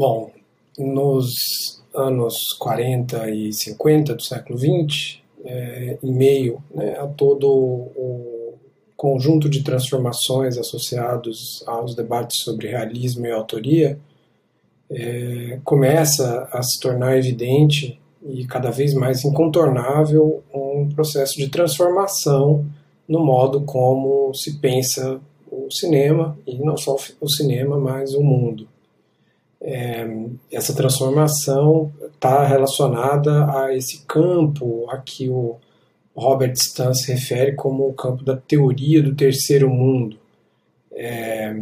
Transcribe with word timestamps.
Bom, 0.00 0.30
nos 0.78 1.82
anos 1.94 2.54
40 2.58 3.28
e 3.32 3.52
50 3.52 4.14
do 4.14 4.22
século 4.22 4.58
XX, 4.58 5.18
é, 5.44 5.98
em 6.02 6.10
meio 6.10 6.64
né, 6.74 6.98
a 6.98 7.06
todo 7.06 7.46
o 7.46 8.54
conjunto 8.96 9.46
de 9.46 9.62
transformações 9.62 10.56
associados 10.56 11.62
aos 11.66 11.94
debates 11.94 12.42
sobre 12.42 12.68
realismo 12.68 13.26
e 13.26 13.30
autoria, 13.30 13.98
é, 14.90 15.60
começa 15.64 16.48
a 16.50 16.62
se 16.62 16.80
tornar 16.80 17.18
evidente 17.18 18.00
e 18.26 18.46
cada 18.46 18.70
vez 18.70 18.94
mais 18.94 19.22
incontornável 19.22 20.42
um 20.50 20.88
processo 20.94 21.36
de 21.36 21.50
transformação 21.50 22.64
no 23.06 23.22
modo 23.22 23.60
como 23.66 24.32
se 24.32 24.58
pensa 24.60 25.20
o 25.52 25.70
cinema, 25.70 26.38
e 26.46 26.56
não 26.56 26.78
só 26.78 26.96
o 27.20 27.28
cinema, 27.28 27.78
mas 27.78 28.14
o 28.14 28.22
mundo. 28.22 28.66
É, 29.62 30.08
essa 30.50 30.74
transformação 30.74 31.92
está 32.14 32.46
relacionada 32.46 33.44
a 33.50 33.76
esse 33.76 34.04
campo 34.06 34.88
a 34.90 34.98
que 34.98 35.28
o 35.28 35.56
Robert 36.16 36.52
Stan 36.52 36.94
se 36.94 37.12
refere 37.12 37.54
como 37.54 37.86
o 37.86 37.92
campo 37.92 38.24
da 38.24 38.36
teoria 38.36 39.02
do 39.02 39.14
terceiro 39.14 39.68
mundo. 39.68 40.16
É, 40.92 41.54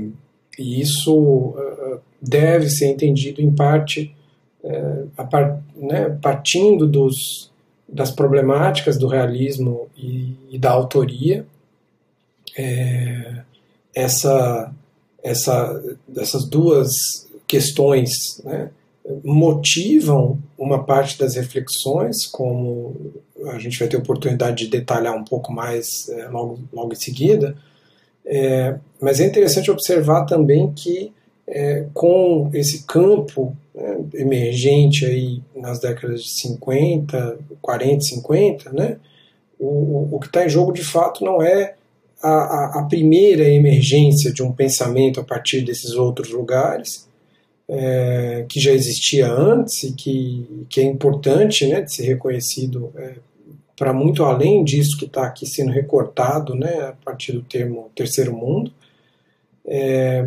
e 0.59 0.81
isso 0.81 1.15
uh, 1.17 2.01
deve 2.21 2.69
ser 2.69 2.87
entendido 2.89 3.41
em 3.41 3.55
parte 3.55 4.15
é, 4.63 5.25
par, 5.31 5.63
né, 5.77 6.11
partindo 6.21 6.87
dos, 6.87 7.51
das 7.89 8.11
problemáticas 8.11 8.99
do 8.99 9.07
realismo 9.07 9.89
e, 9.97 10.35
e 10.51 10.59
da 10.59 10.71
autoria, 10.71 11.47
é, 12.57 13.43
essa, 13.95 14.73
essa, 15.23 15.83
essas 16.17 16.45
duas 16.45 17.28
questões 17.49 18.11
né, 18.45 18.71
motivam 19.25 20.39
uma 20.57 20.85
parte 20.85 21.19
das 21.19 21.35
reflexões, 21.35 22.27
como 22.27 22.95
a 23.47 23.59
gente 23.59 23.79
vai 23.79 23.89
ter 23.89 23.97
oportunidade 23.97 24.65
de 24.65 24.71
detalhar 24.71 25.17
um 25.17 25.25
pouco 25.25 25.53
mais 25.53 26.09
é, 26.11 26.29
logo, 26.29 26.59
logo 26.73 26.93
em 26.93 26.97
seguida, 26.97 27.57
é, 28.27 28.77
mas 29.01 29.21
é 29.21 29.27
interessante 29.27 29.71
observar 29.71 30.27
também 30.27 30.71
que 30.73 31.13
é, 31.47 31.87
com 31.95 32.51
esse 32.53 32.83
campo 32.83 33.57
né, 33.75 33.99
emergente 34.15 35.07
aí 35.07 35.41
nas 35.57 35.81
décadas 35.81 36.23
de 36.23 36.41
50, 36.43 37.39
40, 37.63 38.01
50, 38.03 38.73
né, 38.73 38.97
o, 39.59 40.17
o 40.17 40.21
que 40.21 40.27
está 40.27 40.45
em 40.45 40.49
jogo 40.51 40.73
de 40.73 40.85
fato 40.85 41.25
não 41.25 41.41
é 41.41 41.75
a, 42.23 42.29
a, 42.29 42.81
a, 42.81 42.83
primeira 42.83 43.45
emergência 43.49 44.33
de 44.33 44.43
um 44.43 44.53
pensamento 44.53 45.21
a 45.21 45.25
partir 45.25 45.63
desses 45.63 45.93
outros 45.93 46.31
lugares, 46.31 47.08
é, 47.69 48.47
que 48.49 48.59
já 48.59 48.73
existia 48.73 49.31
antes 49.31 49.83
e 49.85 49.93
que, 49.93 50.67
que 50.71 50.81
é 50.81 50.85
importante 50.85 51.67
né, 51.67 51.83
de 51.83 51.95
ser 51.95 52.07
reconhecido 52.07 52.91
é, 52.97 53.17
para 53.77 53.93
muito 53.93 54.25
além 54.25 54.65
disso 54.65 54.97
que 54.99 55.05
está 55.05 55.25
aqui 55.25 55.47
sendo 55.47 55.71
recortado 55.71 56.55
né, 56.55 56.89
a 56.89 56.93
partir 57.05 57.33
do 57.33 57.43
termo 57.43 57.91
terceiro 57.95 58.35
mundo. 58.35 58.73
É, 59.67 60.27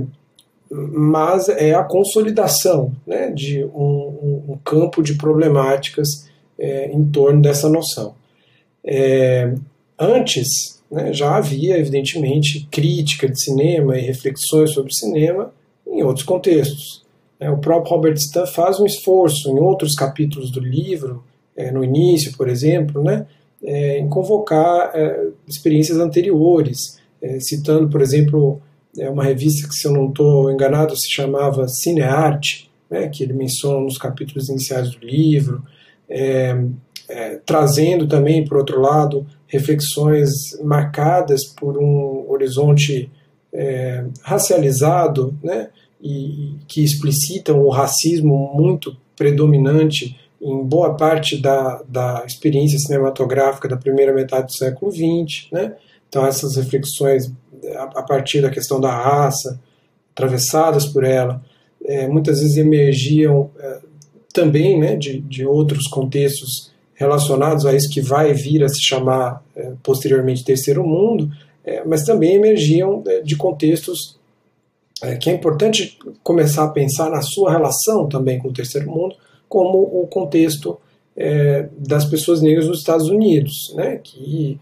mas 0.70 1.50
é 1.50 1.74
a 1.74 1.84
consolidação 1.84 2.94
né, 3.06 3.30
de 3.30 3.66
um, 3.66 4.46
um, 4.50 4.60
campo 4.64 5.04
de 5.04 5.16
problemáticas 5.16 6.30
é, 6.58 6.90
em 6.92 7.04
torno 7.10 7.42
dessa 7.42 7.68
noção. 7.68 8.16
É, 8.84 9.54
antes, 10.00 10.82
né, 10.90 11.12
já 11.12 11.36
havia, 11.36 11.78
evidentemente, 11.78 12.68
crítica 12.72 13.28
de 13.28 13.44
cinema 13.44 13.98
e 13.98 14.02
reflexões 14.02 14.72
sobre 14.72 14.94
cinema 14.94 15.54
em 15.86 16.04
outros 16.04 16.26
contextos. 16.26 17.01
É, 17.42 17.50
o 17.50 17.58
próprio 17.58 17.96
Robert 17.96 18.14
Stan 18.14 18.46
faz 18.46 18.80
um 18.80 18.86
esforço 18.86 19.50
em 19.50 19.60
outros 19.60 19.96
capítulos 19.96 20.52
do 20.52 20.60
livro, 20.60 21.24
é, 21.58 21.72
no 21.72 21.84
início, 21.84 22.38
por 22.38 22.48
exemplo, 22.48 23.04
né, 23.04 23.26
é, 23.64 23.98
em 23.98 24.08
convocar 24.08 24.94
experiências 25.48 25.98
anteriores, 25.98 27.00
citando, 27.40 27.88
por 27.88 28.02
exemplo, 28.02 28.60
uma 28.98 29.24
revista 29.24 29.68
que, 29.68 29.76
se 29.76 29.88
eu 29.88 29.92
não 29.92 30.08
estou 30.08 30.52
enganado, 30.52 30.96
se 30.98 31.12
chamava 31.12 31.68
Cinearte, 31.68 32.72
né, 32.90 33.08
que 33.08 33.24
ele 33.24 33.34
menciona 33.34 33.80
nos 33.80 33.98
capítulos 33.98 34.50
iniciais 34.50 34.90
do 34.92 35.06
livro, 35.06 35.64
é, 36.10 36.62
é, 37.08 37.40
trazendo 37.46 38.08
também, 38.08 38.44
por 38.44 38.58
outro 38.58 38.82
lado, 38.82 39.26
reflexões 39.48 40.30
marcadas 40.62 41.46
por 41.46 41.78
um 41.78 42.26
horizonte 42.30 43.10
é, 43.54 44.06
racializado, 44.22 45.38
né, 45.42 45.70
e, 46.02 46.56
que 46.68 46.84
explicitam 46.84 47.62
o 47.62 47.70
racismo 47.70 48.52
muito 48.54 48.96
predominante 49.16 50.18
em 50.42 50.64
boa 50.64 50.96
parte 50.96 51.38
da, 51.38 51.82
da 51.88 52.24
experiência 52.26 52.80
cinematográfica 52.80 53.68
da 53.68 53.78
primeira 53.78 54.14
metade 54.14 54.48
do 54.48 54.54
século 54.54 54.92
XX. 54.92 55.48
Né? 55.52 55.76
Então, 56.10 56.26
essas 56.26 56.56
reflexões 56.56 57.32
a 57.76 58.02
partir 58.02 58.42
da 58.42 58.50
questão 58.50 58.80
da 58.80 58.92
raça, 58.92 59.60
atravessadas 60.14 60.86
por 60.86 61.04
ela, 61.04 61.42
é, 61.86 62.08
muitas 62.08 62.40
vezes 62.40 62.58
emergiam 62.58 63.50
é, 63.60 63.80
também 64.34 64.80
né, 64.80 64.96
de, 64.96 65.20
de 65.22 65.46
outros 65.46 65.88
contextos 65.88 66.72
relacionados 66.94 67.66
a 67.66 67.74
isso 67.74 67.90
que 67.90 68.02
vai 68.02 68.34
vir 68.34 68.64
a 68.64 68.70
se 68.70 68.82
chamar 68.82 69.44
é, 69.56 69.72
posteriormente 69.82 70.46
Terceiro 70.46 70.86
Mundo, 70.86 71.32
é, 71.64 71.84
mas 71.86 72.04
também 72.04 72.36
emergiam 72.36 73.04
é, 73.08 73.22
de 73.22 73.36
contextos 73.36 74.20
é, 75.04 75.16
que 75.16 75.30
é 75.30 75.34
importante 75.34 75.98
começar 76.24 76.64
a 76.64 76.70
pensar 76.70 77.10
na 77.10 77.22
sua 77.22 77.52
relação 77.52 78.08
também 78.08 78.40
com 78.40 78.50
o 78.50 78.54
Terceiro 78.54 78.90
Mundo, 78.90 79.16
como 79.48 79.80
o 79.80 80.08
contexto 80.08 80.78
das 81.78 82.06
pessoas 82.06 82.42
negras 82.42 82.68
nos 82.68 82.80
Estados 82.80 83.10
Unidos, 83.10 83.74
né, 83.76 84.00
que 84.02 84.58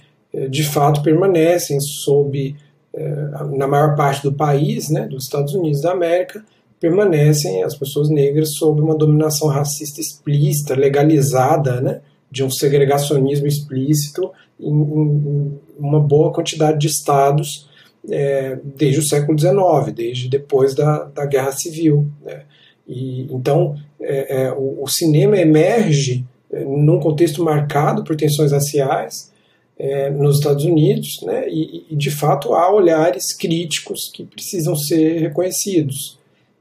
de 0.50 0.64
fato 0.64 1.04
permanecem 1.04 1.80
sob 1.80 2.56
é, 2.94 3.10
na 3.56 3.68
maior 3.68 3.96
parte 3.96 4.24
do 4.24 4.34
país, 4.34 4.90
né, 4.90 5.08
dos 5.08 5.26
Estados 5.26 5.54
Unidos 5.54 5.82
da 5.82 5.92
América, 5.92 6.44
permanecem 6.80 7.64
as 7.64 7.76
pessoas 7.76 8.10
negras 8.10 8.56
sob 8.56 8.82
uma 8.82 8.96
dominação 8.96 9.48
racista 9.48 10.02
explícita, 10.02 10.76
legalizada, 10.76 11.80
né, 11.82 12.02
de 12.32 12.44
um 12.44 12.50
segregacionismo 12.50 13.48
explícito 13.48 14.32
em, 14.60 14.72
em 14.72 15.60
uma 15.78 16.00
boa 16.00 16.32
quantidade 16.32 16.80
de 16.80 16.88
estados 16.88 17.69
é, 18.08 18.58
desde 18.64 19.00
o 19.00 19.08
século 19.08 19.38
XIX, 19.38 19.94
desde 19.96 20.30
depois 20.30 20.76
da, 20.76 21.06
da 21.06 21.26
Guerra 21.26 21.52
Civil. 21.52 22.08
Né. 22.24 22.44
E, 22.88 23.28
então, 23.34 23.76
é, 24.00 24.44
é, 24.44 24.52
o, 24.52 24.84
o, 24.84 24.88
cinema 24.88 25.38
emerge 25.38 26.26
é, 26.52 26.64
num 26.64 27.00
contexto 27.00 27.44
marcado 27.44 28.04
por 28.04 28.16
tensões 28.16 28.52
raciais, 28.52 29.32
é, 29.78 30.10
nos 30.10 30.38
Estados 30.38 30.66
Unidos, 30.66 31.22
né, 31.24 31.48
e, 31.48 31.86
e, 31.90 31.96
de 31.96 32.12
fato 32.12 32.54
há 32.54 32.70
olhares 32.70 33.34
críticos 33.38 34.12
que 34.14 34.26
precisam 34.26 34.76
ser 34.76 35.20
reconhecidos. 35.20 36.20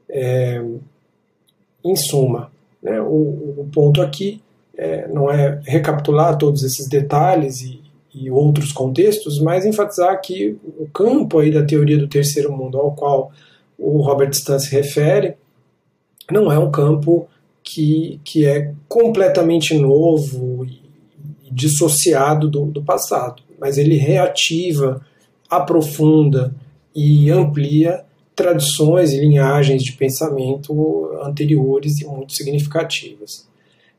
É, 0.09 0.63
em 1.83 1.95
suma, 1.95 2.51
né, 2.81 2.99
o, 3.01 3.05
o, 3.57 3.69
ponto 3.73 4.01
aqui 4.01 4.41
é, 4.77 5.07
não 5.07 5.29
é 5.29 5.59
recapitular 5.65 6.37
todos 6.37 6.63
esses 6.63 6.87
detalhes 6.87 7.61
e, 7.61 7.78
e, 8.13 8.29
outros 8.29 8.71
contextos, 8.71 9.39
mas 9.39 9.65
enfatizar 9.65 10.19
que 10.21 10.57
o 10.77 10.87
campo 10.87 11.39
aí 11.39 11.51
da 11.51 11.63
teoria 11.63 11.97
do 11.97 12.07
terceiro 12.07 12.51
mundo 12.51 12.77
ao 12.77 12.93
qual 12.93 13.31
o 13.77 14.01
Robert 14.01 14.31
Stan 14.31 14.59
se 14.59 14.71
refere 14.71 15.35
não 16.31 16.51
é 16.51 16.59
um 16.59 16.69
campo 16.69 17.27
que, 17.63 18.19
que 18.23 18.45
é 18.45 18.73
completamente 18.87 19.77
novo 19.77 20.65
e 20.65 20.79
dissociado 21.51 22.49
do, 22.49 22.65
do 22.65 22.83
passado, 22.83 23.41
mas 23.59 23.77
ele 23.77 23.95
reativa, 23.95 25.01
aprofunda 25.49 26.53
e 26.95 27.29
amplia 27.29 28.03
tradições 28.35 29.11
e 29.11 29.19
linhagens 29.19 29.83
de 29.83 29.91
pensamento 29.93 31.11
anteriores 31.23 31.99
e 31.99 32.05
muito 32.05 32.33
significativas. 32.33 33.48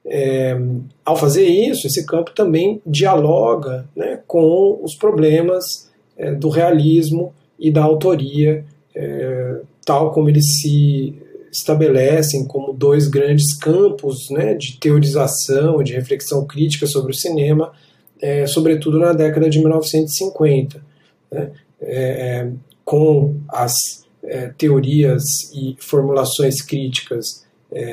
É, 0.06 0.58
ao 1.04 1.16
fazer 1.16 1.44
isso, 1.44 1.86
esse 1.86 2.06
campo 2.06 2.32
também 2.34 2.80
dialoga 2.86 3.86
né, 3.94 4.20
com 4.26 4.80
os 4.82 4.94
problemas 4.94 5.90
é, 6.16 6.32
do 6.32 6.48
realismo 6.48 7.34
e 7.58 7.70
da 7.70 7.82
autoria, 7.82 8.64
é, 8.94 9.60
tal 9.84 10.10
como 10.12 10.28
eles 10.28 10.44
se 10.60 11.14
estabelecem 11.52 12.46
como 12.46 12.72
dois 12.72 13.08
grandes 13.08 13.56
campos 13.56 14.30
né, 14.30 14.54
de 14.54 14.78
teorização, 14.78 15.82
de 15.82 15.92
reflexão 15.92 16.46
crítica 16.46 16.86
sobre 16.86 17.12
o 17.12 17.14
cinema, 17.14 17.72
é, 18.20 18.46
sobretudo 18.46 18.98
na 18.98 19.12
década 19.12 19.50
de 19.50 19.58
1950, 19.58 20.82
né, 21.30 21.50
é, 21.80 22.48
com 22.84 23.36
as 23.48 23.74
é, 24.22 24.48
teorias 24.56 25.22
e 25.54 25.76
formulações 25.78 26.62
críticas 26.62 27.48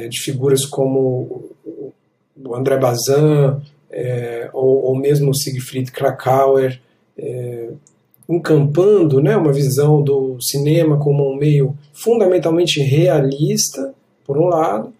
de 0.09 0.19
figuras 0.21 0.65
como 0.65 1.51
o 2.45 2.56
André 2.56 2.78
Bazin 2.78 3.62
é, 3.89 4.50
ou, 4.54 4.86
ou, 4.86 4.95
mesmo 4.95 5.34
Siegfried 5.34 5.92
Krakauer, 5.92 6.80
é, 7.18 7.69
encampando 8.30 9.22
né, 9.22 9.36
uma 9.38 9.54
visão 9.54 10.01
do 10.01 10.38
cinema 10.42 10.98
como 10.98 11.31
um 11.31 11.36
meio 11.36 11.78
fundamentalmente 11.94 12.81
realista, 12.81 13.94
por 14.25 14.38
um 14.38 14.48
lado, 14.48 14.94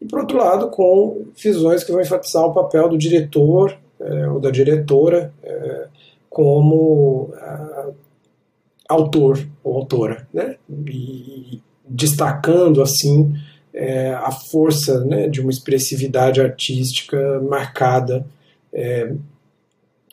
e 0.00 0.04
por 0.04 0.20
outro 0.20 0.36
lado 0.36 0.68
com 0.68 1.24
visões 1.34 1.82
que 1.82 1.90
vão 1.90 2.02
enfatizar 2.02 2.44
o 2.44 2.52
papel 2.52 2.88
do 2.88 2.98
diretor 2.98 3.76
é, 3.98 4.28
ou 4.28 4.38
da 4.38 4.50
diretora 4.50 5.32
é, 5.42 5.86
como 6.28 7.32
a, 7.38 7.88
autor 8.88 9.46
ou 9.62 9.76
autora, 9.76 10.28
né? 10.32 10.56
E 10.68 11.60
destacando 11.88 12.82
assim 12.82 13.34
é, 13.74 14.12
a 14.12 14.30
força 14.30 15.04
né, 15.04 15.28
de 15.28 15.40
uma 15.40 15.50
expressividade 15.50 16.40
artística 16.40 17.40
marcada 17.40 18.24
é, 18.72 19.12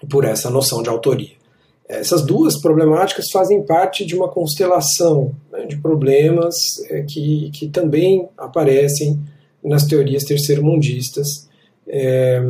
por 0.10 0.26
essa 0.26 0.50
noção 0.50 0.82
de 0.82 0.90
autoria. 0.90 1.40
Essas 1.88 2.26
duas 2.26 2.60
problemáticas 2.60 3.30
fazem 3.32 3.62
parte 3.64 4.06
de 4.06 4.16
uma 4.16 4.30
constelação 4.30 5.36
né, 5.52 5.66
de 5.66 5.78
problemas 5.78 6.56
é, 6.90 7.04
que, 7.04 7.52
que 7.54 7.68
também 7.70 8.28
aparecem 8.38 9.20
nas 9.64 9.86
teorias 9.86 10.24
terceiro-mundistas. 10.24 11.48
É, 11.88 12.42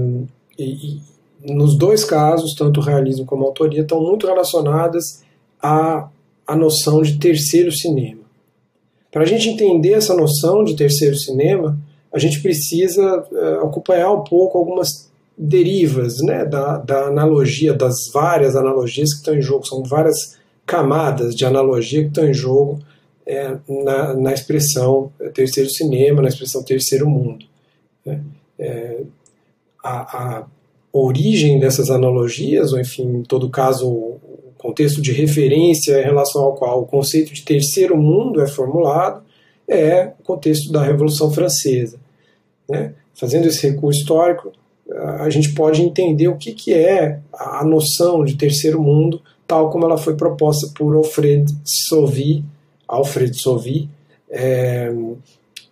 e, 0.57 0.63
e, 0.63 1.01
nos 1.43 1.75
dois 1.75 2.05
casos, 2.05 2.53
tanto 2.53 2.79
o 2.79 2.83
realismo 2.83 3.25
como 3.25 3.43
a 3.43 3.47
autoria, 3.47 3.81
estão 3.81 3.99
muito 3.99 4.27
relacionadas 4.27 5.23
à, 5.61 6.07
à 6.45 6.55
noção 6.55 7.01
de 7.01 7.17
terceiro 7.17 7.71
cinema. 7.71 8.20
Para 9.11 9.23
a 9.23 9.25
gente 9.25 9.49
entender 9.49 9.93
essa 9.93 10.15
noção 10.15 10.63
de 10.63 10.75
terceiro 10.75 11.15
cinema, 11.15 11.77
a 12.13 12.17
gente 12.17 12.41
precisa 12.41 13.25
é, 13.31 13.53
acompanhar 13.55 14.11
um 14.11 14.23
pouco 14.23 14.57
algumas 14.57 15.11
derivas 15.37 16.21
né, 16.21 16.45
da, 16.45 16.77
da 16.77 17.07
analogia, 17.07 17.73
das 17.73 17.95
várias 18.13 18.55
analogias 18.55 19.11
que 19.11 19.19
estão 19.19 19.35
em 19.35 19.41
jogo, 19.41 19.65
são 19.65 19.83
várias 19.83 20.37
camadas 20.65 21.35
de 21.35 21.45
analogia 21.45 22.03
que 22.03 22.09
estão 22.09 22.27
em 22.27 22.33
jogo 22.33 22.79
é, 23.25 23.57
na, 23.67 24.13
na 24.13 24.33
expressão 24.33 25.11
terceiro 25.33 25.69
cinema, 25.69 26.21
na 26.21 26.29
expressão 26.29 26.63
terceiro 26.63 27.09
mundo. 27.09 27.45
Né? 28.05 28.21
É, 28.59 29.01
a, 29.83 30.39
a, 30.39 30.45
origem 30.93 31.57
dessas 31.57 31.89
analogias, 31.89 32.73
ou 32.73 32.79
enfim, 32.79 33.19
em 33.19 33.23
todo 33.23 33.49
caso, 33.49 34.10
contexto 34.61 35.01
de 35.01 35.11
referência 35.11 35.99
em 35.99 36.03
relação 36.03 36.43
ao 36.43 36.55
qual 36.55 36.81
o 36.81 36.85
conceito 36.85 37.33
de 37.33 37.43
terceiro 37.43 37.97
mundo 37.97 38.41
é 38.41 38.47
formulado, 38.47 39.23
é 39.67 40.11
o 40.19 40.23
contexto 40.23 40.71
da 40.71 40.83
Revolução 40.83 41.31
Francesa. 41.31 41.97
Né? 42.69 42.93
Fazendo 43.15 43.47
esse 43.47 43.67
recuo 43.67 43.89
histórico, 43.89 44.51
a 45.19 45.29
gente 45.29 45.53
pode 45.53 45.81
entender 45.81 46.27
o 46.27 46.35
que, 46.35 46.53
que 46.53 46.73
é 46.73 47.19
a 47.33 47.63
noção 47.65 48.23
de 48.23 48.35
terceiro 48.35 48.81
mundo, 48.81 49.21
tal 49.47 49.69
como 49.69 49.85
ela 49.85 49.97
foi 49.97 50.15
proposta 50.15 50.71
por 50.75 50.95
Alfred 50.95 51.45
Sauvy, 51.65 52.43
Alfred 52.87 53.41
Sauvy, 53.41 53.89
é, 54.29 54.91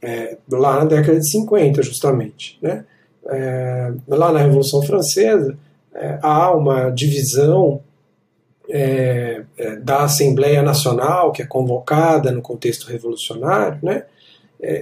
é, 0.01 0.37
lá 0.49 0.79
na 0.79 0.85
década 0.85 1.19
de 1.19 1.29
50, 1.29 1.83
justamente. 1.83 2.57
Né? 2.61 2.85
É, 3.29 3.91
lá 4.07 4.31
na 4.31 4.39
Revolução 4.39 4.81
Francesa, 4.81 5.57
é, 5.93 6.17
há 6.21 6.55
uma 6.55 6.89
divisão 6.89 7.81
é, 8.69 9.43
é, 9.57 9.75
da 9.77 10.03
Assembleia 10.03 10.61
Nacional, 10.61 11.31
que 11.31 11.41
é 11.41 11.45
convocada 11.45 12.31
no 12.31 12.41
contexto 12.41 12.87
revolucionário, 12.87 13.79
né? 13.81 14.05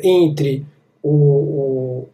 entre 0.03 0.65
o, 1.03 1.09
o 1.09 2.09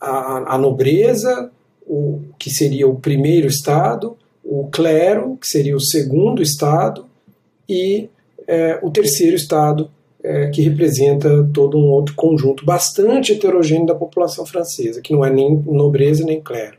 a, 0.00 0.54
a 0.54 0.58
nobreza, 0.58 1.50
o 1.86 2.20
que 2.38 2.50
seria 2.50 2.88
o 2.88 2.96
primeiro 2.96 3.46
estado, 3.46 4.16
o 4.42 4.68
clero, 4.70 5.36
que 5.40 5.46
seria 5.46 5.76
o 5.76 5.80
segundo 5.80 6.42
estado, 6.42 7.06
e 7.68 8.08
é, 8.46 8.78
o 8.82 8.90
terceiro 8.90 9.36
estado, 9.36 9.90
é, 10.22 10.48
que 10.48 10.62
representa 10.62 11.48
todo 11.52 11.78
um 11.78 11.90
outro 11.90 12.14
conjunto 12.14 12.64
bastante 12.64 13.32
heterogêneo 13.32 13.86
da 13.86 13.94
população 13.94 14.46
francesa, 14.46 15.00
que 15.00 15.12
não 15.12 15.24
é 15.24 15.30
nem 15.30 15.54
nobreza 15.66 16.24
nem 16.24 16.40
clero. 16.40 16.76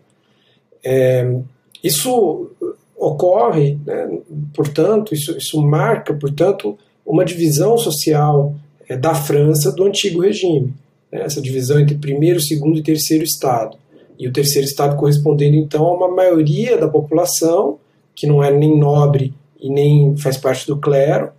É, 0.84 1.36
isso 1.84 2.52
ocorre, 2.98 3.78
né, 3.86 4.20
portanto, 4.54 5.14
isso, 5.14 5.38
isso 5.38 5.62
marca, 5.62 6.14
portanto, 6.14 6.78
uma 7.06 7.26
divisão 7.26 7.78
social 7.78 8.56
é, 8.88 8.96
da 8.96 9.14
França 9.14 9.72
do 9.72 9.84
antigo 9.84 10.22
regime 10.22 10.74
né, 11.16 11.22
essa 11.24 11.42
divisão 11.42 11.80
entre 11.80 11.96
primeiro, 11.96 12.40
segundo 12.40 12.78
e 12.78 12.84
terceiro 12.84 13.24
estado. 13.24 13.78
E 14.20 14.28
o 14.28 14.34
terceiro 14.34 14.68
estado 14.68 14.96
correspondendo 14.96 15.56
então 15.56 15.86
a 15.86 15.94
uma 15.94 16.10
maioria 16.10 16.78
da 16.78 16.88
população, 16.88 17.78
que 18.14 18.28
não 18.28 18.44
é 18.44 18.52
nem 18.52 18.78
nobre 18.78 19.34
e 19.60 19.70
nem 19.70 20.16
faz 20.18 20.38
parte 20.38 20.68
do 20.68 20.78
clero, 20.78 21.32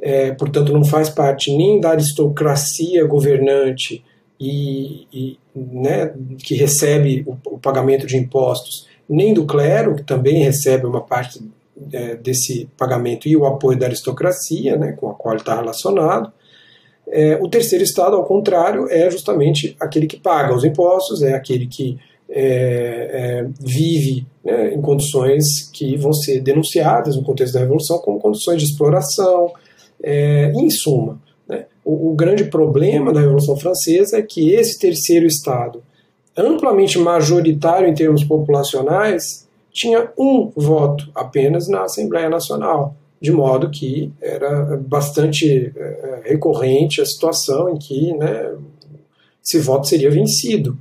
é, 0.00 0.32
portanto 0.32 0.72
não 0.72 0.84
faz 0.84 1.08
parte 1.08 1.56
nem 1.56 1.80
da 1.80 1.90
aristocracia 1.90 3.04
governante 3.06 4.04
e, 4.38 5.06
e 5.12 5.38
né, 5.54 6.12
que 6.38 6.54
recebe 6.54 7.24
o, 7.26 7.36
o, 7.54 7.58
pagamento 7.58 8.06
de 8.06 8.16
impostos, 8.16 8.88
nem 9.08 9.34
do 9.34 9.44
clero, 9.44 9.96
que 9.96 10.02
também 10.02 10.42
recebe 10.42 10.86
uma 10.86 11.00
parte 11.00 11.42
é, 11.92 12.16
desse 12.16 12.68
pagamento 12.76 13.28
e 13.28 13.36
o 13.36 13.46
apoio 13.46 13.78
da 13.78 13.86
aristocracia, 13.86 14.76
né, 14.76 14.92
com 14.92 15.10
a 15.10 15.14
qual 15.14 15.36
está 15.36 15.54
relacionado, 15.54 16.32
é, 17.08 17.36
o 17.40 17.48
terceiro 17.48 17.84
estado, 17.84 18.16
ao 18.16 18.24
contrário, 18.24 18.86
é 18.88 19.10
justamente 19.10 19.76
aquele 19.80 20.06
que 20.06 20.16
paga 20.16 20.54
os 20.54 20.64
impostos, 20.64 21.22
é 21.22 21.34
aquele 21.34 21.66
que 21.66 21.98
é, 22.28 23.42
é, 23.44 23.48
vive 23.60 24.26
né, 24.44 24.72
em 24.72 24.80
condições 24.80 25.70
que 25.72 25.96
vão 25.96 26.12
ser 26.12 26.40
denunciadas 26.40 27.16
no 27.16 27.22
contexto 27.22 27.54
da 27.54 27.60
Revolução 27.60 27.98
como 27.98 28.20
condições 28.20 28.62
de 28.62 28.68
exploração. 28.68 29.52
É, 30.04 30.50
em 30.56 30.68
suma, 30.68 31.20
né, 31.48 31.66
o, 31.84 32.10
o 32.10 32.14
grande 32.14 32.44
problema 32.44 33.12
da 33.12 33.20
Revolução 33.20 33.56
Francesa 33.56 34.18
é 34.18 34.22
que 34.22 34.50
esse 34.50 34.76
terceiro 34.78 35.26
estado, 35.26 35.82
amplamente 36.36 36.98
majoritário 36.98 37.88
em 37.88 37.94
termos 37.94 38.24
populacionais, 38.24 39.46
tinha 39.72 40.10
um 40.18 40.50
voto 40.54 41.10
apenas 41.14 41.68
na 41.68 41.84
Assembleia 41.84 42.28
Nacional 42.28 42.94
de 43.22 43.30
modo 43.30 43.70
que 43.70 44.12
era 44.20 44.76
bastante 44.76 45.72
é, 45.76 46.22
recorrente 46.24 47.00
a 47.00 47.06
situação 47.06 47.70
em 47.70 47.78
que 47.78 48.12
né, 48.14 48.52
esse 49.42 49.60
voto 49.60 49.86
seria 49.86 50.10
vencido 50.10 50.76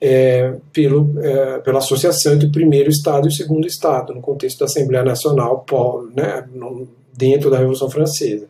é, 0.00 0.54
pelo, 0.72 1.12
é, 1.20 1.58
pela 1.58 1.78
associação 1.78 2.34
entre 2.34 2.46
o 2.46 2.52
primeiro 2.52 2.88
Estado 2.88 3.26
e 3.26 3.28
o 3.28 3.32
segundo 3.32 3.66
Estado, 3.66 4.14
no 4.14 4.20
contexto 4.20 4.60
da 4.60 4.66
Assembleia 4.66 5.04
Nacional 5.04 5.66
né, 6.14 6.48
dentro 7.12 7.50
da 7.50 7.58
Revolução 7.58 7.90
Francesa. 7.90 8.46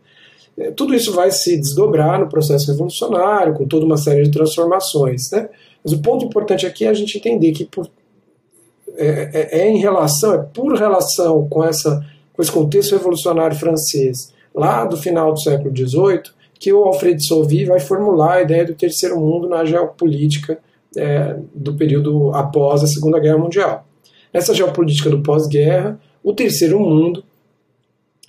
É, 0.59 0.71
tudo 0.71 0.95
isso 0.95 1.11
vai 1.15 1.31
se 1.31 1.57
desdobrar 1.57 2.21
no 2.21 2.29
processo 2.29 2.71
revolucionário, 2.71 3.55
com 3.55 3.67
toda 3.67 3.87
uma 3.87 3.97
série 3.97 4.25
de 4.25 4.31
transformações. 4.31 5.31
Né? 5.31 5.49
Mas 5.83 5.93
o 5.93 6.01
ponto 6.01 6.25
importante 6.25 6.67
aqui 6.67 6.85
é 6.85 6.89
a 6.89 6.95
gente 6.95 7.17
entender 7.19 7.53
que 7.53 7.65
por, 7.65 7.89
é, 8.97 9.31
é, 9.33 9.61
é 9.61 9.69
em 9.71 9.79
relação, 9.79 10.35
é 10.35 10.39
por 10.39 10.75
relação 10.75 11.49
com 11.49 11.65
essa 11.65 12.05
com 12.41 12.43
esse 12.43 12.53
contexto 12.53 12.93
revolucionário 12.93 13.55
francês, 13.55 14.33
lá 14.55 14.87
do 14.87 14.97
final 14.97 15.31
do 15.35 15.41
século 15.41 15.77
XVIII, 15.77 16.23
que 16.59 16.73
o 16.73 16.85
Alfred 16.85 17.23
Sauvy 17.23 17.67
vai 17.67 17.81
formular 17.81 18.37
a 18.37 18.43
ideia 18.43 18.65
do 18.65 18.75
terceiro 18.75 19.21
mundo 19.21 19.47
na 19.47 19.63
geopolítica 19.65 20.59
é, 20.97 21.37
do 21.55 21.75
período 21.75 22.31
após 22.33 22.83
a 22.83 22.87
Segunda 22.87 23.19
Guerra 23.19 23.37
Mundial. 23.37 23.87
Nessa 24.33 24.55
geopolítica 24.55 25.11
do 25.11 25.23
pós-guerra, 25.23 26.01
o 26.23 26.33
terceiro 26.33 26.81
mundo 26.81 27.23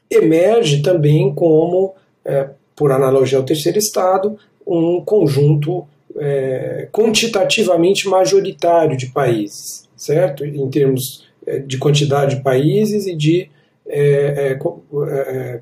emerge 0.09 0.81
também 0.81 1.33
como, 1.33 1.93
é, 2.25 2.49
por 2.75 2.91
analogia 2.91 3.37
ao 3.37 3.45
terceiro 3.45 3.77
estado, 3.77 4.37
um 4.67 5.01
conjunto 5.05 5.87
é, 6.17 6.87
quantitativamente 6.91 8.07
majoritário 8.07 8.97
de 8.97 9.07
países, 9.07 9.87
certo? 9.95 10.45
Em 10.45 10.69
termos 10.69 11.25
é, 11.45 11.59
de 11.59 11.77
quantidade 11.77 12.37
de 12.37 12.43
países 12.43 13.07
e 13.07 13.15
de 13.15 13.49
é, 13.87 13.99
é, 13.99 14.59
é 14.59 15.61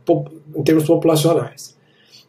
em 0.55 0.63
termos 0.63 0.85
populacionais. 0.85 1.75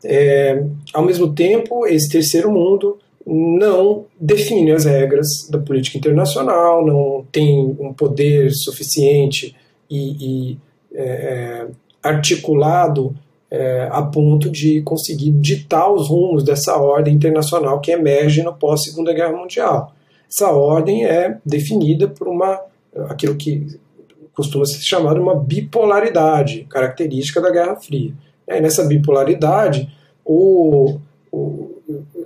É, 0.02 0.62
ao 0.94 1.04
mesmo 1.04 1.34
tempo, 1.34 1.86
esse 1.86 2.08
terceiro 2.08 2.50
mundo 2.50 2.98
não 3.26 4.06
define 4.18 4.72
as 4.72 4.84
regras 4.84 5.48
da 5.50 5.58
política 5.58 5.98
internacional, 5.98 6.84
não 6.84 7.26
tem 7.30 7.76
um 7.78 7.92
poder 7.92 8.50
suficiente 8.50 9.54
e, 9.90 10.52
e 10.52 10.58
é, 10.94 11.66
articulado 12.02 13.14
é, 13.50 13.88
a 13.90 14.02
ponto 14.02 14.48
de 14.48 14.80
conseguir 14.82 15.30
ditar 15.32 15.92
os 15.92 16.08
rumos 16.08 16.44
dessa 16.44 16.76
ordem 16.76 17.14
internacional 17.14 17.80
que 17.80 17.90
emerge 17.90 18.42
no 18.42 18.54
pós-Segunda 18.54 19.12
Guerra 19.12 19.36
Mundial. 19.36 19.92
Essa 20.28 20.50
ordem 20.50 21.04
é 21.04 21.38
definida 21.44 22.06
por 22.06 22.28
uma 22.28 22.60
aquilo 23.08 23.36
que 23.36 23.78
costuma 24.34 24.64
ser 24.64 24.80
chamada 24.80 25.20
uma 25.20 25.34
bipolaridade, 25.34 26.66
característica 26.68 27.40
da 27.40 27.50
Guerra 27.50 27.76
Fria. 27.76 28.12
E 28.48 28.60
nessa 28.60 28.84
bipolaridade 28.84 29.88
o, 30.24 30.98
o, 31.30 31.70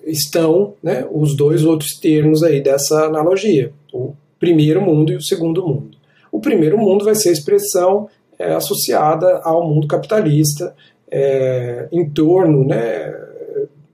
estão 0.05 0.75
né, 0.83 1.07
os 1.11 1.37
dois 1.37 1.65
outros 1.65 1.99
termos 1.99 2.43
aí 2.43 2.63
dessa 2.63 3.07
analogia, 3.07 3.73
o 3.93 4.15
primeiro 4.39 4.81
mundo 4.81 5.13
e 5.13 5.17
o 5.17 5.23
segundo 5.23 5.67
mundo. 5.67 5.97
O 6.31 6.41
primeiro 6.41 6.77
mundo 6.79 7.05
vai 7.05 7.15
ser 7.15 7.31
a 7.31 7.33
expressão 7.33 8.09
é, 8.39 8.53
associada 8.55 9.41
ao 9.45 9.67
mundo 9.67 9.87
capitalista, 9.87 10.75
é, 11.17 11.87
em 11.93 12.11
torno 12.11 12.65
né, 12.65 13.15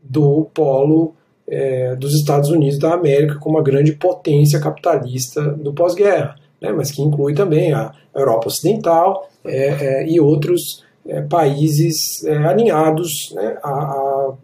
do 0.03 0.49
polo 0.55 1.15
é, 1.47 1.95
dos 1.95 2.15
Estados 2.15 2.49
Unidos 2.49 2.79
da 2.79 2.95
América 2.95 3.39
como 3.39 3.59
uma 3.59 3.63
grande 3.63 3.93
potência 3.93 4.59
capitalista 4.59 5.43
do 5.43 5.75
pós-guerra, 5.75 6.37
né, 6.59 6.73
mas 6.73 6.91
que 6.91 7.03
inclui 7.03 7.35
também 7.35 7.75
a 7.75 7.93
Europa 8.15 8.49
Ocidental 8.49 9.29
é, 9.45 9.67
é, 9.69 10.09
e 10.09 10.19
outros 10.19 10.83
é, 11.07 11.21
países 11.21 12.25
é, 12.25 12.39
alinhados 12.39 13.35
né, 13.35 13.59
a, 13.63 13.71
a, 13.71 14.35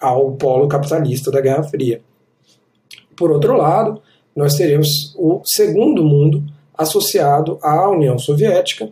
ao 0.00 0.32
polo 0.32 0.68
capitalista 0.68 1.30
da 1.30 1.40
Guerra 1.40 1.62
Fria. 1.62 2.02
Por 3.16 3.30
outro 3.30 3.56
lado, 3.56 4.02
nós 4.34 4.56
teremos 4.56 5.14
o 5.16 5.40
segundo 5.42 6.04
mundo 6.04 6.44
associado 6.76 7.58
à 7.62 7.88
União 7.88 8.18
Soviética, 8.18 8.90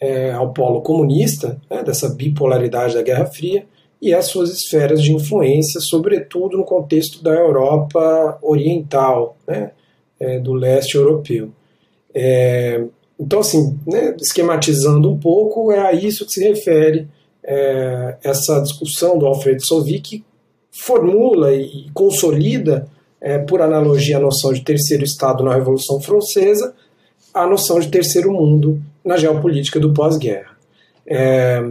é, 0.00 0.32
ao 0.32 0.52
polo 0.52 0.80
comunista, 0.80 1.60
né, 1.70 1.82
dessa 1.82 2.08
bipolaridade 2.08 2.94
da 2.94 3.02
Guerra 3.02 3.26
Fria, 3.26 3.66
e 4.00 4.14
as 4.14 4.26
suas 4.26 4.50
esferas 4.50 5.02
de 5.02 5.12
influência, 5.12 5.78
sobretudo 5.80 6.56
no 6.56 6.64
contexto 6.64 7.22
da 7.22 7.34
Europa 7.34 8.38
Oriental, 8.40 9.36
né, 9.46 9.72
é, 10.18 10.38
do 10.38 10.54
leste 10.54 10.96
europeu. 10.96 11.50
É, 12.14 12.82
então, 13.18 13.40
assim, 13.40 13.78
né, 13.86 14.16
esquematizando 14.18 15.10
um 15.10 15.18
pouco, 15.18 15.70
é 15.70 15.78
a 15.78 15.92
isso 15.92 16.24
que 16.24 16.32
se 16.32 16.42
refere 16.42 17.06
é, 17.44 18.16
essa 18.24 18.60
discussão 18.60 19.18
do 19.18 19.26
Alfred 19.26 19.64
Sovic, 19.64 20.00
que 20.00 20.24
formula 20.70 21.52
e 21.52 21.90
consolida, 21.92 22.88
é, 23.20 23.38
por 23.38 23.60
analogia, 23.60 24.16
a 24.16 24.20
noção 24.20 24.52
de 24.52 24.62
terceiro 24.62 25.04
Estado 25.04 25.44
na 25.44 25.54
Revolução 25.54 26.00
Francesa, 26.00 26.74
a 27.34 27.46
noção 27.46 27.78
de 27.78 27.88
terceiro 27.88 28.32
mundo 28.32 28.80
na 29.04 29.16
geopolítica 29.16 29.80
do 29.80 29.92
pós-guerra. 29.92 30.56
É, 31.06 31.62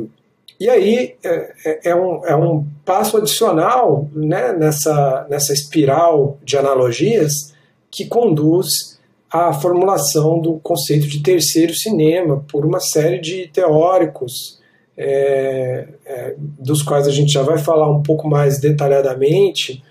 e 0.59 0.69
aí 0.69 1.15
é, 1.23 1.53
é, 1.65 1.89
é, 1.91 1.95
um, 1.95 2.25
é 2.25 2.35
um 2.35 2.65
passo 2.83 3.15
adicional 3.15 4.09
né, 4.13 4.51
nessa, 4.51 5.25
nessa 5.29 5.53
espiral 5.53 6.37
de 6.43 6.57
analogias 6.57 7.53
que 7.89 8.05
conduz 8.05 8.99
a 9.31 9.53
formulação 9.53 10.39
do 10.39 10.59
conceito 10.59 11.07
de 11.07 11.23
terceiro 11.23 11.73
cinema 11.73 12.43
por 12.51 12.65
uma 12.65 12.79
série 12.79 13.19
de 13.19 13.47
teóricos, 13.47 14.59
é, 14.97 15.87
é, 16.05 16.35
dos 16.37 16.81
quais 16.81 17.07
a 17.07 17.11
gente 17.11 17.31
já 17.31 17.41
vai 17.41 17.57
falar 17.57 17.89
um 17.89 18.03
pouco 18.03 18.27
mais 18.27 18.59
detalhadamente, 18.59 19.81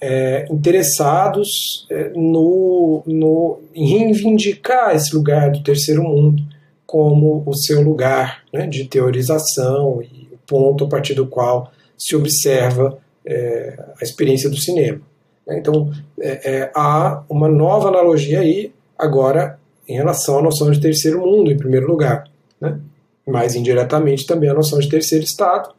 é, 0.00 0.46
interessados 0.50 1.86
é, 1.90 2.10
no, 2.16 3.02
no, 3.06 3.60
em 3.74 3.86
reivindicar 3.86 4.96
esse 4.96 5.14
lugar 5.14 5.52
do 5.52 5.62
terceiro 5.62 6.02
mundo 6.02 6.42
como 6.88 7.42
o 7.44 7.54
seu 7.54 7.82
lugar 7.82 8.44
né, 8.50 8.66
de 8.66 8.86
teorização 8.86 10.02
e 10.02 10.26
o 10.32 10.38
ponto 10.46 10.84
a 10.84 10.88
partir 10.88 11.12
do 11.12 11.26
qual 11.26 11.70
se 11.98 12.16
observa 12.16 12.98
é, 13.26 13.78
a 14.00 14.02
experiência 14.02 14.48
do 14.48 14.56
cinema. 14.56 14.98
Então, 15.46 15.92
é, 16.18 16.70
há 16.74 17.22
uma 17.28 17.46
nova 17.46 17.88
analogia 17.88 18.40
aí 18.40 18.72
agora 18.96 19.58
em 19.86 19.96
relação 19.96 20.38
à 20.38 20.42
noção 20.42 20.70
de 20.70 20.80
terceiro 20.80 21.20
mundo, 21.20 21.52
em 21.52 21.58
primeiro 21.58 21.86
lugar, 21.86 22.24
né? 22.58 22.80
mais 23.26 23.54
indiretamente 23.54 24.26
também 24.26 24.48
a 24.48 24.54
noção 24.54 24.78
de 24.78 24.88
terceiro 24.88 25.24
estado, 25.24 25.74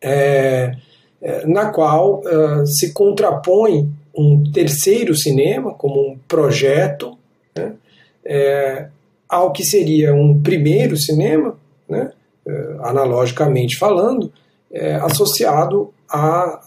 é, 0.00 0.76
é, 1.20 1.46
na 1.48 1.70
qual 1.70 2.22
se 2.64 2.92
contrapõe 2.92 3.90
um 4.16 4.52
terceiro 4.52 5.16
cinema 5.16 5.74
como 5.74 6.12
um 6.12 6.18
projeto 6.28 7.18
né? 7.56 7.72
é, 8.24 8.86
ao 9.32 9.52
que 9.52 9.64
seria 9.64 10.14
um 10.14 10.40
primeiro 10.42 10.96
cinema, 10.96 11.56
né? 11.88 12.12
É, 12.44 12.76
analogicamente 12.80 13.78
falando, 13.78 14.32
é, 14.70 14.96
associado 14.96 15.92
a 16.08 16.60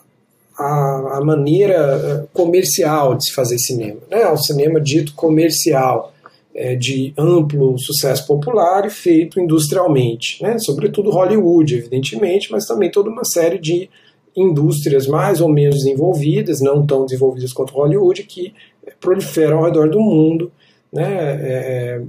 a, 0.58 1.18
a 1.18 1.22
maneira 1.22 1.76
eh, 1.76 2.28
comercial 2.32 3.16
de 3.16 3.26
se 3.26 3.34
fazer 3.34 3.58
cinema, 3.60 4.00
né? 4.10 4.26
o 4.30 4.38
cinema 4.38 4.80
dito 4.80 5.14
comercial, 5.14 6.14
é, 6.54 6.76
de 6.76 7.14
amplo 7.18 7.78
sucesso 7.78 8.26
popular 8.26 8.86
e 8.86 8.90
feito 8.90 9.38
industrialmente, 9.38 10.42
né? 10.42 10.58
sobretudo 10.58 11.12
Hollywood, 11.12 11.76
evidentemente, 11.76 12.50
mas 12.50 12.66
também 12.66 12.90
toda 12.90 13.10
uma 13.10 13.26
série 13.26 13.60
de 13.60 13.90
indústrias 14.34 15.08
mais 15.08 15.42
ou 15.42 15.50
menos 15.50 15.84
desenvolvidas, 15.84 16.62
não 16.62 16.86
tão 16.86 17.04
desenvolvidas 17.04 17.52
quanto 17.52 17.74
Hollywood, 17.74 18.24
que 18.24 18.54
proliferam 19.02 19.58
ao 19.58 19.66
redor 19.66 19.90
do 19.90 20.00
mundo, 20.00 20.50
né? 20.92 21.06
É, 21.42 22.02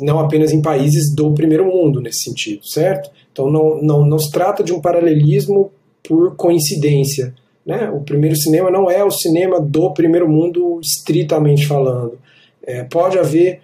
não 0.00 0.18
apenas 0.18 0.52
em 0.52 0.60
países 0.60 1.14
do 1.14 1.32
primeiro 1.32 1.64
mundo 1.64 2.00
nesse 2.00 2.24
sentido, 2.24 2.66
certo? 2.66 3.10
Então 3.32 3.50
não, 3.50 3.80
não, 3.82 4.06
não 4.06 4.18
se 4.18 4.30
trata 4.30 4.62
de 4.62 4.72
um 4.72 4.80
paralelismo 4.80 5.70
por 6.02 6.36
coincidência, 6.36 7.34
né? 7.64 7.90
O 7.90 8.00
primeiro 8.00 8.36
cinema 8.36 8.70
não 8.70 8.90
é 8.90 9.04
o 9.04 9.10
cinema 9.10 9.60
do 9.60 9.92
primeiro 9.92 10.28
mundo, 10.28 10.80
estritamente 10.80 11.66
falando. 11.66 12.18
É, 12.62 12.84
pode 12.84 13.18
haver 13.18 13.60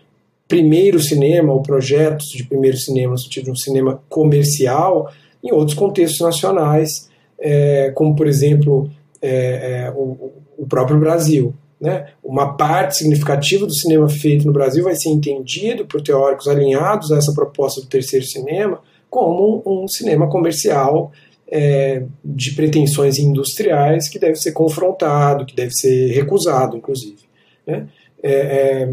primeiro 0.49 1.01
cinema 1.01 1.53
ou 1.53 1.63
projetos 1.63 2.27
de 2.27 2.45
primeiro 2.45 2.77
cinema, 2.77 3.13
no 3.13 3.19
sentido 3.19 3.45
de 3.45 3.51
um 3.53 3.57
cinema 3.57 4.03
comercial, 4.09 5.11
em 5.43 5.53
outros 5.53 5.75
contextos 5.75 6.21
nacionais, 6.21 7.09
é, 7.39 7.91
como, 7.95 8.15
por 8.15 8.27
exemplo, 8.27 8.91
é, 9.21 9.87
é 9.87 9.93
o, 9.97 10.31
o, 10.59 10.67
próprio 10.67 10.99
Brasil. 11.01 11.55
Né? 11.83 12.07
Uma 12.23 12.57
parte 12.57 12.99
significativa 12.99 13.67
do 13.67 13.75
cinema 13.75 14.09
feito 14.09 14.47
no 14.47 14.53
Brasil 14.53 14.85
vai 14.85 14.95
ser 14.95 15.09
entendido 15.09 15.85
por 15.85 16.01
teóricos 16.01 16.47
alinhados 16.47 17.11
a 17.11 17.19
essa 17.19 17.35
proposta 17.35 17.81
do 17.81 17.89
terceiro 17.89 18.25
cinema 18.25 18.79
como 19.11 19.63
um, 19.67 19.89
cinema 19.89 20.31
comercial 20.31 21.11
é, 21.51 22.05
de 22.25 22.53
pretensões 22.53 23.19
industriais 23.19 24.09
que 24.09 24.17
deve 24.17 24.37
ser 24.37 24.53
confrontado, 24.53 25.45
que 25.45 25.57
deve 25.57 25.73
ser 25.73 26.13
recusado, 26.13 26.77
inclusive. 26.77 27.19
Né? 27.67 27.89
É, 28.23 28.33
é, 28.33 28.89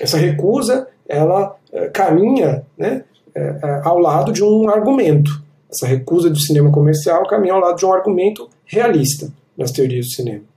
essa 0.00 0.16
recusa 0.16 0.88
ela 1.08 1.56
é, 1.72 1.86
caminha 1.90 2.66
né, 2.76 3.04
é, 3.32 3.40
é, 3.40 3.80
ao 3.84 4.00
lado 4.00 4.32
de 4.32 4.42
um 4.42 4.68
argumento. 4.68 5.40
Essa 5.70 5.86
recusa 5.86 6.28
do 6.28 6.40
cinema 6.40 6.72
comercial 6.72 7.24
caminha 7.28 7.54
ao 7.54 7.60
lado 7.60 7.78
de 7.78 7.86
um 7.86 7.92
argumento 7.92 8.50
realista 8.64 9.32
nas 9.56 9.70
teorias 9.70 10.06
do 10.06 10.12
cinema. 10.12 10.51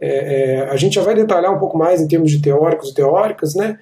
Né? 0.00 0.62
a 0.70 0.76
gente 0.76 0.94
já 0.94 1.02
vai 1.02 1.14
detalhar 1.14 1.54
um 1.54 1.58
pouco 1.58 1.76
mais 1.76 2.00
em 2.00 2.08
termos 2.08 2.30
de 2.30 2.40
teóricos 2.40 2.90
e 2.90 2.94
teóricas, 2.94 3.54
né? 3.54 3.78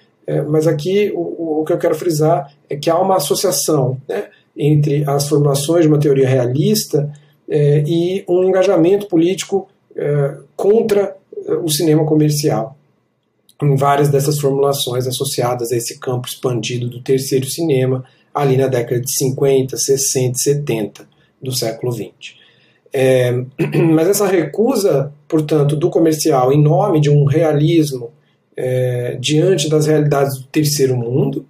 mas 0.49 0.67
aqui 0.67 1.13
o, 1.15 1.61
o, 1.61 1.65
que 1.65 1.73
eu 1.73 1.79
quero 1.79 1.95
frisar 1.95 2.53
é 2.69 2.77
que 2.77 2.91
há 2.91 2.99
uma 2.99 3.17
associação 3.17 3.97
né, 4.09 4.25
entre 4.57 5.09
as 5.09 5.29
formulações 5.29 5.83
de 5.83 5.89
uma 5.89 6.01
teoria 6.01 6.29
realista 6.29 7.11
é, 7.49 7.83
e 7.87 8.25
um 8.29 8.45
engajamento 8.45 9.07
político 9.07 9.69
é, 9.97 10.37
contra 10.55 11.17
é, 11.47 11.53
o 11.55 11.69
cinema 11.69 12.05
comercial. 12.05 12.77
Em 13.63 13.75
várias 13.75 14.09
dessas 14.09 14.39
formulações 14.39 15.07
associadas 15.07 15.73
a 15.73 15.77
esse 15.77 15.99
campo 15.99 16.29
expandido 16.29 16.89
do 16.89 17.03
terceiro 17.03 17.47
cinema, 17.47 18.05
ali 18.35 18.57
na 18.57 18.67
década 18.67 19.01
de 19.01 19.13
50, 19.13 19.77
60 19.77 20.39
70 20.39 21.09
do 21.43 21.53
século 21.53 21.93
XX. 21.93 22.38
É, 22.93 23.33
mas 23.93 24.09
essa 24.09 24.27
recusa, 24.27 25.13
portanto, 25.27 25.77
do 25.77 25.91
comercial 25.91 26.53
em 26.53 26.63
nome 26.63 27.01
de 27.01 27.11
um 27.11 27.25
realismo 27.25 28.11
é, 28.57 29.17
diante 29.21 29.69
das 29.69 29.87
realidades 29.87 30.39
do 30.39 30.45
terceiro 30.45 30.97
mundo, 30.97 31.47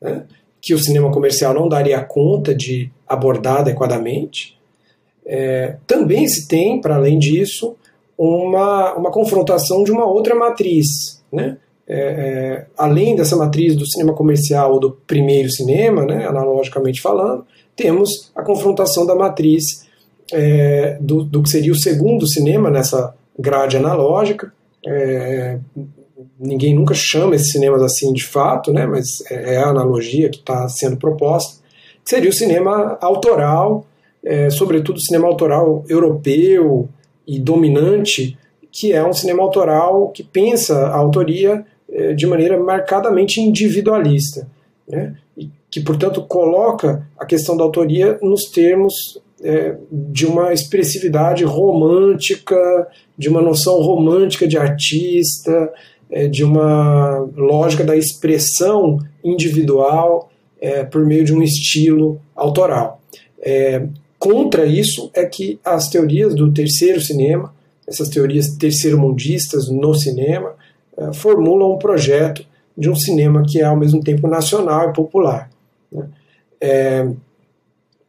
né, 0.00 0.24
que 0.60 0.74
o 0.74 0.78
cinema 0.78 1.10
comercial 1.10 1.54
não 1.54 1.68
daria 1.68 2.02
conta 2.02 2.54
de 2.54 2.90
abordar 3.06 3.58
adequadamente. 3.58 4.58
É, 5.24 5.76
também 5.86 6.26
se 6.26 6.48
tem, 6.48 6.80
para 6.80 6.96
além 6.96 7.18
disso, 7.18 7.76
uma, 8.16 8.94
uma 8.94 9.10
confrontação 9.12 9.84
de 9.84 9.92
uma 9.92 10.04
outra 10.04 10.34
matriz. 10.34 11.22
Né? 11.32 11.58
É, 11.86 11.96
é, 11.96 12.66
além 12.76 13.14
dessa 13.14 13.36
matriz 13.36 13.76
do 13.76 13.86
cinema 13.86 14.14
comercial 14.14 14.72
ou 14.72 14.80
do 14.80 14.90
primeiro 15.06 15.50
cinema, 15.50 16.04
né, 16.04 16.26
analogicamente 16.26 17.00
falando, 17.00 17.46
temos 17.76 18.32
a 18.34 18.42
confrontação 18.42 19.06
da 19.06 19.14
matriz 19.14 19.86
é, 20.32 20.98
do, 21.00 21.22
do, 21.22 21.42
que 21.42 21.48
seria 21.48 21.72
o 21.72 21.76
segundo 21.76 22.26
cinema 22.26 22.70
nessa 22.70 23.14
grade 23.38 23.76
analógica, 23.76 24.52
é, 24.86 25.58
ninguém 26.38 26.74
nunca 26.74 26.94
chama 26.94 27.34
esses 27.34 27.52
cinemas 27.52 27.82
assim 27.82 28.12
de 28.12 28.24
fato, 28.24 28.72
né, 28.72 28.86
mas 28.86 29.22
é, 29.30 29.54
é 29.54 29.56
a 29.58 29.68
analogia 29.68 30.28
que 30.28 30.38
está 30.38 30.68
sendo 30.68 30.96
proposta, 30.96 31.62
seria 32.04 32.30
o 32.30 32.32
cinema 32.32 32.98
autoral, 33.00 33.86
é, 34.24 34.50
sobretudo 34.50 34.96
o 34.96 35.00
cinema 35.00 35.28
autoral 35.28 35.84
europeu 35.88 36.88
e 37.26 37.38
dominante, 37.38 38.36
que 38.70 38.92
é 38.92 39.04
um 39.04 39.12
cinema 39.12 39.42
autoral 39.42 40.08
que 40.10 40.22
pensa 40.22 40.86
a 40.88 40.96
autoria 40.96 41.64
é, 41.90 42.12
de 42.12 42.26
maneira 42.26 42.58
marcadamente 42.58 43.40
individualista, 43.40 44.48
né, 44.88 45.16
e 45.36 45.50
que, 45.70 45.80
portanto, 45.80 46.22
coloca 46.22 47.06
a 47.18 47.26
questão 47.26 47.56
da 47.56 47.62
autoria 47.62 48.18
nos 48.22 48.44
termos 48.46 49.20
é, 49.42 49.76
de 49.90 50.26
uma 50.26 50.52
expressividade 50.52 51.44
romântica, 51.44 52.56
de 53.16 53.28
uma 53.28 53.40
noção 53.40 53.80
romântica 53.80 54.46
de 54.46 54.58
artista, 54.58 55.72
é, 56.10 56.26
de 56.26 56.44
uma 56.44 57.28
lógica 57.36 57.84
da 57.84 57.96
expressão 57.96 58.98
individual 59.22 60.30
é, 60.60 60.84
por 60.84 61.04
meio 61.06 61.24
de 61.24 61.32
um 61.32 61.42
estilo 61.42 62.20
autoral. 62.34 63.00
É, 63.40 63.86
contra 64.18 64.66
isso 64.66 65.10
é 65.14 65.24
que 65.24 65.60
as 65.64 65.88
teorias 65.88 66.34
do 66.34 66.52
terceiro 66.52 67.00
cinema 67.00 67.56
essas 67.88 68.10
teorias 68.10 68.50
terceiro-mundistas 68.50 69.68
no 69.70 69.94
cinema, 69.94 70.54
uh, 70.96 71.12
formulam 71.14 71.72
um 71.72 71.78
projeto 71.78 72.46
de 72.76 72.90
um 72.90 72.94
cinema 72.94 73.42
que 73.44 73.60
é 73.60 73.64
ao 73.64 73.76
mesmo 73.76 74.02
tempo 74.04 74.28
nacional 74.28 74.90
e 74.90 74.92
popular. 74.92 75.50
Né? 75.90 76.08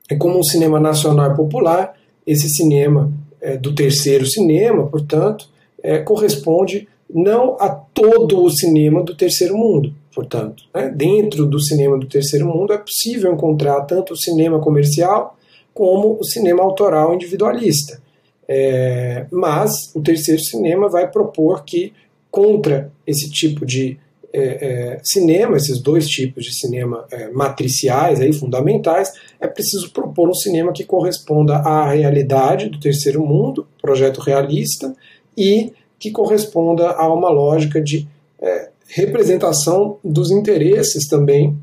É, 0.09 0.15
como 0.15 0.39
um 0.39 0.43
cinema 0.43 0.79
nacional 0.79 1.31
e 1.31 1.35
popular, 1.35 1.93
esse 2.25 2.49
cinema 2.49 3.11
é, 3.41 3.57
do 3.57 3.73
terceiro 3.73 4.25
cinema, 4.25 4.87
portanto, 4.87 5.47
é, 5.81 5.99
corresponde 5.99 6.87
não 7.09 7.55
a 7.59 7.69
todo 7.69 8.43
o 8.43 8.49
cinema 8.49 9.03
do 9.03 9.15
terceiro 9.15 9.57
mundo. 9.57 9.93
Portanto, 10.13 10.63
né? 10.73 10.91
dentro 10.93 11.45
do 11.45 11.59
cinema 11.59 11.97
do 11.97 12.07
terceiro 12.07 12.45
mundo 12.45 12.73
é 12.73 12.77
possível 12.77 13.31
encontrar 13.33 13.81
tanto 13.81 14.13
o 14.13 14.17
cinema 14.17 14.59
comercial 14.59 15.37
como 15.73 16.17
o 16.19 16.23
cinema 16.23 16.61
autoral 16.61 17.13
individualista. 17.13 18.01
É, 18.47 19.27
mas 19.31 19.71
o 19.95 20.01
terceiro 20.01 20.41
cinema 20.41 20.89
vai 20.89 21.09
propor 21.09 21.63
que, 21.63 21.93
contra 22.31 22.91
esse 23.05 23.29
tipo 23.29 23.65
de 23.65 23.97
é, 24.33 24.41
é, 24.41 24.99
cinema, 25.03 25.57
esses 25.57 25.79
dois 25.79 26.07
tipos 26.07 26.45
de 26.45 26.53
cinema 26.55 27.05
é, 27.11 27.29
matriciais, 27.29 28.21
aí, 28.21 28.31
fundamentais, 28.31 29.11
é 29.39 29.47
preciso 29.47 29.91
propor 29.91 30.29
um 30.29 30.33
cinema 30.33 30.71
que 30.71 30.83
corresponda 30.83 31.57
à 31.57 31.91
realidade 31.91 32.69
do 32.69 32.79
terceiro 32.79 33.25
mundo, 33.25 33.67
projeto 33.81 34.19
realista, 34.19 34.95
e 35.37 35.73
que 35.97 36.11
corresponda 36.11 36.91
a 36.91 37.11
uma 37.11 37.29
lógica 37.29 37.81
de 37.81 38.07
é, 38.41 38.69
representação 38.87 39.97
dos 40.03 40.31
interesses 40.31 41.07
também 41.07 41.57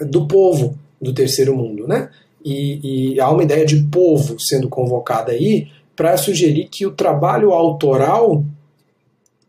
do 0.00 0.26
povo 0.26 0.78
do 1.00 1.12
terceiro 1.12 1.54
mundo. 1.56 1.86
Né? 1.86 2.10
E, 2.44 3.14
e 3.14 3.20
há 3.20 3.30
uma 3.30 3.42
ideia 3.42 3.64
de 3.64 3.82
povo 3.84 4.36
sendo 4.38 4.68
convocada 4.68 5.32
aí 5.32 5.68
para 5.96 6.16
sugerir 6.16 6.68
que 6.70 6.86
o 6.86 6.90
trabalho 6.90 7.52
autoral 7.52 8.44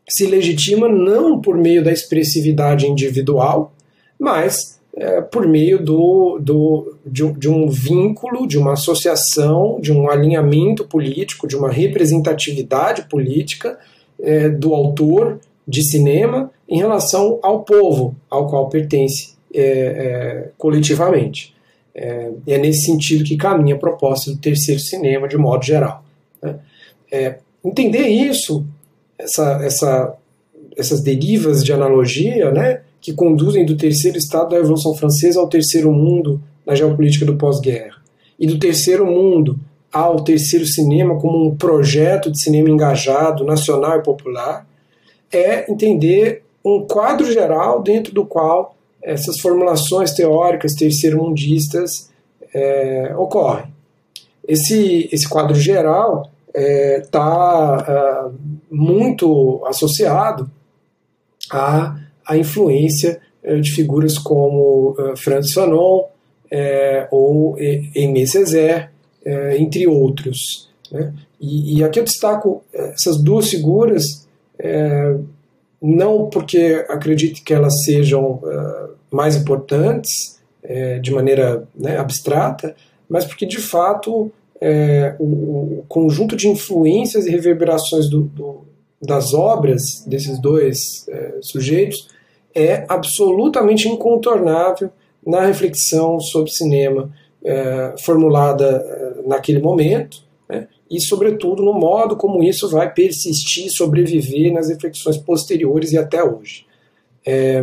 se 0.07 0.25
legitima 0.25 0.87
não 0.87 1.39
por 1.41 1.57
meio 1.57 1.83
da 1.83 1.91
expressividade 1.91 2.85
individual, 2.85 3.73
mas 4.19 4.79
é, 4.95 5.19
por 5.21 5.47
meio 5.47 5.83
do, 5.83 6.39
do, 6.39 6.95
de, 7.05 7.29
de, 7.33 7.49
um 7.49 7.67
vínculo, 7.67 8.47
de 8.47 8.57
uma 8.57 8.73
associação, 8.73 9.79
de 9.81 9.91
um 9.91 10.09
alinhamento 10.09 10.85
político, 10.85 11.47
de 11.47 11.55
uma 11.55 11.69
representatividade 11.69 13.03
política 13.09 13.77
é, 14.21 14.47
do 14.47 14.73
autor 14.73 15.39
de 15.67 15.83
cinema 15.83 16.51
em 16.69 16.77
relação 16.77 17.39
ao 17.41 17.63
povo 17.63 18.15
ao 18.29 18.47
qual 18.47 18.69
pertence 18.69 19.35
é, 19.53 19.61
é 19.61 20.49
coletivamente. 20.57 21.53
É, 21.93 22.31
é 22.47 22.57
nesse 22.57 22.85
sentido 22.85 23.23
que 23.23 23.37
caminha 23.37 23.75
a 23.75 23.79
proposta 23.79 24.31
do 24.31 24.37
terceiro 24.37 24.79
cinema, 24.79 25.27
de 25.27 25.37
modo 25.37 25.65
geral. 25.65 26.03
Né? 26.41 26.55
É, 27.11 27.35
entender 27.63 28.07
isso 28.07 28.65
essa, 29.17 29.59
essa, 29.63 30.15
essas 30.75 31.01
derivas 31.01 31.63
de 31.63 31.73
analogia 31.73 32.51
né, 32.51 32.81
que 32.99 33.13
conduzem 33.13 33.65
do 33.65 33.77
terceiro 33.77 34.17
estado 34.17 34.49
da 34.49 34.57
Revolução 34.57 34.95
Francesa 34.95 35.39
ao 35.39 35.47
terceiro 35.47 35.91
mundo 35.91 36.41
na 36.65 36.75
geopolítica 36.75 37.25
do 37.25 37.35
pós-guerra, 37.35 38.01
e 38.39 38.47
do 38.47 38.57
terceiro 38.57 39.05
mundo 39.05 39.59
ao 39.91 40.23
terceiro 40.23 40.65
cinema 40.65 41.17
como 41.19 41.45
um 41.45 41.55
projeto 41.55 42.31
de 42.31 42.41
cinema 42.41 42.69
engajado, 42.69 43.45
nacional 43.45 43.99
e 43.99 44.03
popular, 44.03 44.67
é 45.31 45.71
entender 45.71 46.43
um 46.65 46.81
quadro 46.81 47.31
geral 47.31 47.81
dentro 47.81 48.13
do 48.13 48.25
qual 48.25 48.75
essas 49.01 49.39
formulações 49.39 50.11
teóricas 50.11 50.73
terceiro-mundistas 50.73 52.09
é, 52.53 53.13
ocorrem. 53.15 53.67
Esse, 54.47 55.07
esse 55.11 55.29
quadro 55.29 55.55
geral 55.55 56.29
está 56.55 57.85
é, 57.87 58.27
uh, 58.27 58.33
muito 58.71 59.61
associado 59.65 60.49
à, 61.51 61.99
à 62.25 62.37
influência 62.37 63.19
uh, 63.43 63.59
de 63.59 63.71
figuras 63.71 64.17
como 64.17 64.95
uh, 64.97 65.17
Francis 65.17 65.53
Fanon 65.53 66.05
é, 66.49 67.07
ou 67.11 67.57
Aimé 67.95 68.25
Césaire, 68.25 68.89
é, 69.25 69.57
entre 69.57 69.87
outros. 69.87 70.69
Né? 70.91 71.11
E, 71.41 71.79
e, 71.79 71.83
aqui 71.83 71.99
eu 71.99 72.03
destaco 72.03 72.63
essas 72.71 73.17
duas 73.21 73.49
figuras, 73.49 74.25
não 75.81 76.29
porque 76.29 76.85
acredite 76.87 77.41
que 77.41 77.53
elas 77.53 77.73
sejam 77.83 78.39
mais 79.11 79.35
importantes 79.35 80.39
de 81.01 81.11
maneira 81.11 81.67
né, 81.75 81.97
abstrata, 81.97 82.75
mas 83.09 83.25
porque 83.25 83.45
de 83.45 83.57
fato 83.57 84.31
é, 84.61 85.15
o, 85.19 85.25
o, 85.25 85.85
conjunto 85.87 86.35
de 86.35 86.47
influências 86.47 87.25
e 87.25 87.31
reverberações 87.31 88.09
do, 88.09 88.21
do, 88.21 88.65
das 89.01 89.33
obras 89.33 90.03
desses 90.07 90.39
dois 90.39 91.07
é, 91.09 91.37
sujeitos 91.41 92.07
é 92.53 92.85
absolutamente 92.87 93.87
incontornável 93.87 94.89
na 95.25 95.45
reflexão 95.45 96.19
sobre 96.19 96.51
cinema 96.51 97.11
é, 97.43 97.95
formulada 98.03 98.65
é, 98.65 99.27
naquele 99.27 99.59
momento 99.59 100.23
né, 100.47 100.67
e, 100.89 101.01
sobretudo, 101.01 101.63
no 101.63 101.73
modo 101.73 102.15
como 102.15 102.41
isso 102.41 102.69
vai 102.69 102.91
persistir, 102.93 103.69
sobreviver 103.69 104.53
nas 104.53 104.69
reflexões 104.69 105.17
posteriores 105.17 105.91
e 105.91 105.97
até 105.97 106.23
hoje. 106.23 106.65
É, 107.25 107.61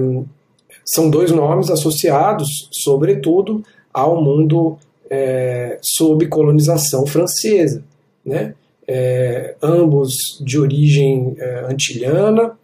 são 0.84 1.08
dois 1.08 1.30
nomes 1.30 1.70
associados, 1.70 2.68
sobretudo, 2.72 3.62
ao 3.92 4.20
mundo 4.20 4.76
é, 5.12 5.78
sob 5.82 6.26
colonização 6.26 7.04
francesa, 7.04 7.84
né? 8.24 8.54
É, 8.88 9.54
ambos 9.62 10.16
de 10.40 10.58
origem 10.58 11.36
é, 11.38 11.66
antilhana, 11.68 12.58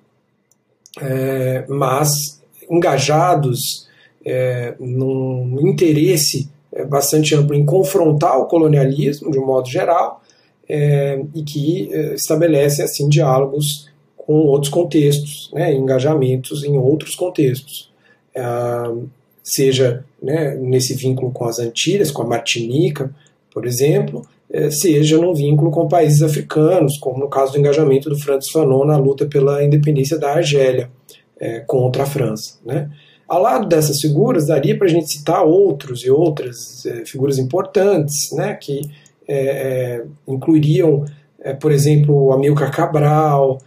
é, 0.99 1.67
mas 1.69 2.41
engajados 2.69 3.87
é, 4.25 4.75
num 4.81 5.59
interesse 5.61 6.49
é, 6.73 6.85
bastante 6.87 7.35
amplo 7.35 7.55
em 7.55 7.67
confrontar 7.67 8.39
o 8.39 8.47
colonialismo 8.47 9.31
de 9.31 9.39
um 9.39 9.45
modo 9.47 9.69
geral 9.69 10.23
e 10.71 11.43
que 11.45 11.89
estabelecem 12.13 12.85
assim 12.85 13.09
diálogos 13.09 13.89
com 14.15 14.35
outros 14.35 14.71
contextos, 14.71 15.51
né, 15.55 15.73
engajamentos 15.73 16.63
em 16.63 16.77
outros 16.77 17.15
contextos. 17.15 17.91
Ah, 18.37 18.93
seja 19.43 20.05
né, 20.23 20.55
nesse 20.57 20.95
vínculo 20.95 21.31
com 21.31 21.45
as 21.45 21.59
Antilhas, 21.59 22.11
com 22.11 22.23
a 22.23 22.27
Martinica, 22.27 23.15
por 23.53 23.67
exemplo, 23.67 24.27
eh, 24.51 24.71
seja 24.71 25.19
num 25.19 25.35
vínculo 25.35 25.71
com 25.71 25.89
países 25.89 26.23
africanos, 26.23 26.97
como 26.99 27.19
no 27.19 27.29
caso 27.29 27.53
do 27.53 27.59
engajamento 27.59 28.09
do 28.09 28.19
Francis 28.19 28.51
Fanon 28.51 28.85
na 28.85 28.97
luta 28.97 29.27
pela 29.27 29.63
independência 29.63 30.19
da 30.19 30.33
Argélia 30.33 30.91
é, 31.39 31.61
contra 31.61 32.05
a 32.05 32.07
França. 32.07 32.59
Né? 32.65 32.91
Ao 33.29 33.43
lado 33.43 33.69
dessas 33.69 34.01
figuras, 34.01 34.47
daria 34.47 34.77
para 34.77 34.87
a 34.87 34.91
gente 34.91 35.13
citar 35.13 35.45
outros 35.45 36.03
e 36.03 36.11
outras 36.11 36.87
é, 36.87 37.05
figuras 37.05 37.39
importantes, 37.39 38.33
né, 38.33 38.55
que 38.55 38.81
é, 39.29 40.03
incluiriam, 40.27 41.05
por 41.61 41.71
exemplo, 41.71 42.33
Amilcar 42.33 42.75
Cabral, 42.75 43.59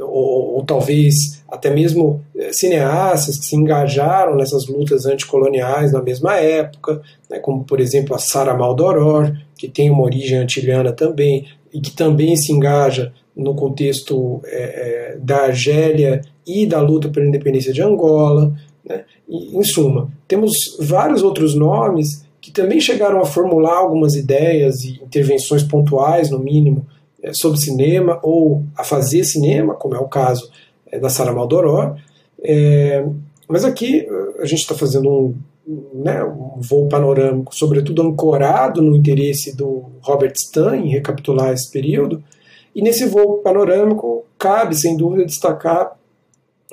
ou, 0.00 0.56
ou 0.56 0.64
talvez 0.64 1.42
até 1.48 1.70
mesmo 1.70 2.22
cineastas 2.52 3.38
que 3.38 3.46
se 3.46 3.56
engajaram 3.56 4.36
nessas 4.36 4.66
lutas 4.66 5.06
anticoloniais 5.06 5.92
na 5.92 6.02
mesma 6.02 6.36
época, 6.36 7.02
né, 7.28 7.38
como 7.38 7.64
por 7.64 7.80
exemplo 7.80 8.14
a 8.14 8.18
Sara 8.18 8.54
Maldoror, 8.54 9.36
que 9.56 9.68
tem 9.68 9.90
uma 9.90 10.02
origem 10.02 10.38
antilhana 10.38 10.92
também, 10.92 11.46
e 11.72 11.80
que 11.80 11.90
também 11.90 12.36
se 12.36 12.52
engaja 12.52 13.12
no 13.36 13.54
contexto 13.54 14.40
é, 14.44 14.56
é, 15.14 15.18
da 15.18 15.44
Argélia 15.44 16.22
e 16.46 16.66
da 16.66 16.80
luta 16.80 17.08
pela 17.08 17.26
independência 17.26 17.72
de 17.72 17.82
Angola. 17.82 18.54
Né? 18.84 19.04
E, 19.28 19.56
em 19.56 19.62
suma, 19.62 20.10
temos 20.26 20.52
vários 20.80 21.22
outros 21.22 21.54
nomes 21.54 22.24
que 22.40 22.50
também 22.50 22.80
chegaram 22.80 23.20
a 23.20 23.26
formular 23.26 23.76
algumas 23.76 24.14
ideias 24.14 24.82
e 24.84 25.00
intervenções 25.02 25.62
pontuais, 25.62 26.30
no 26.30 26.38
mínimo, 26.38 26.86
é, 27.22 27.32
sobre 27.32 27.60
cinema 27.60 28.18
ou 28.22 28.64
a 28.76 28.84
fazer 28.84 29.24
cinema, 29.24 29.74
como 29.74 29.94
é 29.94 29.98
o 29.98 30.08
caso 30.08 30.50
da 31.00 31.08
Sara 31.08 31.32
Maldoró. 31.32 31.96
É, 32.42 33.04
mas 33.48 33.64
aqui 33.64 34.06
a 34.38 34.46
gente 34.46 34.60
está 34.60 34.74
fazendo 34.74 35.10
um, 35.10 35.34
né, 35.94 36.22
um 36.24 36.60
voo 36.60 36.88
panorâmico, 36.88 37.54
sobretudo 37.54 38.02
ancorado 38.02 38.82
no 38.82 38.96
interesse 38.96 39.56
do 39.56 39.84
Robert 40.00 40.34
Stein 40.36 40.86
em 40.86 40.90
recapitular 40.90 41.52
esse 41.52 41.70
período. 41.70 42.22
E 42.74 42.82
nesse 42.82 43.06
voo 43.06 43.38
panorâmico 43.38 44.24
cabe, 44.38 44.74
sem 44.74 44.96
dúvida, 44.96 45.24
destacar 45.24 45.98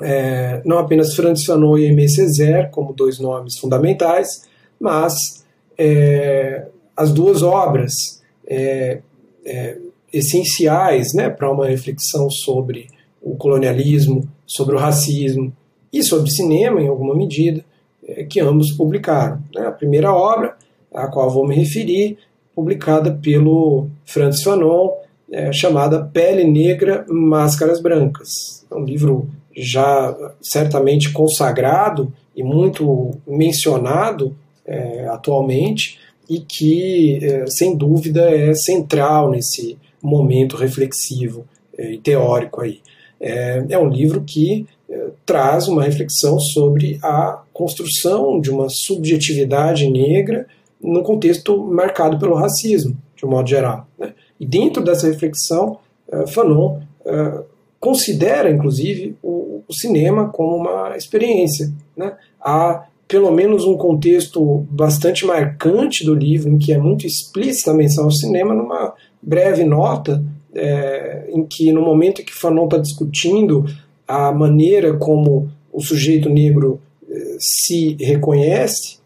é, 0.01 0.61
não 0.65 0.77
apenas 0.77 1.15
Francis 1.15 1.45
Fanon 1.45 1.77
e 1.77 1.87
Aimé 1.87 2.07
Césaire 2.07 2.69
como 2.69 2.93
dois 2.93 3.19
nomes 3.19 3.57
fundamentais, 3.57 4.47
mas 4.79 5.45
é, 5.77 6.65
as 6.95 7.11
duas 7.13 7.41
obras 7.41 8.21
é, 8.45 8.99
é 9.45 9.77
essenciais 10.11 11.13
né, 11.13 11.29
para 11.29 11.51
uma 11.51 11.67
reflexão 11.67 12.29
sobre 12.29 12.87
o 13.25 13.35
colonialismo, 13.35 14.29
sobre 14.45 14.75
o 14.75 14.79
racismo 14.79 15.51
e 15.91 16.03
sobre 16.03 16.29
cinema, 16.29 16.79
em 16.79 16.87
alguma 16.87 17.15
medida, 17.15 17.65
é, 18.07 18.23
que 18.23 18.39
ambos 18.39 18.71
publicaram. 18.71 19.41
Né? 19.53 19.65
A 19.65 19.71
primeira 19.71 20.13
obra, 20.13 20.55
a 20.93 21.07
qual 21.07 21.31
vou 21.31 21.47
me 21.47 21.55
referir, 21.55 22.19
publicada 22.53 23.11
pelo 23.11 23.87
Francis 24.05 24.43
Fanon 24.43 24.91
é, 25.31 25.51
chamada 25.51 26.03
Pele 26.03 26.43
Negra, 26.43 27.03
Máscaras 27.09 27.81
Brancas. 27.81 28.65
É 28.71 28.75
um 28.75 28.85
livro 28.85 29.27
já 29.55 30.15
certamente 30.39 31.11
consagrado 31.11 32.13
e 32.35 32.43
muito 32.43 33.11
mencionado 33.27 34.35
é, 34.65 35.07
atualmente 35.07 35.97
e 36.29 36.39
que, 36.39 37.19
é, 37.23 37.45
sem 37.47 37.75
dúvida, 37.75 38.29
é 38.29 38.53
central 38.53 39.31
nesse 39.31 39.77
momento 40.01 40.55
reflexivo 40.55 41.45
é, 41.77 41.93
e 41.93 41.97
teórico 41.97 42.61
aí. 42.61 42.81
É, 43.25 43.65
é 43.69 43.79
um 43.79 43.89
livro 43.89 44.21
que 44.21 44.67
é, 44.87 45.07
traz 45.25 45.67
uma 45.67 45.81
reflexão 45.81 46.39
sobre 46.39 46.99
a 47.01 47.41
construção 47.51 48.39
de 48.39 48.51
uma 48.51 48.67
subjetividade 48.69 49.89
negra 49.89 50.45
num 50.79 51.01
contexto 51.01 51.57
marcado 51.57 52.19
pelo 52.19 52.35
racismo, 52.35 52.95
de 53.15 53.25
um 53.25 53.29
modo 53.29 53.49
geral. 53.49 53.87
Né? 53.97 54.13
E 54.39 54.45
dentro 54.45 54.83
dessa 54.83 55.07
reflexão, 55.07 55.79
uh, 56.07 56.27
Fanon 56.27 56.81
uh, 57.01 57.43
considera, 57.79 58.51
inclusive, 58.51 59.15
o, 59.23 59.63
o, 59.67 59.73
cinema 59.73 60.29
como 60.29 60.57
uma 60.57 60.95
experiência. 60.95 61.73
Né? 61.97 62.13
Há 62.39 62.85
pelo 63.07 63.31
menos 63.31 63.65
um 63.65 63.75
contexto 63.75 64.67
bastante 64.69 65.25
marcante 65.25 66.05
do 66.05 66.13
livro, 66.13 66.51
em 66.51 66.59
que 66.59 66.71
é 66.71 66.77
muito 66.77 67.07
explícita 67.07 67.71
a 67.71 67.73
menção 67.73 68.03
ao 68.03 68.11
cinema, 68.11 68.53
numa 68.53 68.93
breve 69.19 69.63
nota, 69.63 70.23
é, 70.55 71.29
em 71.29 71.45
que 71.45 71.71
no 71.71 71.81
momento 71.81 72.21
em 72.21 72.25
que 72.25 72.33
Fanon 72.33 72.65
está 72.65 72.77
discutindo 72.77 73.65
a 74.07 74.31
maneira 74.31 74.95
como 74.97 75.49
o 75.71 75.81
sujeito 75.81 76.29
negro 76.29 76.79
eh, 77.09 77.37
se 77.39 77.97
reconhece, 77.99 78.99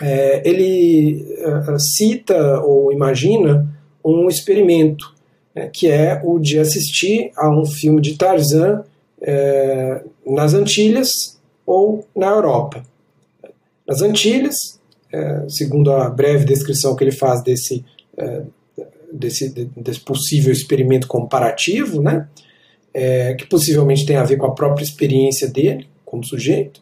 é, 0.00 0.46
ele 0.46 1.24
uh, 1.46 1.78
cita 1.78 2.60
ou 2.60 2.92
imagina 2.92 3.66
um 4.04 4.28
experimento, 4.28 5.14
né, 5.54 5.70
que 5.72 5.88
é 5.88 6.20
o 6.22 6.38
de 6.38 6.58
assistir 6.58 7.30
a 7.36 7.48
um 7.48 7.64
filme 7.64 8.00
de 8.00 8.18
Tarzan 8.18 8.84
é, 9.22 10.02
nas 10.26 10.52
Antilhas 10.52 11.08
ou 11.64 12.04
na 12.14 12.26
Europa. 12.26 12.82
Nas 13.86 14.02
Antilhas, 14.02 14.56
segundo 15.48 15.92
a 15.92 16.10
breve 16.10 16.44
descrição 16.44 16.96
que 16.96 17.04
ele 17.04 17.12
faz 17.12 17.42
desse, 17.42 17.84
desse, 19.14 19.50
desse 19.76 20.00
possível 20.00 20.52
experimento 20.52 21.06
comparativo, 21.06 22.02
né, 22.02 22.28
que 23.38 23.46
possivelmente 23.46 24.06
tem 24.06 24.16
a 24.16 24.22
ver 24.22 24.36
com 24.36 24.46
a 24.46 24.54
própria 24.54 24.84
experiência 24.84 25.48
dele 25.48 25.88
como 26.04 26.24
sujeito, 26.24 26.80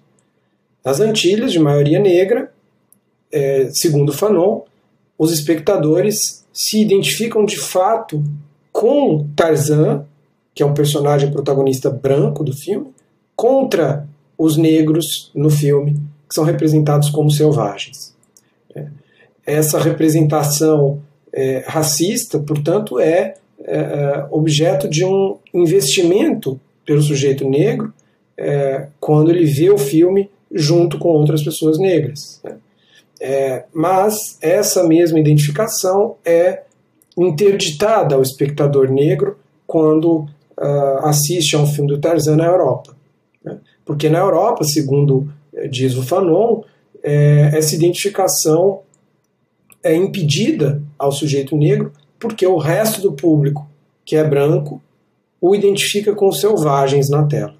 nas 0.84 1.00
Antilhas, 1.00 1.52
de 1.52 1.58
maioria 1.58 2.00
negra, 2.00 2.52
é, 3.30 3.70
segundo 3.72 4.12
Fanon, 4.12 4.62
os 5.16 5.32
espectadores 5.32 6.44
se 6.52 6.82
identificam 6.82 7.44
de 7.44 7.56
fato 7.56 8.22
com 8.72 9.28
Tarzan, 9.36 10.04
que 10.54 10.62
é 10.62 10.66
um 10.66 10.74
personagem 10.74 11.30
protagonista 11.30 11.88
branco 11.88 12.42
do 12.44 12.52
filme, 12.52 12.88
contra 13.36 14.06
os 14.36 14.56
negros 14.56 15.30
no 15.34 15.48
filme, 15.48 15.94
que 16.28 16.34
são 16.34 16.44
representados 16.44 17.08
como 17.08 17.30
selvagens. 17.30 18.14
É, 18.74 18.88
essa 19.46 19.78
representação 19.78 21.00
é, 21.32 21.64
racista, 21.66 22.38
portanto, 22.38 22.98
é, 22.98 23.34
é, 23.64 23.76
é, 23.76 24.26
objeto 24.30 24.88
de 24.88 25.04
um 25.04 25.38
investimento 25.54 26.60
pelo 26.84 27.02
sujeito 27.02 27.48
negro 27.48 27.92
é, 28.36 28.88
quando 28.98 29.30
ele 29.30 29.44
vê 29.44 29.70
o 29.70 29.78
filme 29.78 30.30
junto 30.52 30.98
com 30.98 31.08
outras 31.08 31.42
pessoas 31.42 31.78
negras. 31.78 32.40
Né? 32.44 32.56
É, 33.20 33.64
mas 33.72 34.16
essa 34.40 34.82
mesma 34.84 35.20
identificação 35.20 36.16
é 36.24 36.62
interditada 37.16 38.14
ao 38.14 38.22
espectador 38.22 38.90
negro 38.90 39.38
quando 39.66 40.26
uh, 40.58 41.06
assiste 41.06 41.54
a 41.54 41.60
um 41.60 41.66
filme 41.66 41.88
do 41.88 42.00
Tarzan 42.00 42.36
na 42.36 42.46
Europa. 42.46 42.96
Né? 43.44 43.58
Porque 43.84 44.08
na 44.08 44.18
Europa, 44.18 44.64
segundo 44.64 45.32
eh, 45.54 45.68
diz 45.68 45.96
o 45.96 46.02
Fanon, 46.02 46.62
é, 47.02 47.50
essa 47.54 47.74
identificação 47.74 48.80
é 49.82 49.94
impedida 49.94 50.80
ao 51.04 51.12
sujeito 51.12 51.56
negro 51.56 51.92
porque 52.22 52.46
o 52.46 52.56
resto 52.56 53.02
do 53.02 53.12
público, 53.12 53.68
que 54.04 54.14
é 54.14 54.22
branco, 54.22 54.80
o 55.40 55.56
identifica 55.56 56.14
com 56.14 56.30
selvagens 56.30 57.10
na 57.10 57.24
tela. 57.24 57.56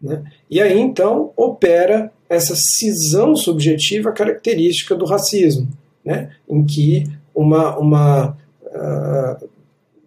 Né? 0.00 0.22
E 0.48 0.62
aí 0.62 0.78
então 0.78 1.32
opera 1.36 2.12
essa 2.28 2.54
cisão 2.54 3.34
subjetiva 3.34 4.12
característica 4.12 4.94
do 4.94 5.04
racismo, 5.04 5.66
né? 6.04 6.30
em 6.48 6.64
que 6.64 7.10
uma, 7.34 7.76
uma 7.76 8.36
uh, 8.62 9.48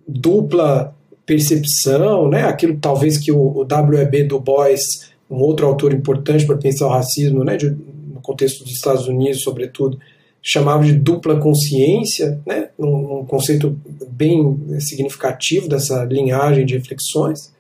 dupla 0.08 0.96
percepção, 1.26 2.30
né? 2.30 2.46
aquilo 2.46 2.78
talvez 2.80 3.18
que 3.18 3.32
o, 3.32 3.58
o 3.58 3.66
W.E.B. 3.66 4.24
Du 4.24 4.40
Bois, 4.40 5.12
um 5.30 5.42
outro 5.42 5.68
autor 5.68 5.94
importante 5.94 6.46
para 6.46 6.58
pensar 6.58 6.88
o 6.88 6.92
racismo, 6.92 7.44
né? 7.44 7.56
De, 7.56 7.70
no 7.70 8.22
contexto 8.22 8.64
dos 8.64 8.74
Estados 8.74 9.08
Unidos, 9.08 9.42
sobretudo, 9.44 9.98
chamava 10.42 10.84
de 10.84 10.94
dupla 10.94 11.40
consciência, 11.40 12.42
né? 12.46 12.70
um, 12.78 13.20
um 13.20 13.26
conceito 13.26 13.78
bem 14.10 14.80
significativo 14.80 15.70
dessa 15.70 16.04
linhagem 16.04 16.66
de 16.66 16.78
reflexões. 16.78 17.52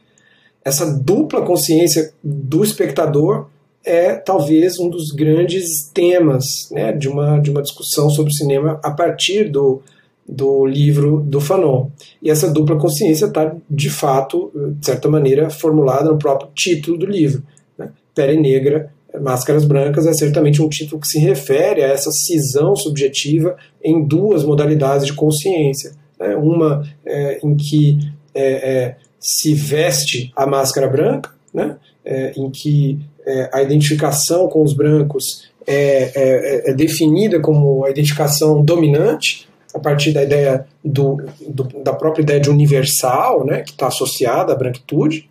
Essa 0.64 0.92
dupla 0.92 1.42
consciência 1.44 2.14
do 2.24 2.64
espectador 2.64 3.48
é 3.84 4.14
talvez 4.14 4.80
um 4.80 4.90
dos 4.90 5.12
grandes 5.12 5.90
temas 5.94 6.46
né, 6.72 6.92
de, 6.92 7.08
uma, 7.08 7.40
de 7.40 7.50
uma 7.50 7.62
discussão 7.62 8.10
sobre 8.10 8.34
cinema 8.34 8.80
a 8.84 8.92
partir 8.92 9.50
do, 9.50 9.82
do 10.28 10.66
livro 10.66 11.22
do 11.22 11.42
Fanon. 11.42 11.90
E 12.22 12.30
essa 12.30 12.52
dupla 12.52 12.78
consciência 12.78 13.26
está, 13.26 13.56
de 13.70 13.90
fato, 13.90 14.52
de 14.80 14.86
certa 14.86 15.10
maneira, 15.10 15.50
formulada 15.50 16.12
no 16.12 16.20
próprio 16.20 16.50
título 16.54 16.98
do 16.98 17.06
livro. 17.06 17.44
Né? 17.78 17.90
Pele 18.14 18.40
Negra, 18.40 18.94
Máscaras 19.20 19.66
Brancas 19.66 20.06
é 20.06 20.14
certamente 20.14 20.62
um 20.62 20.70
título 20.70 21.02
que 21.02 21.08
se 21.08 21.20
refere 21.20 21.84
a 21.84 21.88
essa 21.88 22.12
cisão 22.12 22.76
subjetiva 22.76 23.58
em 23.84 24.06
duas 24.06 24.44
modalidades 24.44 25.06
de 25.06 25.14
consciência. 25.14 25.92
Né? 26.20 26.36
Uma 26.36 26.88
é, 27.06 27.40
em 27.44 27.56
que 27.56 27.98
é, 28.34 28.52
é, 28.52 28.96
se 29.20 29.54
veste 29.54 30.32
a 30.36 30.48
máscara 30.48 30.88
branca, 30.88 31.32
né? 31.54 31.78
É, 32.04 32.32
em 32.36 32.50
que 32.50 33.00
é, 33.26 33.50
a 33.54 33.62
identificação 33.62 34.48
com 34.48 34.64
os 34.64 34.74
brancos 34.74 35.52
é, 35.68 36.74
definida 36.74 37.40
como 37.40 37.86
a 37.86 37.92
identificação 37.92 38.64
dominante, 38.64 39.48
a 39.74 39.80
partir 39.80 40.12
da 40.12 40.24
ideia 40.24 40.66
do, 40.84 41.18
do 41.48 41.64
da 41.84 41.94
própria 41.94 42.24
ideia 42.24 42.40
de 42.40 42.50
universal, 42.50 43.46
né, 43.46 43.62
que 43.62 43.72
está 43.72 43.88
associada 43.88 44.52
à 44.52 44.56
branquitude, 44.56 45.30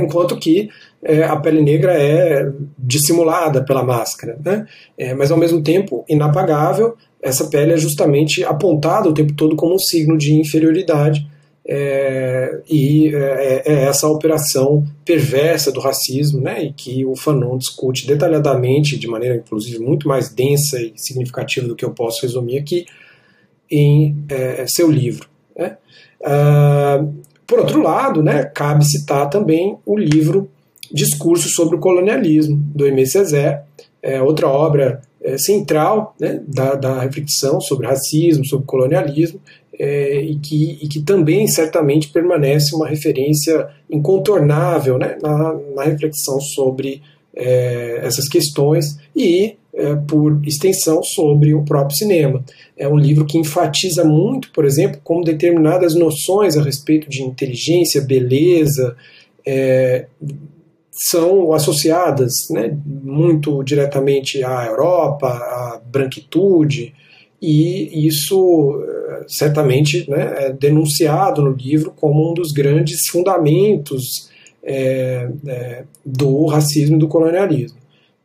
enquanto 0.00 0.38
que 0.38 0.70
é, 1.04 1.22
a 1.22 1.36
pele 1.36 1.60
negra 1.60 1.92
é 1.92 2.50
dissimulada 2.78 3.62
pela 3.62 3.82
máscara, 3.82 4.38
né, 4.44 4.66
mas 5.16 5.30
ao 5.30 5.38
mesmo 5.38 5.62
tempo 5.62 6.04
inapagável, 6.08 6.96
essa 7.22 7.46
pele 7.46 7.72
é 7.72 7.76
justamente 7.76 8.44
apontada 8.44 9.08
o 9.08 9.14
tempo 9.14 9.32
todo 9.34 9.56
como 9.56 9.74
um 9.74 9.78
signo 9.78 10.16
de 10.16 10.34
inferioridade, 10.34 11.26
é, 11.66 12.60
e 12.68 13.08
é, 13.14 13.18
é, 13.18 13.62
é, 13.64 13.84
essa 13.84 14.06
operação 14.06 14.84
perversa 15.04 15.72
do 15.72 15.80
racismo, 15.80 16.40
né, 16.40 16.62
e 16.62 16.72
que 16.72 17.04
o 17.06 17.16
Fanon 17.16 17.56
discute 17.56 18.06
detalhadamente, 18.06 18.98
de 18.98 19.08
maneira 19.08 19.36
inclusive 19.36 19.78
muito 19.78 20.06
mais 20.06 20.28
densa 20.28 20.78
e 20.80 20.92
significativa 20.96 21.66
do 21.66 21.74
que 21.74 21.84
eu 21.84 21.90
posso 21.90 22.22
resumir 22.22 22.58
aqui, 22.58 22.84
em 23.70 24.24
é, 24.28 24.66
seu 24.68 24.90
livro. 24.90 25.26
Né. 25.56 25.78
Ah, 26.22 27.04
por 27.46 27.58
outro 27.60 27.82
lado, 27.82 28.22
né, 28.22 28.44
cabe 28.44 28.84
citar 28.84 29.28
também 29.30 29.78
o 29.86 29.96
livro 29.96 30.50
Discurso 30.94 31.48
sobre 31.48 31.74
o 31.74 31.80
Colonialismo, 31.80 32.56
do 32.56 32.84
Aimé 32.84 33.04
Césaire, 33.04 33.62
é 34.00 34.22
outra 34.22 34.48
obra 34.48 35.02
é, 35.20 35.36
central 35.36 36.14
né, 36.20 36.40
da, 36.46 36.76
da 36.76 37.00
reflexão 37.00 37.60
sobre 37.60 37.88
racismo, 37.88 38.46
sobre 38.46 38.64
colonialismo, 38.64 39.40
é, 39.76 40.20
e, 40.22 40.36
que, 40.36 40.78
e 40.80 40.86
que 40.86 41.00
também 41.02 41.48
certamente 41.48 42.10
permanece 42.10 42.76
uma 42.76 42.86
referência 42.86 43.68
incontornável 43.90 44.96
né, 44.96 45.18
na, 45.20 45.58
na 45.74 45.82
reflexão 45.82 46.40
sobre 46.40 47.02
é, 47.34 48.00
essas 48.04 48.28
questões 48.28 48.96
e, 49.16 49.56
é, 49.74 49.96
por 49.96 50.40
extensão, 50.46 51.02
sobre 51.02 51.54
o 51.54 51.64
próprio 51.64 51.96
cinema. 51.96 52.44
É 52.76 52.86
um 52.86 52.96
livro 52.96 53.24
que 53.24 53.36
enfatiza 53.36 54.04
muito, 54.04 54.52
por 54.52 54.64
exemplo, 54.64 55.00
como 55.02 55.24
determinadas 55.24 55.96
noções 55.96 56.56
a 56.56 56.62
respeito 56.62 57.10
de 57.10 57.22
inteligência, 57.22 58.00
beleza, 58.00 58.96
é, 59.44 60.06
são 60.96 61.52
associadas 61.52 62.32
né, 62.50 62.76
muito 62.86 63.62
diretamente 63.64 64.42
à 64.44 64.66
Europa, 64.66 65.28
à 65.28 65.80
branquitude, 65.84 66.94
e 67.42 68.06
isso 68.06 68.80
certamente 69.26 70.08
né, 70.08 70.46
é 70.46 70.52
denunciado 70.52 71.42
no 71.42 71.50
livro 71.50 71.92
como 71.96 72.30
um 72.30 72.34
dos 72.34 72.52
grandes 72.52 73.06
fundamentos 73.10 74.30
é, 74.62 75.28
é, 75.46 75.84
do 76.04 76.46
racismo 76.46 76.96
e 76.96 76.98
do 76.98 77.08
colonialismo. 77.08 77.78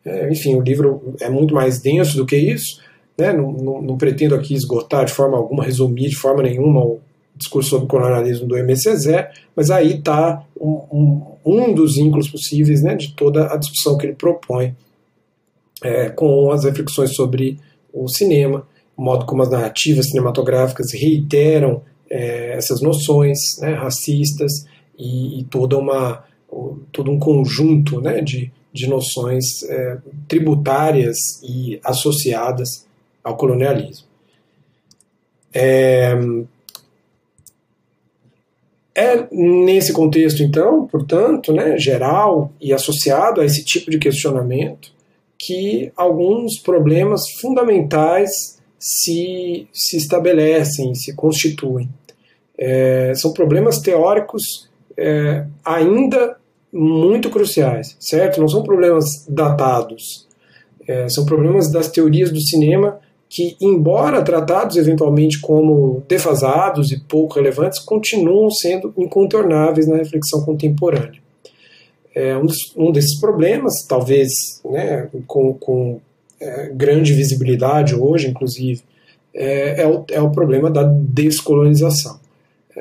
É, 0.06 0.32
enfim, 0.32 0.56
o 0.56 0.62
livro 0.62 1.16
é 1.20 1.30
muito 1.30 1.54
mais 1.54 1.82
denso 1.82 2.16
do 2.18 2.26
que 2.26 2.38
isso, 2.38 2.82
né, 3.18 3.34
não, 3.34 3.52
não, 3.52 3.82
não, 3.82 3.98
pretendo 3.98 4.34
aqui 4.34 4.54
esgotar 4.54 5.06
de 5.06 5.12
forma 5.12 5.38
alguma, 5.38 5.64
resumir 5.64 6.10
de 6.10 6.16
forma 6.16 6.42
nenhuma 6.42 6.82
o 6.82 7.02
discurso 7.36 7.72
sobre 7.72 7.88
colonialismo 7.88 8.48
do 8.48 8.58
M. 8.58 8.76
César, 8.76 9.30
mas 9.56 9.70
aí 9.70 9.96
está 9.96 10.44
um, 10.60 10.82
um, 10.92 11.22
um, 11.46 11.74
dos 11.74 11.96
vínculos 11.96 12.30
possíveis 12.30 12.82
né, 12.82 12.96
de 12.96 13.14
toda 13.14 13.52
a 13.52 13.58
discussão 13.58 13.98
que 13.98 14.06
ele 14.06 14.16
propõe 14.16 14.76
é, 15.84 16.10
com 16.10 16.52
as 16.52 16.64
reflexões 16.64 17.16
sobre 17.16 17.60
o 17.94 18.08
cinema, 18.08 18.68
o 18.96 19.02
modo 19.02 19.26
como 19.26 19.42
as 19.42 19.50
narrativas 19.50 20.08
cinematográficas 20.08 20.92
reiteram 20.94 21.82
é, 22.10 22.54
essas 22.54 22.82
noções 22.82 23.40
né, 23.60 23.74
racistas 23.74 24.66
e, 24.98 25.40
e, 25.40 25.44
toda 25.46 25.78
uma, 25.78 26.24
todo 26.92 27.10
um 27.10 27.20
conjunto 27.20 28.02
né, 28.02 28.22
de, 28.22 28.52
de 28.74 28.88
noções 28.88 29.64
é, 29.64 29.98
tributárias 30.28 31.18
e 31.44 31.80
associadas 31.84 32.86
ao 33.24 33.38
colonialismo. 33.38 34.08
É, 35.54 36.14
é 39.00 39.28
nesse 39.32 39.94
contexto, 39.94 40.44
então, 40.44 40.86
portanto, 40.86 41.54
né, 41.54 41.78
geral 41.78 42.52
e 42.60 42.74
associado 42.74 43.40
a 43.40 43.46
esse 43.46 43.64
tipo 43.64 43.90
de 43.90 43.98
questionamento, 43.98 44.92
que 45.38 45.92
alguns 45.96 46.60
problemas 46.60 47.22
fundamentais 47.40 48.60
se, 48.78 49.68
se 49.74 49.98
estabelecem, 49.98 50.94
se 50.94 51.16
constituem. 51.16 51.90
É, 52.58 53.14
são 53.16 53.32
problemas 53.32 53.80
teóricos 53.80 54.70
é, 54.98 55.46
ainda 55.64 56.36
muito 56.72 57.30
cruciais, 57.30 57.96
certo? 58.00 58.42
Não 58.42 58.50
são 58.50 58.64
problemas 58.64 59.26
datados, 59.28 60.28
é, 60.88 61.08
são 61.08 61.26
problemas 61.26 61.72
das 61.72 61.88
teorias 61.88 62.32
do 62.32 62.42
cinema 62.42 63.00
que, 63.30 63.56
embora 63.62 64.24
tratados 64.24 64.76
eventualmente 64.76 65.40
como 65.40 66.04
defasados 66.08 66.92
e 66.92 67.00
pouco 67.00 67.36
relevantes, 67.36 67.80
continuam 67.80 68.50
sendo 68.50 68.92
incontornáveis 68.98 69.88
na 69.88 69.98
reflexão 69.98 70.44
contemporânea. 70.44 71.22
É, 72.16 72.36
um, 72.36 72.48
um, 72.76 72.92
desses 72.92 73.20
problemas, 73.20 73.86
talvez 73.88 74.32
né, 74.66 75.08
com, 75.28 75.54
com 75.54 76.02
é, 76.42 76.72
grande 76.74 77.14
visibilidade 77.14 77.94
hoje, 77.94 78.28
inclusive, 78.28 78.82
é, 79.32 79.84
é, 79.84 79.88
o, 79.88 80.04
é 80.10 80.20
o 80.20 80.32
problema 80.32 80.72
da 80.72 80.84
descolonização. 80.84 82.20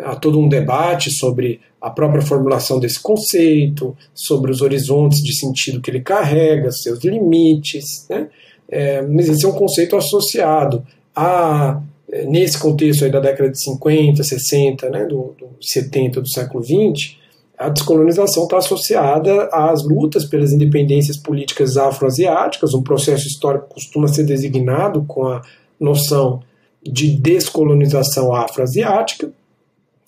Há 0.03 0.17
todo 0.17 0.41
um 0.41 0.49
debate 0.49 1.11
sobre 1.11 1.61
a 1.81 1.91
própria 1.91 2.23
formulação 2.23 2.81
desse 2.81 3.01
conceito, 3.01 3.95
sobre 4.15 4.51
os 4.51 4.63
horizontes 4.63 5.19
de 5.23 5.39
sentido 5.39 5.81
que 5.81 5.91
ele 5.91 6.01
carrega, 6.01 6.73
seus 6.73 7.05
limites, 7.05 8.07
né? 8.09 8.29
É, 8.71 9.03
mas 9.03 9.29
esse 9.29 9.47
é 9.47 9.49
um 9.49 9.53
conceito 9.53 9.97
associado 9.97 10.85
a, 11.15 11.81
nesse 12.27 12.59
contexto 12.59 13.05
aí 13.05 13.11
da 13.11 13.21
década 13.21 13.51
de 13.51 13.63
50, 13.63 14.23
60, 14.23 14.91
né, 14.91 15.05
do, 15.05 15.35
do 15.39 15.49
70 15.61 16.21
do 16.21 16.29
século 16.29 16.63
20, 16.63 17.19
a 17.59 17.69
descolonização 17.69 18.45
está 18.45 18.59
associada 18.59 19.49
às 19.53 19.83
lutas 19.83 20.25
pelas 20.25 20.53
independências 20.53 21.17
políticas 21.17 21.77
afroasiáticas, 21.77 22.73
um 22.73 22.83
processo 22.83 23.27
histórico 23.27 23.69
que 23.69 23.75
costuma 23.75 24.07
ser 24.07 24.25
designado 24.25 25.05
com 25.09 25.27
a 25.27 25.43
noção 25.81 26.41
de 26.81 27.17
descolonização 27.17 28.33
afroasiática, 28.33 29.33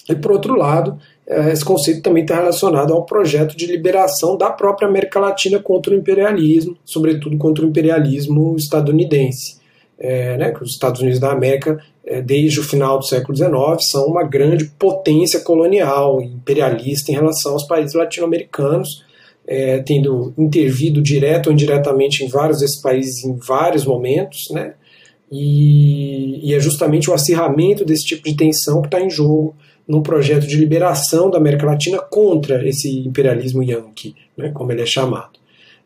e 0.09 0.15
por 0.15 0.33
outro 0.33 0.55
lado, 0.55 0.99
esse 1.51 1.65
conceito 1.65 2.03
também 2.03 2.23
está 2.23 2.37
relacionado 2.37 2.93
ao 2.93 3.07
projeto 3.07 3.57
de 3.57 3.67
liberação 3.67 4.37
da 4.37 4.51
própria 4.51 4.89
América 4.89 5.21
Latina 5.21 5.61
contra 5.61 5.95
o 5.95 5.97
imperialismo, 5.97 6.77
sobretudo 6.85 7.37
contra 7.39 7.65
o 7.65 7.69
imperialismo 7.69 8.57
estadunidense. 8.57 9.61
É, 10.03 10.35
né, 10.39 10.51
que 10.51 10.63
os 10.63 10.71
Estados 10.71 11.03
Unidos 11.03 11.21
da 11.21 11.31
América 11.31 11.79
é, 12.11 12.21
desde 12.21 12.59
o 12.59 12.65
final 12.65 12.99
do 12.99 13.05
século 13.05 13.37
XIX, 13.37 13.53
são 13.89 14.07
uma 14.07 14.25
grande 14.25 14.65
potência 14.65 15.41
colonial, 15.41 16.21
imperialista 16.21 17.13
em 17.13 17.15
relação 17.15 17.53
aos 17.53 17.65
países 17.65 17.95
latino-americanos, 17.95 19.05
é, 19.47 19.79
tendo 19.79 20.35
intervido 20.37 21.01
direto 21.01 21.47
ou 21.47 21.53
indiretamente 21.53 22.25
em 22.25 22.29
vários 22.29 22.59
desses 22.59 22.81
países 22.81 23.25
em 23.25 23.37
vários 23.37 23.85
momentos, 23.85 24.49
né? 24.51 24.75
E, 25.31 26.49
e 26.49 26.53
é 26.53 26.59
justamente 26.59 27.09
o 27.09 27.15
acirramento 27.15 27.85
desse 27.85 28.05
tipo 28.05 28.25
de 28.25 28.37
tensão 28.37 28.81
que 28.83 28.89
está 28.89 29.01
em 29.01 29.09
jogo 29.09 29.55
num 29.91 30.03
projeto 30.03 30.47
de 30.47 30.57
liberação 30.57 31.29
da 31.29 31.39
América 31.39 31.67
Latina 31.67 31.99
contra 31.99 32.67
esse 32.67 33.01
imperialismo 33.01 33.61
yankee, 33.61 34.15
né, 34.37 34.51
como 34.51 34.71
ele 34.71 34.83
é 34.83 34.87
chamado. 34.87 35.41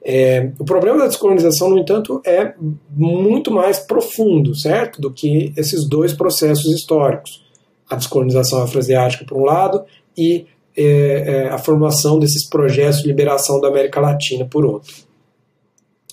É, 0.04 0.50
o 0.58 0.64
problema 0.64 0.98
da 0.98 1.06
descolonização, 1.06 1.70
no 1.70 1.78
entanto, 1.78 2.20
é 2.26 2.52
muito 2.94 3.50
mais 3.50 3.78
profundo, 3.78 4.54
certo? 4.54 5.00
Do 5.00 5.10
que 5.10 5.50
esses 5.56 5.88
dois 5.88 6.12
processos 6.12 6.70
históricos. 6.70 7.42
A 7.88 7.96
descolonização 7.96 8.62
afroasiática, 8.62 9.24
por 9.24 9.38
um 9.38 9.44
lado, 9.44 9.82
e 10.14 10.44
é, 10.76 10.84
é, 10.84 11.48
a 11.48 11.56
formação 11.56 12.18
desses 12.18 12.46
projetos 12.46 13.00
de 13.00 13.08
liberação 13.08 13.58
da 13.58 13.68
América 13.68 13.98
Latina, 14.00 14.44
por 14.44 14.66
outro. 14.66 14.92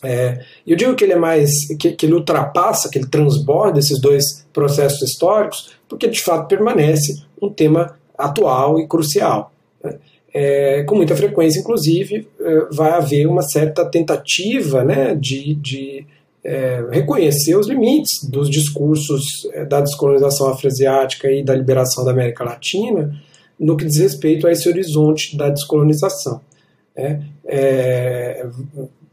É, 0.03 0.43
eu 0.65 0.75
digo 0.75 0.95
que 0.95 1.03
ele 1.03 1.13
é 1.13 1.17
mais 1.17 1.51
que, 1.79 1.91
que, 1.91 2.05
ele 2.05 2.15
ultrapassa, 2.15 2.89
que 2.89 2.97
ele 2.97 3.07
transborda 3.07 3.79
esses 3.79 3.99
dois 3.99 4.45
processos 4.51 5.01
históricos, 5.01 5.71
porque 5.87 6.07
de 6.07 6.21
fato 6.21 6.47
permanece 6.47 7.21
um 7.41 7.49
tema 7.49 7.95
atual 8.17 8.79
e 8.79 8.87
crucial. 8.87 9.51
Né? 9.83 9.97
é, 10.33 10.83
com 10.83 10.95
muita 10.95 11.15
frequência, 11.15 11.59
inclusive, 11.59 12.27
é, 12.39 12.65
vai 12.71 12.91
haver 12.91 13.27
uma 13.27 13.41
certa 13.41 13.85
tentativa 13.85 14.83
né, 14.83 15.15
de, 15.15 15.55
de 15.55 16.05
é, 16.43 16.83
reconhecer 16.89 17.55
os 17.55 17.67
limites 17.67 18.23
dos 18.29 18.49
discursos 18.49 19.23
é, 19.51 19.65
da 19.65 19.81
descolonização 19.81 20.47
afroasiática 20.47 21.29
e 21.29 21.43
da 21.43 21.55
liberação 21.55 22.05
da 22.05 22.11
América 22.11 22.43
Latina 22.43 23.13
no 23.59 23.77
que 23.77 23.85
diz 23.85 23.97
respeito 23.97 24.47
a 24.47 24.51
esse 24.51 24.67
horizonte 24.67 25.37
da 25.37 25.49
descolonização. 25.49 26.41
Né. 26.95 27.23
É, 27.45 28.45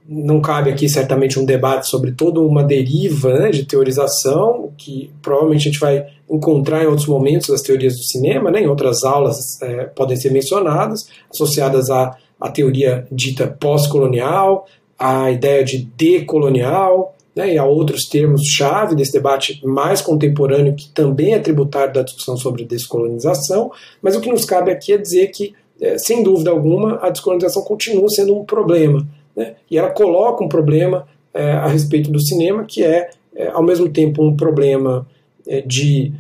não 0.09 0.41
cabe 0.41 0.71
aqui 0.71 0.89
certamente 0.89 1.39
um 1.39 1.45
debate 1.45 1.87
sobre 1.87 2.13
toda 2.13 2.41
uma 2.41 2.65
deriva 2.65 3.39
né, 3.39 3.51
de 3.51 3.67
teorização, 3.67 4.73
que 4.79 5.11
provavelmente 5.21 5.69
a 5.69 5.71
gente 5.71 5.81
vai 5.81 6.07
encontrar 6.31 6.83
em 6.83 6.87
outros 6.87 7.07
momentos 7.07 7.49
das 7.49 7.61
teorias 7.61 7.95
do 7.95 8.03
cinema, 8.03 8.51
né, 8.51 8.63
em 8.63 8.67
outras 8.67 9.05
aulas 9.05 9.61
é, 9.61 9.85
podem 9.85 10.17
ser 10.17 10.33
mencionadas, 10.33 11.11
associadas 11.31 11.91
à, 11.91 12.17
à 12.41 12.49
teoria 12.49 13.07
dita 13.13 13.47
pós-colonial, 13.47 14.67
à 14.99 15.31
ideia 15.31 15.63
de 15.63 15.87
decolonial, 15.95 17.15
né, 17.37 17.53
e 17.53 17.59
a 17.59 17.67
outros 17.67 18.07
termos-chave 18.07 18.97
desse 18.97 19.13
debate 19.13 19.61
mais 19.63 20.01
contemporâneo, 20.01 20.75
que 20.75 20.89
também 20.89 21.35
é 21.35 21.39
tributário 21.39 21.93
da 21.93 22.03
discussão 22.03 22.35
sobre 22.39 22.65
descolonização, 22.65 23.71
mas 24.01 24.17
o 24.17 24.23
que 24.23 24.31
nos 24.31 24.47
cabe 24.47 24.71
aqui 24.71 24.95
é 24.95 24.97
dizer 24.97 25.27
que, 25.29 25.55
é, 25.79 25.99
sem 25.99 26.23
dúvida 26.23 26.51
alguma, 26.51 26.99
a 27.03 27.11
descolonização 27.11 27.63
continua 27.63 28.09
sendo 28.09 28.35
um 28.35 28.43
problema 28.43 29.07
né? 29.39 29.55
E 29.71 29.79
ela 29.79 29.91
coloca 29.91 30.43
um 30.43 30.49
problema 30.49 31.07
é, 31.33 31.53
a 31.53 31.69
respeito 31.69 32.11
do 32.11 32.21
cinema 32.21 32.65
que 32.65 32.83
é, 32.83 33.11
é 33.37 33.49
ao 33.49 33.63
mesmo 33.63 33.89
tempo, 33.89 34.21
um 34.21 34.37
problema 34.37 35.07
é, 35.47 35.61
de 35.61 36.13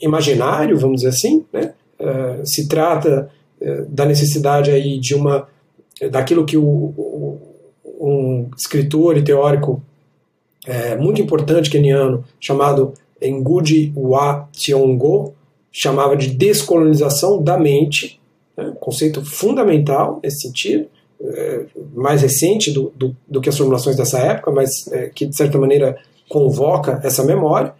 imaginário, 0.00 0.78
vamos 0.78 0.98
dizer 0.98 1.08
assim. 1.08 1.44
Né? 1.52 1.74
É, 1.98 2.40
se 2.44 2.68
trata 2.68 3.28
é, 3.60 3.82
da 3.88 4.06
necessidade 4.06 4.70
aí 4.70 5.00
de 5.00 5.16
uma 5.16 5.48
daquilo 6.10 6.46
que 6.46 6.56
o, 6.56 6.64
o, 6.64 7.38
um 8.00 8.50
escritor 8.56 9.18
e 9.18 9.22
teórico 9.22 9.82
é, 10.66 10.96
muito 10.96 11.20
importante 11.20 11.68
keniano 11.68 12.24
chamado 12.40 12.94
Ngugi 13.22 13.92
wa 13.94 14.48
Thiong'o 14.52 15.34
chamava 15.70 16.16
de 16.16 16.28
descolonização 16.28 17.42
da 17.42 17.58
mente, 17.58 18.18
né? 18.56 18.72
conceito 18.80 19.22
fundamental 19.22 20.20
nesse 20.22 20.40
sentido 20.46 20.86
é, 21.22 21.66
mais 21.94 22.22
recente 22.22 22.70
do, 22.70 22.92
do, 22.96 23.16
do, 23.28 23.40
que 23.40 23.48
as 23.48 23.56
formulações 23.56 23.96
dessa 23.96 24.18
época, 24.18 24.50
mas 24.50 24.70
é, 24.90 25.08
que 25.08 25.26
de 25.26 25.36
certa 25.36 25.58
maneira 25.58 25.96
convoca 26.28 27.00
essa 27.02 27.22
memória. 27.22 27.74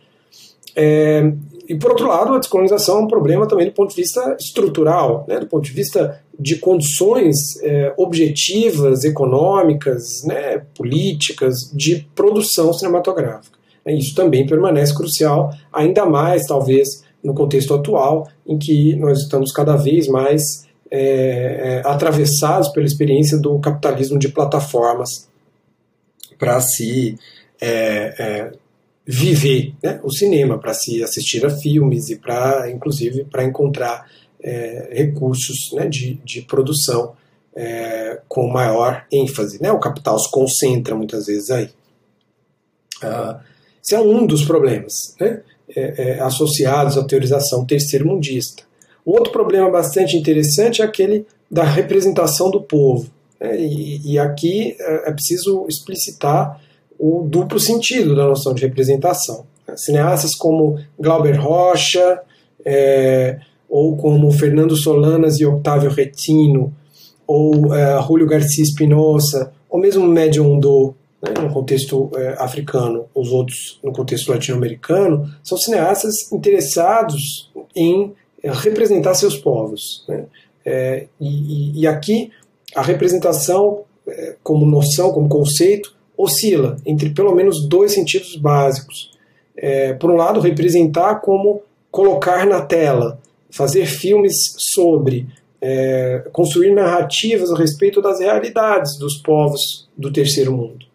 É, 0.76 1.32
e 1.68 1.74
por 1.76 1.90
outro 1.90 2.08
lado, 2.08 2.34
a 2.34 2.38
descolonização 2.38 2.98
é 2.98 3.02
um 3.02 3.06
problema 3.06 3.46
também 3.46 3.66
do 3.66 3.72
ponto 3.72 3.90
de 3.90 3.96
vista 4.02 4.36
estrutural, 4.38 5.24
né, 5.28 5.38
do 5.38 5.46
ponto 5.46 5.64
de 5.64 5.72
vista 5.72 6.20
de 6.38 6.56
condições 6.56 7.36
é, 7.62 7.92
objetivas, 7.96 9.04
econômicas, 9.04 10.02
né, 10.24 10.62
políticas 10.74 11.70
de 11.72 12.06
produção 12.14 12.72
cinematográfica. 12.72 13.58
Isso 13.86 14.14
também 14.14 14.46
permanece 14.46 14.94
crucial, 14.94 15.50
ainda 15.72 16.04
mais 16.04 16.44
talvez 16.46 17.02
no 17.22 17.34
contexto 17.34 17.74
atual, 17.74 18.28
em 18.46 18.58
que 18.58 18.96
nós 18.96 19.20
estamos 19.20 19.52
cada 19.52 19.76
vez 19.76 20.08
mais 20.08 20.66
é, 20.92 21.82
é, 21.82 21.82
atravessados 21.84 22.68
pela 22.70 22.84
experiência 22.84 23.38
do 23.38 23.60
capitalismo 23.60 24.18
de 24.18 24.28
plataformas 24.28 25.28
para 26.36 26.60
se 26.60 27.16
é, 27.60 28.14
é, 28.18 28.52
viver 29.06 29.74
né, 29.80 30.00
o 30.02 30.10
cinema, 30.10 30.58
para 30.58 30.74
se 30.74 31.00
assistir 31.04 31.46
a 31.46 31.50
filmes 31.50 32.08
e 32.08 32.16
para, 32.16 32.68
inclusive, 32.70 33.24
para 33.24 33.44
encontrar 33.44 34.10
é, 34.42 34.88
recursos 34.92 35.72
né, 35.74 35.86
de, 35.86 36.14
de 36.24 36.42
produção 36.42 37.14
com 38.26 38.48
maior 38.48 39.04
ênfase. 39.12 39.60
Né? 39.60 39.70
O 39.70 39.80
capital 39.80 40.18
se 40.18 40.30
concentra 40.30 40.94
muitas 40.94 41.26
vezes 41.26 41.50
aí. 41.50 41.68
Ah, 43.02 43.40
esse 43.82 43.94
é 43.94 44.00
um 44.00 44.24
dos 44.24 44.44
problemas 44.44 44.94
né, 45.20 45.42
associados 46.22 46.96
à 46.96 47.04
teorização 47.04 47.66
terceiro-mundista. 47.66 48.62
Outro 49.04 49.32
problema 49.32 49.70
bastante 49.70 50.16
interessante 50.16 50.82
é 50.82 50.84
aquele 50.84 51.26
da 51.50 51.64
representação 51.64 52.50
do 52.50 52.60
povo. 52.60 53.10
Né? 53.40 53.60
E, 53.60 54.12
e, 54.12 54.18
aqui 54.18 54.76
é, 54.78 55.10
é 55.10 55.12
preciso 55.12 55.66
explicitar 55.68 56.60
o 56.98 57.26
duplo 57.28 57.58
sentido 57.58 58.14
da 58.14 58.26
noção 58.26 58.54
de 58.54 58.62
representação. 58.62 59.46
Cineastas 59.76 60.34
como 60.34 60.78
Glauber 60.98 61.40
Rocha, 61.40 62.20
é, 62.64 63.38
ou 63.68 63.96
como 63.96 64.30
Fernando 64.32 64.76
Solanas 64.76 65.38
e 65.38 65.46
Octávio 65.46 65.90
Retino, 65.90 66.74
ou 67.26 67.74
é, 67.74 68.02
Julio 68.02 68.26
Garcia 68.26 68.64
Espinosa, 68.64 69.52
ou 69.68 69.78
mesmo 69.78 70.04
Medium 70.06 70.58
Do, 70.58 70.94
né, 71.22 71.32
no 71.40 71.52
contexto 71.52 72.10
é, 72.16 72.34
africano, 72.38 73.06
os 73.14 73.30
outros 73.30 73.78
no 73.82 73.92
contexto 73.92 74.30
latino-americano, 74.30 75.30
são 75.42 75.56
cineastas 75.56 76.30
interessados 76.32 77.50
em 77.74 78.12
representar 78.44 79.14
seus 79.14 79.36
povos. 79.36 80.04
Né? 80.08 80.24
É, 80.64 81.06
e, 81.20 81.80
e, 81.80 81.86
aqui 81.86 82.30
a 82.74 82.82
representação, 82.82 83.84
é, 84.06 84.36
como 84.42 84.66
noção, 84.66 85.12
como 85.12 85.28
conceito, 85.28 85.94
oscila 86.16 86.76
entre 86.84 87.10
pelo 87.10 87.34
menos 87.34 87.66
dois 87.66 87.92
sentidos 87.92 88.36
básicos. 88.36 89.10
É, 89.56 89.92
por 89.94 90.10
um 90.10 90.16
lado, 90.16 90.40
representar 90.40 91.16
como 91.16 91.62
colocar 91.90 92.46
na 92.46 92.62
tela, 92.62 93.20
fazer 93.50 93.86
filmes 93.86 94.34
sobre, 94.56 95.26
é, 95.60 96.24
construir 96.32 96.72
narrativas 96.72 97.50
a 97.50 97.58
respeito 97.58 98.00
das 98.00 98.20
realidades 98.20 98.96
dos 98.98 99.16
povos 99.16 99.88
do 99.96 100.12
terceiro 100.12 100.52
mundo. 100.52 100.86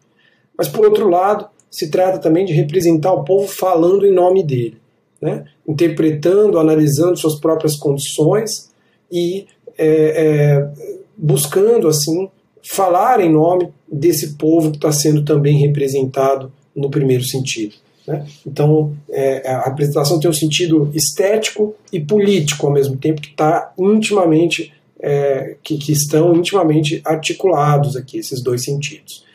Mas, 0.57 0.67
por 0.67 0.85
outro 0.85 1.09
lado, 1.09 1.47
se 1.69 1.91
trata 1.91 2.17
também 2.17 2.45
de 2.45 2.53
representar 2.53 3.11
o 3.13 3.23
povo 3.23 3.47
falando 3.47 4.05
em 4.05 4.13
nome 4.13 4.41
dele, 4.43 4.77
né? 5.25 5.43
interpretando, 5.67 6.59
analisando 6.59 7.17
suas 7.17 7.39
próprias 7.39 7.75
condições 7.75 8.69
e 9.11 9.47
é, 9.75 9.87
é, 9.87 10.69
buscando, 11.17 11.87
assim, 11.87 12.29
falar 12.61 13.19
em 13.19 13.31
nome 13.31 13.69
desse 13.91 14.35
povo 14.35 14.69
que 14.69 14.77
está 14.77 14.91
sendo 14.91 15.25
também 15.25 15.57
representado 15.57 16.53
no 16.75 16.91
primeiro 16.91 17.23
sentido. 17.23 17.73
Né? 18.07 18.23
Então, 18.45 18.95
é, 19.09 19.49
a 19.49 19.61
apresentação 19.61 20.19
tem 20.19 20.29
um 20.29 20.33
sentido 20.33 20.91
estético 20.93 21.73
e 21.91 21.99
político 21.99 22.67
ao 22.67 22.73
mesmo 22.73 22.95
tempo, 22.95 23.19
que 23.19 23.29
está 23.29 23.73
intimamente, 23.79 24.71
é, 24.99 25.55
que, 25.63 25.79
que, 25.79 25.91
estão 25.91 26.35
intimamente 26.35 27.01
articulados 27.03 27.95
aqui, 27.95 28.19
esses 28.19 28.43
dois 28.43 28.63
sentidos. 28.63 29.25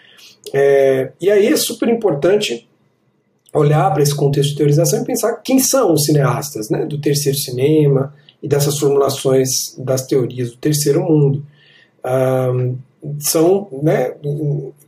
É, 0.54 1.10
e 1.20 1.28
aí 1.28 1.48
é 1.48 1.56
super 1.56 1.88
importante 1.88 2.69
olhar 3.52 3.92
para 3.92 4.02
esse 4.02 4.14
contexto 4.14 4.50
de 4.50 4.56
teorização 4.56 5.02
e 5.02 5.04
pensar 5.04 5.34
quem 5.42 5.58
são 5.58 5.92
os 5.92 6.04
cineastas 6.04 6.70
né, 6.70 6.86
do 6.86 7.00
terceiro 7.00 7.36
cinema 7.36 8.14
e 8.42 8.48
dessas 8.48 8.78
formulações 8.78 9.48
das 9.78 10.06
teorias 10.06 10.50
do 10.50 10.56
terceiro 10.56 11.02
mundo. 11.02 11.44
São, 13.18 13.68
né, 13.82 14.14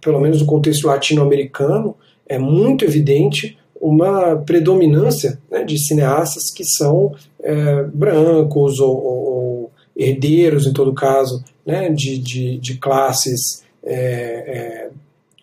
pelo 0.01 0.21
menos 0.21 0.41
no 0.41 0.47
contexto 0.47 0.87
latino-americano, 0.87 1.97
é 2.29 2.39
muito 2.39 2.85
evidente 2.85 3.59
uma 3.81 4.37
predominância 4.37 5.41
né, 5.51 5.65
de 5.65 5.77
cineastas 5.77 6.53
que 6.53 6.65
são 6.65 7.13
é, 7.43 7.83
brancos 7.93 8.79
ou, 8.79 8.97
ou, 8.97 9.25
ou, 9.27 9.73
herdeiros, 9.97 10.67
em 10.67 10.73
todo 10.73 10.95
caso, 10.95 11.45
né, 11.67 11.91
de, 11.91 12.17
de, 12.19 12.59
de 12.59 12.79
classes 12.79 13.63
é, 13.85 13.95
é, 13.95 14.91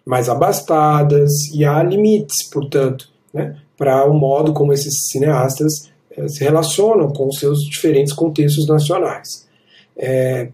mais 0.10 0.28
abastadas, 0.28 1.32
e 1.54 1.64
há 1.64 1.84
limites, 1.84 2.50
portanto, 2.50 3.08
né, 3.32 3.56
para 3.78 4.10
o 4.10 4.14
modo 4.14 4.54
como 4.54 4.74
esses 4.74 5.08
cineastas 5.12 5.88
é, 6.10 6.28
se 6.28 6.44
relacionam 6.44 7.10
com 7.10 7.32
seus 7.32 7.60
diferentes 7.60 8.12
contextos 8.12 8.68
nacionais. 8.68 9.48
É, 9.96 10.48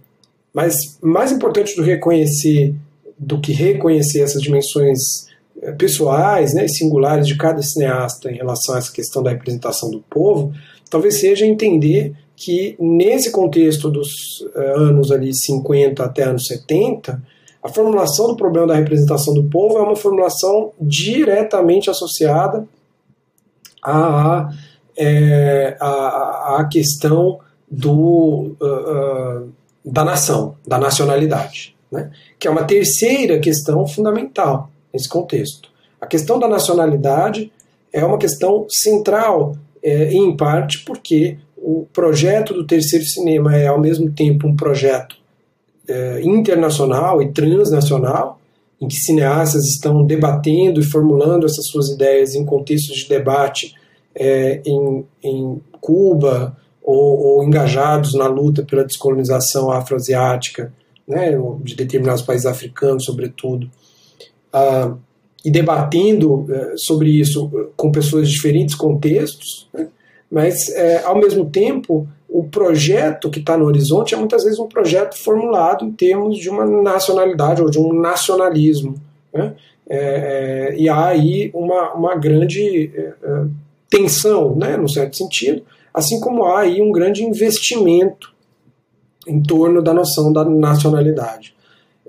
mas 0.53 0.97
mais 1.01 1.31
importante 1.31 1.73
do 1.73 1.83
reconhecer 1.83 2.75
do 3.17 3.39
que 3.39 3.53
reconhecer 3.53 4.19
essas 4.19 4.41
dimensões 4.41 4.99
eh, 5.61 5.71
pessoais 5.71 6.53
né, 6.53 6.65
e 6.65 6.69
singulares 6.69 7.25
de 7.25 7.37
cada 7.37 7.61
cineasta 7.61 8.29
em 8.29 8.35
relação 8.35 8.75
a 8.75 8.77
essa 8.77 8.91
questão 8.91 9.23
da 9.23 9.29
representação 9.29 9.89
do 9.89 10.01
povo, 10.09 10.53
talvez 10.89 11.21
seja 11.21 11.45
entender 11.45 12.13
que 12.35 12.75
nesse 12.77 13.31
contexto 13.31 13.89
dos 13.89 14.09
uh, 14.53 14.79
anos 14.81 15.13
ali 15.13 15.33
50 15.33 16.03
até 16.03 16.23
anos 16.23 16.47
70, 16.47 17.23
a 17.65 17.69
formulação 17.69 18.28
do 18.28 18.36
problema 18.36 18.67
da 18.67 18.75
representação 18.75 19.34
do 19.34 19.45
povo 19.45 19.80
é 19.80 19.82
uma 19.82 19.95
formulação 19.95 20.71
diretamente 20.80 21.89
associada 21.89 22.67
à, 23.84 24.51
é, 24.95 25.75
à, 25.80 26.58
à 26.60 26.67
questão 26.71 27.39
do, 27.69 28.56
uh, 28.62 29.41
uh, 29.45 29.54
da 29.84 30.06
nação, 30.06 30.56
da 30.65 30.78
nacionalidade, 30.78 31.75
né? 31.91 32.12
que 32.38 32.47
é 32.47 32.51
uma 32.51 32.63
terceira 32.65 33.39
questão 33.39 33.88
fundamental 33.88 34.69
nesse 34.93 35.10
contexto. 35.10 35.67
A 35.99 36.06
questão 36.06 36.38
da 36.38 36.47
nacionalidade 36.47 37.51
é 37.91 38.06
uma 38.06 38.19
questão 38.19 38.67
central, 38.69 39.58
é, 39.82 40.13
em 40.13 40.38
parte 40.38 40.86
porque 40.86 41.39
o 41.58 41.88
projeto 41.91 42.54
do 42.54 42.67
terceiro 42.67 43.06
cinema 43.06 43.56
é, 43.56 43.65
ao 43.65 43.82
mesmo 43.82 44.12
tempo, 44.12 44.47
um 44.47 44.56
projeto 44.56 45.17
é, 45.88 46.21
internacional 46.21 47.21
e 47.21 47.32
transnacional, 47.32 48.39
em 48.82 48.88
que 48.88 48.95
cineastas 48.95 49.63
estão 49.65 50.06
debatendo 50.06 50.80
e 50.80 50.84
formulando 50.84 51.45
essas 51.45 51.67
suas 51.67 51.89
ideias 51.89 52.36
em 52.36 52.45
contextos 52.45 52.98
de 52.98 53.10
debate 53.10 53.74
é, 54.13 54.62
em, 54.65 55.06
em, 55.24 55.62
Cuba 55.80 56.58
ou, 56.82 57.38
ou, 57.38 57.43
engajados 57.43 58.15
na 58.15 58.28
luta 58.28 58.63
pela 58.63 58.84
descolonização 58.84 59.71
afroasiática, 59.71 60.74
né, 61.08 61.38
de 61.63 61.76
determinados 61.76 62.24
países 62.24 62.48
africanos, 62.48 63.06
sobretudo 63.06 63.69
ah, 64.52 64.95
e 65.45 65.52
debatendo 65.52 66.48
eh, 66.50 66.74
sobre 66.76 67.10
isso 67.12 67.71
com 67.78 67.91
pessoas 67.91 68.28
de 68.28 68.34
diferentes 68.34 68.74
contextos, 68.74 69.69
né? 69.71 69.89
mas 70.32 70.69
eh, 70.69 71.04
ao 71.06 71.19
mesmo 71.19 71.45
tempo 71.45 72.08
o 72.38 72.43
projeto 72.43 73.30
que 73.30 73.39
está 73.39 73.58
no 73.58 73.63
horizonte 73.63 74.13
é 74.13 74.17
muitas 74.17 74.43
vezes 74.43 74.60
um 74.60 74.67
projeto 74.67 75.17
formulado 75.17 75.86
em 75.86 75.91
termos 75.93 76.38
de 76.38 76.50
uma 76.50 76.65
nacionalidade 76.65 77.62
ou 77.62 77.69
de 77.69 77.80
um 77.80 77.93
nacionalismo. 77.93 78.95
Né? 79.34 79.56
É, 79.88 80.74
é, 80.74 80.76
e 80.78 80.89
há 80.89 81.06
aí 81.06 81.50
uma, 81.54 81.93
uma 81.93 82.15
grande 82.15 82.91
é, 82.93 83.13
tensão, 83.89 84.54
né, 84.54 84.76
no 84.76 84.89
certo 84.89 85.15
sentido, 85.15 85.63
assim 85.93 86.19
como 86.19 86.43
há 86.43 86.60
aí 86.60 86.82
um 86.82 86.91
grande 86.91 87.24
investimento 87.24 88.34
em 89.26 89.41
torno 89.41 89.82
da 89.82 89.93
noção 89.93 90.34
da 90.34 90.43
nacionalidade. 90.43 91.56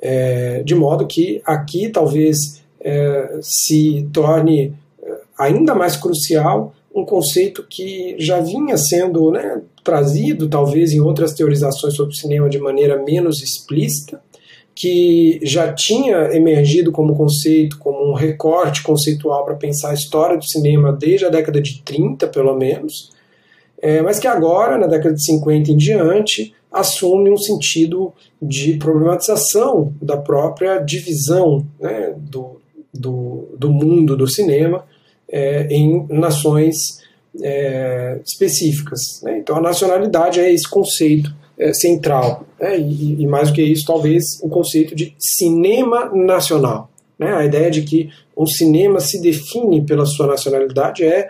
É, 0.03 0.61
de 0.65 0.75
modo 0.75 1.07
que 1.07 1.41
aqui 1.47 1.89
talvez 1.89 2.65
é, 2.81 3.39
se 3.41 4.09
torne 4.13 4.75
é, 5.01 5.19
ainda 5.39 5.73
mais 5.73 5.97
crucial 5.97 6.75
um 6.93 7.05
conceito 7.05 7.63
que 7.63 8.17
já 8.19 8.41
vinha 8.41 8.77
sendo 8.77 9.31
né, 9.31 9.63
trazido, 9.87 10.49
talvez, 10.49 10.93
em 10.93 11.01
outras 11.01 11.33
teorizações 11.33 11.95
sobre 11.95 12.13
o 12.13 12.17
cinema 12.17 12.51
de 12.51 12.59
maneira 12.59 13.01
menos 13.03 13.41
explícita, 13.41 14.21
que 14.75 15.39
já 15.43 15.73
tinha 15.73 16.35
emergido 16.35 16.91
como 16.93 17.17
conceito, 17.17 17.79
como 17.79 18.11
um 18.11 18.15
recorte 18.15 18.83
conceitual 18.83 19.45
para 19.45 19.55
pensar 19.55 19.91
a 19.91 19.95
história 19.95 20.37
do 20.37 20.45
cinema 20.45 20.93
desde 20.93 21.25
a 21.25 21.31
década 21.31 21.63
de 21.63 21.81
30, 21.83 22.27
pelo 22.27 22.55
menos, 22.55 23.11
é, 23.81 24.03
mas 24.03 24.19
que 24.19 24.27
agora, 24.27 24.77
na 24.77 24.87
década 24.87 25.15
de 25.15 25.25
50 25.25 25.71
em 25.71 25.77
diante, 25.77 26.53
assume 26.71 27.31
um 27.31 27.37
sentido 27.37 28.13
de 28.43 28.75
problematização 28.75 29.95
da 30.03 30.17
própria 30.17 30.79
divisão 30.79 31.65
né, 31.81 32.13
do, 32.17 32.61
do, 32.93 33.49
do, 33.57 33.71
mundo 33.71 34.17
do 34.17 34.27
cinema 34.27 34.85
é, 35.29 35.69
em 35.71 36.07
nações 36.09 37.06
é, 37.43 38.21
específicas. 38.25 39.21
Né? 39.23 39.39
Então, 39.39 39.57
a 39.57 39.61
nacionalidade 39.61 40.41
é 40.41 40.53
esse 40.53 40.69
conceito 40.69 41.33
é, 41.59 41.73
central. 41.73 42.45
Né? 42.61 42.79
E, 42.79 43.23
e, 43.23 43.27
mais 43.27 43.49
do 43.49 43.55
que 43.55 43.63
isso, 43.63 43.85
talvez 43.87 44.25
o 44.43 44.49
conceito 44.49 44.95
de 44.95 45.15
cinema 45.19 46.11
nacional. 46.15 46.91
Né? 47.19 47.33
A 47.33 47.45
ideia 47.45 47.71
de 47.71 47.83
que 47.83 48.11
um 48.37 48.47
cinema 48.47 49.01
se 49.01 49.21
define 49.21 49.85
pela 49.85 50.07
sua 50.07 50.27
nacionalidade 50.27 51.05
é 51.05 51.29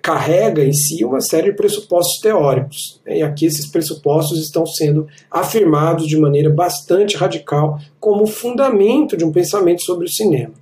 carrega 0.00 0.64
em 0.64 0.72
si 0.72 1.04
uma 1.04 1.20
série 1.20 1.50
de 1.50 1.56
pressupostos 1.56 2.18
teóricos. 2.20 3.00
Né? 3.04 3.18
E 3.18 3.22
aqui 3.22 3.46
esses 3.46 3.66
pressupostos 3.66 4.40
estão 4.40 4.64
sendo 4.64 5.06
afirmados 5.30 6.06
de 6.06 6.16
maneira 6.16 6.48
bastante 6.48 7.16
radical 7.16 7.78
como 8.00 8.26
fundamento 8.26 9.16
de 9.16 9.24
um 9.24 9.32
pensamento 9.32 9.82
sobre 9.82 10.06
o 10.06 10.12
cinema. 10.12 10.54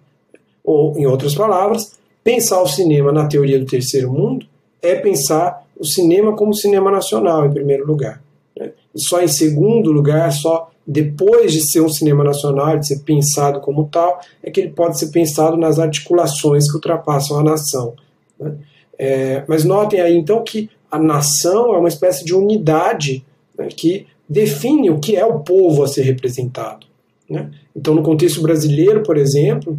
Ou, 0.64 0.96
em 0.96 1.06
outras 1.06 1.34
palavras, 1.34 1.92
pensar 2.24 2.62
o 2.62 2.66
cinema 2.66 3.12
na 3.12 3.26
teoria 3.26 3.58
do 3.58 3.66
terceiro 3.66 4.12
mundo 4.12 4.46
é 4.82 4.96
pensar 4.96 5.64
o 5.78 5.86
cinema 5.86 6.34
como 6.34 6.54
cinema 6.54 6.90
nacional, 6.90 7.46
em 7.46 7.52
primeiro 7.52 7.86
lugar. 7.86 8.22
Né? 8.56 8.72
E 8.94 9.00
só 9.00 9.22
em 9.22 9.28
segundo 9.28 9.92
lugar, 9.92 10.30
só 10.32 10.70
depois 10.86 11.52
de 11.52 11.60
ser 11.70 11.80
um 11.80 11.88
cinema 11.88 12.24
nacional, 12.24 12.78
de 12.78 12.88
ser 12.88 13.00
pensado 13.00 13.60
como 13.60 13.88
tal, 13.88 14.20
é 14.42 14.50
que 14.50 14.60
ele 14.60 14.70
pode 14.70 14.98
ser 14.98 15.10
pensado 15.10 15.56
nas 15.56 15.78
articulações 15.78 16.68
que 16.68 16.74
ultrapassam 16.74 17.38
a 17.38 17.44
nação. 17.44 17.94
Né? 18.38 18.54
É, 18.98 19.44
mas 19.48 19.64
notem 19.64 20.00
aí 20.00 20.16
então 20.16 20.42
que 20.42 20.68
a 20.90 20.98
nação 20.98 21.74
é 21.74 21.78
uma 21.78 21.88
espécie 21.88 22.24
de 22.24 22.34
unidade 22.34 23.24
né, 23.56 23.68
que 23.68 24.06
define 24.28 24.90
o 24.90 24.98
que 24.98 25.16
é 25.16 25.24
o 25.24 25.40
povo 25.40 25.82
a 25.82 25.88
ser 25.88 26.02
representado. 26.02 26.86
Né? 27.28 27.50
Então, 27.74 27.94
no 27.94 28.02
contexto 28.02 28.42
brasileiro, 28.42 29.02
por 29.02 29.16
exemplo, 29.16 29.78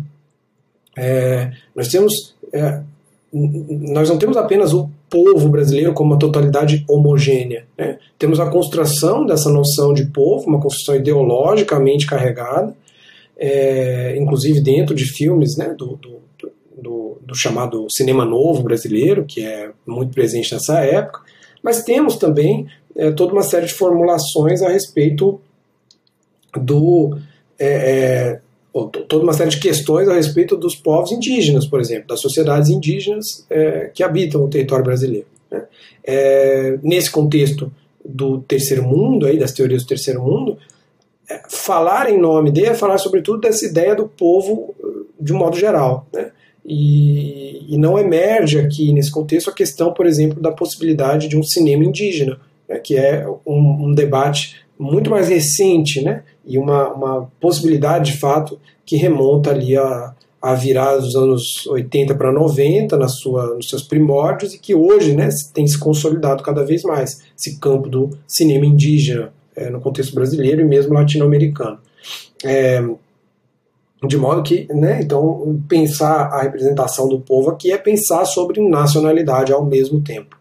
é, 0.97 1.51
nós 1.76 1.88
temos 1.88 2.36
é, 2.51 2.82
nós 3.34 4.09
não 4.09 4.17
temos 4.19 4.38
apenas 4.38 4.73
o 4.73 4.88
povo 5.09 5.49
brasileiro 5.49 5.93
como 5.93 6.11
uma 6.11 6.19
totalidade 6.19 6.86
homogênea. 6.88 7.65
Né? 7.75 7.97
Temos 8.19 8.39
a 8.39 8.49
construção 8.49 9.25
dessa 9.25 9.49
noção 9.49 9.91
de 9.91 10.05
povo, 10.05 10.47
uma 10.47 10.61
construção 10.61 10.95
ideologicamente 10.95 12.05
carregada, 12.05 12.75
é, 13.36 14.15
inclusive 14.17 14.61
dentro 14.61 14.93
de 14.93 15.05
filmes 15.05 15.57
né, 15.57 15.69
do, 15.75 15.95
do, 15.95 16.21
do, 16.79 17.17
do, 17.21 17.36
chamado 17.36 17.88
cinema 17.89 18.23
novo 18.23 18.61
brasileiro, 18.61 19.25
que 19.25 19.43
é 19.43 19.71
muito 19.86 20.13
presente 20.13 20.53
nessa 20.53 20.79
época, 20.81 21.21
mas 21.63 21.84
temos 21.84 22.17
também 22.17 22.67
é, 22.95 23.11
toda 23.11 23.34
uma 23.34 23.41
série 23.41 23.65
de 23.65 23.73
formulações 23.73 24.61
a 24.61 24.69
respeito 24.69 25.41
do. 26.55 27.17
É, 27.57 27.67
é 27.67 28.43
toda 28.74 29.24
uma 29.24 29.34
série 29.34 29.51
de 29.51 29.59
questões 29.59 30.09
a 30.09 30.15
respeito 30.15 30.57
dos 30.57 30.76
povos 30.76 31.11
indígenas, 31.11 31.67
por 31.67 31.80
exemplo, 31.80 32.07
das 32.07 32.19
sociedades 32.19 32.69
indígenas 32.69 33.45
é, 33.49 33.91
que 33.93 34.01
habitam 34.01 34.43
o 34.43 34.49
território 34.49 34.84
brasileiro. 34.84 35.28
Né? 35.49 35.63
É, 36.03 36.80
nesse 36.82 37.11
contexto 37.11 37.71
do 38.03 38.39
terceiro 38.39 38.84
mundo, 38.84 39.28
aí, 39.28 39.38
das 39.38 39.51
teorias 39.51 39.84
do 39.84 39.88
terceiro 39.88 40.24
mundo, 40.24 40.57
é, 41.30 41.41
falar 41.47 42.09
em 42.09 42.17
nome 42.17 42.51
dele 42.51 42.67
é 42.67 42.74
falar 42.74 42.97
sobretudo 42.97 43.41
dessa 43.41 43.63
ideia 43.65 43.95
do 43.95 44.07
povo 44.07 44.74
de 45.19 45.32
um 45.32 45.38
modo 45.38 45.55
geral. 45.55 46.07
Né? 46.11 46.32
E, 46.65 47.74
e, 47.76 47.78
não 47.78 47.99
emerge 47.99 48.57
aqui 48.59 48.91
nesse 48.91 49.11
contexto 49.11 49.49
a 49.49 49.53
questão, 49.53 49.93
por 49.93 50.07
exemplo, 50.07 50.41
da 50.41 50.51
possibilidade 50.51 51.28
de 51.28 51.38
um 51.38 51.43
cinema 51.43 51.86
indígena, 51.86 52.39
né? 52.67 52.80
que 52.80 52.97
é 52.97 53.28
um, 53.45 53.88
um 53.88 53.93
debate 53.93 54.63
muito 54.80 55.09
mais 55.09 55.30
recente, 55.30 56.01
né? 56.01 56.24
E 56.46 56.58
uma, 56.58 56.89
uma 56.89 57.32
possibilidade 57.39 58.12
de 58.12 58.20
fato 58.20 58.60
que 58.86 58.96
remonta 58.96 59.52
ali 59.52 59.78
a, 59.78 60.14
a 60.41 60.54
virada 60.54 61.00
dos 61.00 61.16
anos 61.16 61.66
80 61.68 62.16
para 62.16 62.32
90, 62.32 62.98
na 62.98 63.08
sua, 63.08 63.56
nos 63.56 63.70
seus 63.70 63.84
primórdios, 63.84 64.54
e 64.54 64.60
que 64.60 64.76
hoje 64.76 65.16
né, 65.16 65.30
tem 65.54 65.66
se 65.66 65.80
consolidado 65.80 66.44
cada 66.44 66.66
vez 66.66 66.84
mais, 66.84 67.22
esse 67.38 67.60
campo 67.60 67.88
do 67.88 68.10
cinema 68.28 68.66
indígena 68.66 69.32
é, 69.56 69.70
no 69.70 69.80
contexto 69.80 70.14
brasileiro 70.14 70.62
e 70.62 70.66
mesmo 70.66 70.94
latino-americano. 70.94 71.80
É, 72.44 72.84
de 74.06 74.18
modo 74.18 74.44
que, 74.44 74.68
né, 74.74 75.00
então, 75.02 75.62
pensar 75.68 76.28
a 76.28 76.41
representação 76.41 77.08
do 77.08 77.22
povo 77.22 77.50
aqui 77.50 77.72
é 77.72 77.78
pensar 77.78 78.26
sobre 78.26 78.62
nacionalidade 78.62 79.54
ao 79.54 79.66
mesmo 79.66 80.02
tempo, 80.02 80.38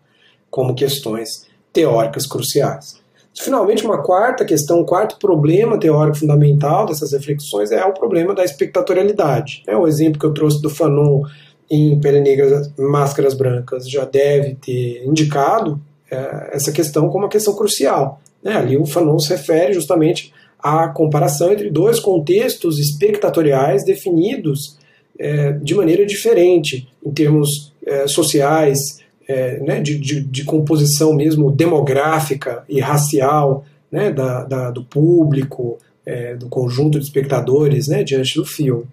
como 0.50 0.74
questões 0.74 1.46
teóricas 1.72 2.26
cruciais. 2.26 3.01
Finalmente, 3.34 3.84
uma 3.84 4.02
quarta 4.02 4.44
questão, 4.44 4.80
um 4.80 4.84
quarto 4.84 5.18
problema 5.18 5.78
teórico 5.78 6.18
fundamental 6.18 6.86
dessas 6.86 7.12
reflexões 7.12 7.72
é 7.72 7.84
o 7.84 7.94
problema 7.94 8.34
da 8.34 8.44
espectatorialidade. 8.44 9.62
É 9.66 9.76
o 9.76 9.86
exemplo 9.86 10.20
que 10.20 10.26
eu 10.26 10.34
trouxe 10.34 10.60
do 10.60 10.68
Fanon 10.68 11.22
em 11.70 11.98
Pele 11.98 12.20
Negra, 12.20 12.70
Máscaras 12.78 13.32
Brancas 13.32 13.88
já 13.88 14.04
deve 14.04 14.54
ter 14.56 15.04
indicado 15.06 15.80
é, 16.10 16.50
essa 16.52 16.70
questão 16.70 17.08
como 17.08 17.24
uma 17.24 17.30
questão 17.30 17.54
crucial. 17.54 18.20
Né? 18.42 18.54
Ali 18.54 18.76
o 18.76 18.84
Fanon 18.84 19.18
se 19.18 19.30
refere 19.30 19.72
justamente 19.72 20.32
à 20.58 20.88
comparação 20.88 21.50
entre 21.50 21.70
dois 21.70 21.98
contextos 21.98 22.78
espectatoriais 22.78 23.84
definidos 23.84 24.76
é, 25.18 25.52
de 25.52 25.74
maneira 25.74 26.04
diferente 26.04 26.86
em 27.04 27.10
termos 27.10 27.72
é, 27.86 28.06
sociais, 28.06 29.01
é, 29.32 29.58
né, 29.60 29.80
de, 29.80 29.98
de, 29.98 30.20
de, 30.20 30.44
composição 30.44 31.14
mesmo 31.14 31.50
demográfica 31.50 32.64
e 32.68 32.80
racial 32.80 33.64
né, 33.90 34.10
da, 34.10 34.44
da 34.44 34.70
do 34.70 34.84
público, 34.84 35.78
é, 36.04 36.34
do 36.34 36.48
conjunto 36.48 36.98
de 36.98 37.04
espectadores 37.06 37.88
né, 37.88 38.04
diante 38.04 38.34
do 38.34 38.44
filme. 38.44 38.84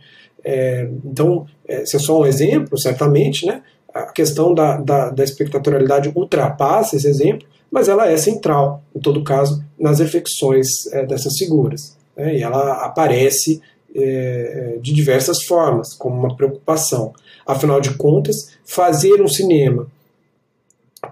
É, 0.44 0.88
então, 1.04 1.46
esse 1.68 1.98
é 1.98 2.00
só 2.00 2.22
um 2.22 2.26
exemplo, 2.26 2.78
certamente, 2.78 3.46
né, 3.46 3.62
a 3.94 4.04
questão 4.04 4.54
da, 4.54 4.78
da, 4.78 5.10
da 5.10 5.24
espectatorialidade 5.24 6.12
ultrapassa 6.16 6.96
esse 6.96 7.08
exemplo, 7.08 7.46
mas 7.70 7.90
ela 7.90 8.10
é 8.10 8.16
central, 8.16 8.82
em 8.96 9.00
todo 9.00 9.24
caso, 9.24 9.62
nas 9.78 10.00
reflexões 10.00 10.68
é, 10.94 11.06
dessas 11.06 11.38
figuras. 11.38 11.98
Né, 12.16 12.38
e 12.38 12.44
ela 12.44 12.86
aparece 12.86 13.62
é, 13.94 14.78
de 14.82 14.94
diversas 14.94 15.44
formas, 15.44 15.94
como 15.94 16.18
uma 16.18 16.36
preocupação. 16.36 17.14
Afinal 17.46 17.82
de 17.82 17.96
contas, 17.96 18.52
fazer 18.64 19.22
um 19.22 19.28
cinema 19.28 19.88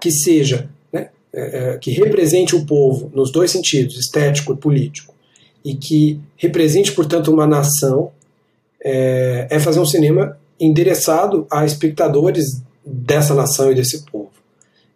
que 0.00 0.10
seja, 0.10 0.68
né, 0.92 1.08
é, 1.32 1.74
é, 1.74 1.78
que 1.78 1.90
represente 1.90 2.54
o 2.54 2.66
povo 2.66 3.10
nos 3.14 3.32
dois 3.32 3.50
sentidos, 3.50 3.96
estético 3.96 4.52
e 4.52 4.56
político, 4.56 5.14
e 5.64 5.74
que 5.74 6.20
represente, 6.36 6.92
portanto, 6.92 7.32
uma 7.32 7.46
nação, 7.46 8.10
é, 8.82 9.46
é 9.50 9.58
fazer 9.58 9.80
um 9.80 9.86
cinema 9.86 10.38
endereçado 10.60 11.46
a 11.50 11.64
espectadores 11.64 12.62
dessa 12.84 13.34
nação 13.34 13.70
e 13.70 13.74
desse 13.74 14.04
povo. 14.04 14.30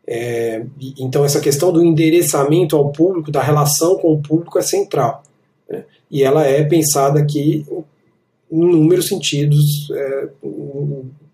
É, 0.07 0.65
então, 0.99 1.25
essa 1.25 1.41
questão 1.41 1.73
do 1.73 1.83
endereçamento 1.83 2.77
ao 2.77 2.91
público, 2.91 3.31
da 3.31 3.43
relação 3.43 3.97
com 3.99 4.13
o 4.13 4.21
público, 4.21 4.59
é 4.59 4.63
central. 4.63 5.23
Né? 5.69 5.85
E 6.11 6.23
ela 6.23 6.45
é 6.47 6.63
pensada 6.65 7.21
aqui 7.21 7.65
em 8.51 8.61
inúmeros 8.61 9.09
sentidos 9.09 9.91
é, 9.91 10.29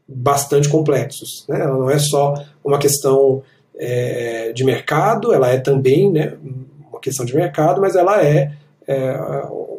bastante 0.09 0.69
complexos. 0.69 1.45
Né? 1.49 1.61
Ela 1.61 1.77
não 1.77 1.91
é 1.91 1.99
só 1.99 2.35
uma 2.65 2.79
questão 2.79 3.43
é, 3.77 4.53
de 4.53 4.65
mercado, 4.65 5.33
ela 5.35 5.51
é 5.51 5.59
também 5.59 6.11
né, 6.11 6.37
uma 6.91 7.01
questão 7.01 7.27
de 7.27 7.35
mercado, 7.35 7.81
mas 7.81 7.95
ela 7.95 8.25
é, 8.25 8.53
é 8.87 9.21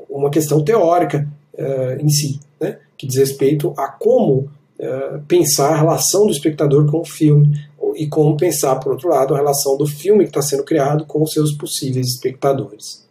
uma 0.09 0.30
questão 0.30 0.63
teórica 0.63 1.27
é, 1.57 1.97
em 1.99 2.09
si, 2.09 2.39
né, 2.59 2.77
que 2.97 3.07
diz 3.07 3.17
respeito 3.17 3.73
a 3.77 3.88
como 3.88 4.49
é, 4.77 5.19
pensar 5.27 5.73
a 5.73 5.77
relação 5.77 6.25
do 6.25 6.32
espectador 6.32 6.89
com 6.89 6.99
o 6.99 7.05
filme 7.05 7.59
e 7.95 8.07
como 8.07 8.38
pensar, 8.38 8.75
por 8.77 8.93
outro 8.93 9.09
lado, 9.09 9.34
a 9.34 9.38
relação 9.38 9.75
do 9.75 9.86
filme 9.86 10.23
que 10.23 10.30
está 10.30 10.41
sendo 10.41 10.63
criado 10.63 11.05
com 11.05 11.21
os 11.21 11.32
seus 11.32 11.51
possíveis 11.53 12.07
espectadores. 12.07 13.05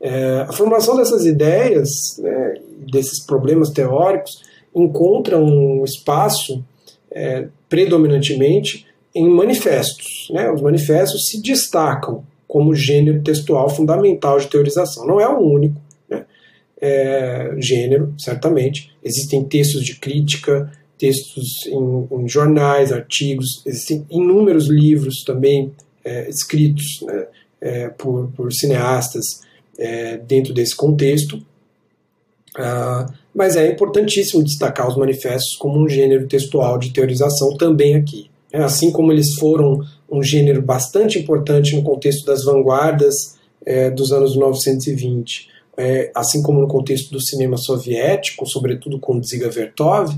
É, 0.00 0.46
a 0.48 0.52
formulação 0.52 0.96
dessas 0.96 1.26
ideias, 1.26 1.90
né, 2.18 2.54
desses 2.90 3.24
problemas 3.24 3.70
teóricos, 3.70 4.42
encontra 4.74 5.38
um 5.38 5.84
espaço 5.84 6.64
é, 7.10 7.48
predominantemente 7.68 8.86
em 9.14 9.28
manifestos. 9.28 10.28
Né? 10.30 10.50
Os 10.50 10.62
manifestos 10.62 11.26
se 11.26 11.42
destacam 11.42 12.24
como 12.46 12.74
gênero 12.74 13.22
textual 13.22 13.68
fundamental 13.68 14.38
de 14.38 14.46
teorização. 14.46 15.06
Não 15.06 15.20
é 15.20 15.28
o 15.28 15.38
único 15.38 15.80
né? 16.08 16.24
é, 16.80 17.54
gênero, 17.58 18.14
certamente. 18.18 18.90
Existem 19.02 19.44
textos 19.44 19.84
de 19.84 19.96
crítica, 19.96 20.72
textos 20.98 21.66
em, 21.66 22.22
em 22.22 22.28
jornais, 22.28 22.92
artigos, 22.92 23.62
existem 23.64 24.04
inúmeros 24.10 24.68
livros 24.68 25.22
também 25.24 25.72
é, 26.04 26.28
escritos 26.28 27.02
né? 27.02 27.26
é, 27.60 27.88
por, 27.88 28.28
por, 28.32 28.52
cineastas 28.52 29.42
é, 29.78 30.16
dentro 30.16 30.52
desse 30.52 30.74
contexto. 30.74 31.40
Ah, 32.56 33.06
mas 33.38 33.54
é 33.54 33.70
importantíssimo 33.70 34.42
destacar 34.42 34.88
os 34.88 34.96
manifestos 34.96 35.54
como 35.54 35.80
um 35.80 35.88
gênero 35.88 36.26
textual 36.26 36.76
de 36.76 36.90
teorização 36.90 37.56
também 37.56 37.94
aqui. 37.94 38.28
É, 38.52 38.58
assim 38.58 38.90
como 38.90 39.12
eles 39.12 39.34
foram 39.34 39.80
um 40.10 40.20
gênero 40.20 40.60
bastante 40.60 41.20
importante 41.20 41.76
no 41.76 41.84
contexto 41.84 42.26
das 42.26 42.42
vanguardas 42.42 43.38
é, 43.64 43.90
dos 43.90 44.10
anos 44.10 44.34
1920, 44.34 45.50
é, 45.76 46.10
assim 46.16 46.42
como 46.42 46.60
no 46.60 46.66
contexto 46.66 47.12
do 47.12 47.20
cinema 47.20 47.56
soviético, 47.56 48.44
sobretudo 48.44 48.98
com 48.98 49.20
Dziga 49.20 49.48
Vertov, 49.48 50.12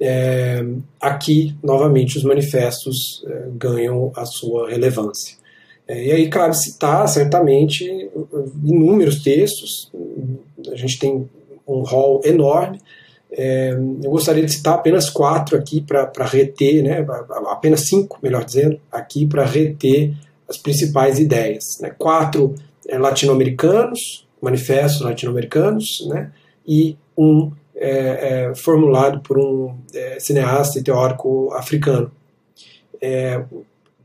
é, 0.00 0.64
aqui, 1.00 1.54
novamente, 1.62 2.18
os 2.18 2.24
manifestos 2.24 3.24
é, 3.28 3.44
ganham 3.52 4.10
a 4.16 4.24
sua 4.24 4.68
relevância. 4.68 5.36
É, 5.86 6.04
e 6.04 6.10
aí 6.10 6.28
cabe 6.28 6.56
citar, 6.56 7.06
certamente, 7.06 8.10
inúmeros 8.64 9.22
textos, 9.22 9.88
a 10.72 10.74
gente 10.74 10.98
tem 10.98 11.28
um 11.78 11.82
rol 11.82 12.20
enorme, 12.24 12.80
é, 13.32 13.70
eu 13.72 14.10
gostaria 14.10 14.44
de 14.44 14.52
citar 14.52 14.74
apenas 14.74 15.08
quatro 15.08 15.56
aqui 15.56 15.80
para 15.80 16.24
reter, 16.24 16.82
né, 16.82 17.06
apenas 17.46 17.86
cinco, 17.86 18.18
melhor 18.22 18.44
dizendo, 18.44 18.80
aqui 18.90 19.26
para 19.26 19.44
reter 19.44 20.12
as 20.48 20.56
principais 20.56 21.18
ideias. 21.18 21.64
Né. 21.80 21.94
Quatro 21.96 22.54
é, 22.88 22.98
latino-americanos, 22.98 24.26
manifestos 24.42 25.00
latino-americanos, 25.02 26.06
né, 26.08 26.32
e 26.66 26.96
um 27.16 27.52
é, 27.76 28.48
é 28.50 28.54
formulado 28.54 29.20
por 29.20 29.38
um 29.38 29.74
é, 29.94 30.18
cineasta 30.18 30.78
e 30.78 30.82
teórico 30.82 31.52
africano. 31.52 32.10
É, 33.00 33.42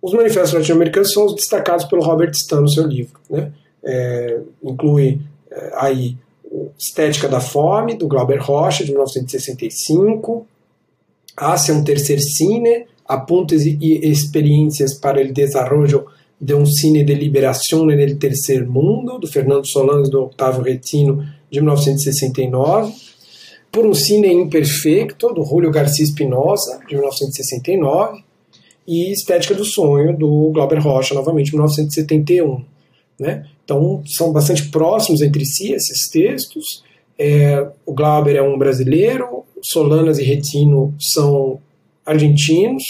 os 0.01 0.13
manifestos 0.13 0.53
latino-americanos 0.53 1.11
são 1.11 1.25
os 1.25 1.35
destacados 1.35 1.85
pelo 1.85 2.03
Robert 2.03 2.31
Stan 2.31 2.61
no 2.61 2.69
seu 2.69 2.85
livro. 2.85 3.19
Né, 3.29 3.51
inclui 4.63 5.19
aí 5.73 6.17
Estética 6.77 7.27
da 7.27 7.39
Fome, 7.39 7.95
do 7.95 8.07
Glauber 8.07 8.39
Rocha, 8.39 8.83
de 8.83 8.91
1965. 8.91 10.45
Ásia, 11.37 11.73
um 11.73 11.83
terceiro 11.83 12.21
cine, 12.21 12.85
apuntes 13.07 13.65
e 13.65 13.77
experiências 14.03 14.93
para 14.93 15.21
o 15.21 15.33
desenvolvimento 15.33 16.05
de 16.39 16.53
um 16.53 16.65
cine 16.65 17.03
de 17.03 17.13
liberação 17.13 17.85
no 17.85 18.15
terceiro 18.17 18.69
mundo, 18.69 19.17
do 19.17 19.27
Fernando 19.27 19.65
Solans 19.65 20.07
e 20.07 20.11
do 20.11 20.23
Octavio 20.23 20.63
Retino, 20.63 21.25
de 21.49 21.61
1969, 21.61 22.93
por 23.71 23.85
um 23.85 23.93
cine 23.93 24.31
imperfeito, 24.31 25.33
do 25.33 25.43
Julio 25.43 25.71
Garcia 25.71 26.03
Espinosa, 26.03 26.79
de 26.87 26.95
1969, 26.95 28.23
e 28.87 29.11
Estética 29.11 29.55
do 29.55 29.65
Sonho, 29.65 30.15
do 30.15 30.51
Glauber 30.53 30.79
Rocha, 30.79 31.15
novamente, 31.15 31.47
de 31.47 31.53
1971. 31.53 32.74
Né? 33.19 33.45
Então, 33.63 34.03
são 34.05 34.31
bastante 34.31 34.69
próximos 34.69 35.21
entre 35.21 35.45
si 35.45 35.71
esses 35.73 36.09
textos. 36.09 36.83
É, 37.17 37.67
o 37.85 37.93
Glauber 37.93 38.35
é 38.35 38.41
um 38.41 38.57
brasileiro, 38.57 39.45
Solanas 39.61 40.19
e 40.19 40.23
Retino 40.23 40.93
são 40.99 41.59
argentinos, 42.05 42.83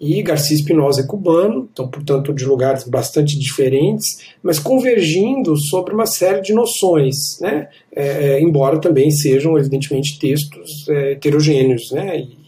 e 0.00 0.22
Garcia 0.22 0.54
Espinosa 0.54 1.00
é 1.02 1.06
cubano, 1.06 1.68
então, 1.72 1.88
portanto, 1.88 2.32
de 2.32 2.44
lugares 2.44 2.84
bastante 2.84 3.36
diferentes, 3.36 4.06
mas 4.42 4.58
convergindo 4.58 5.56
sobre 5.56 5.92
uma 5.92 6.06
série 6.06 6.40
de 6.40 6.52
noções, 6.52 7.16
né? 7.40 7.68
É, 7.94 8.06
é 8.06 8.40
embora 8.40 8.80
também 8.80 9.10
sejam, 9.10 9.58
evidentemente, 9.58 10.18
textos 10.18 10.88
é, 10.88 11.12
heterogêneos, 11.12 11.90
né? 11.90 12.20
E, 12.20 12.38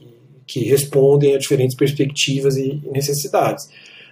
que 0.47 0.64
respondem 0.64 1.35
a 1.35 1.39
diferentes 1.39 1.77
perspectivas 1.77 2.57
e 2.57 2.81
necessidades. 2.91 3.68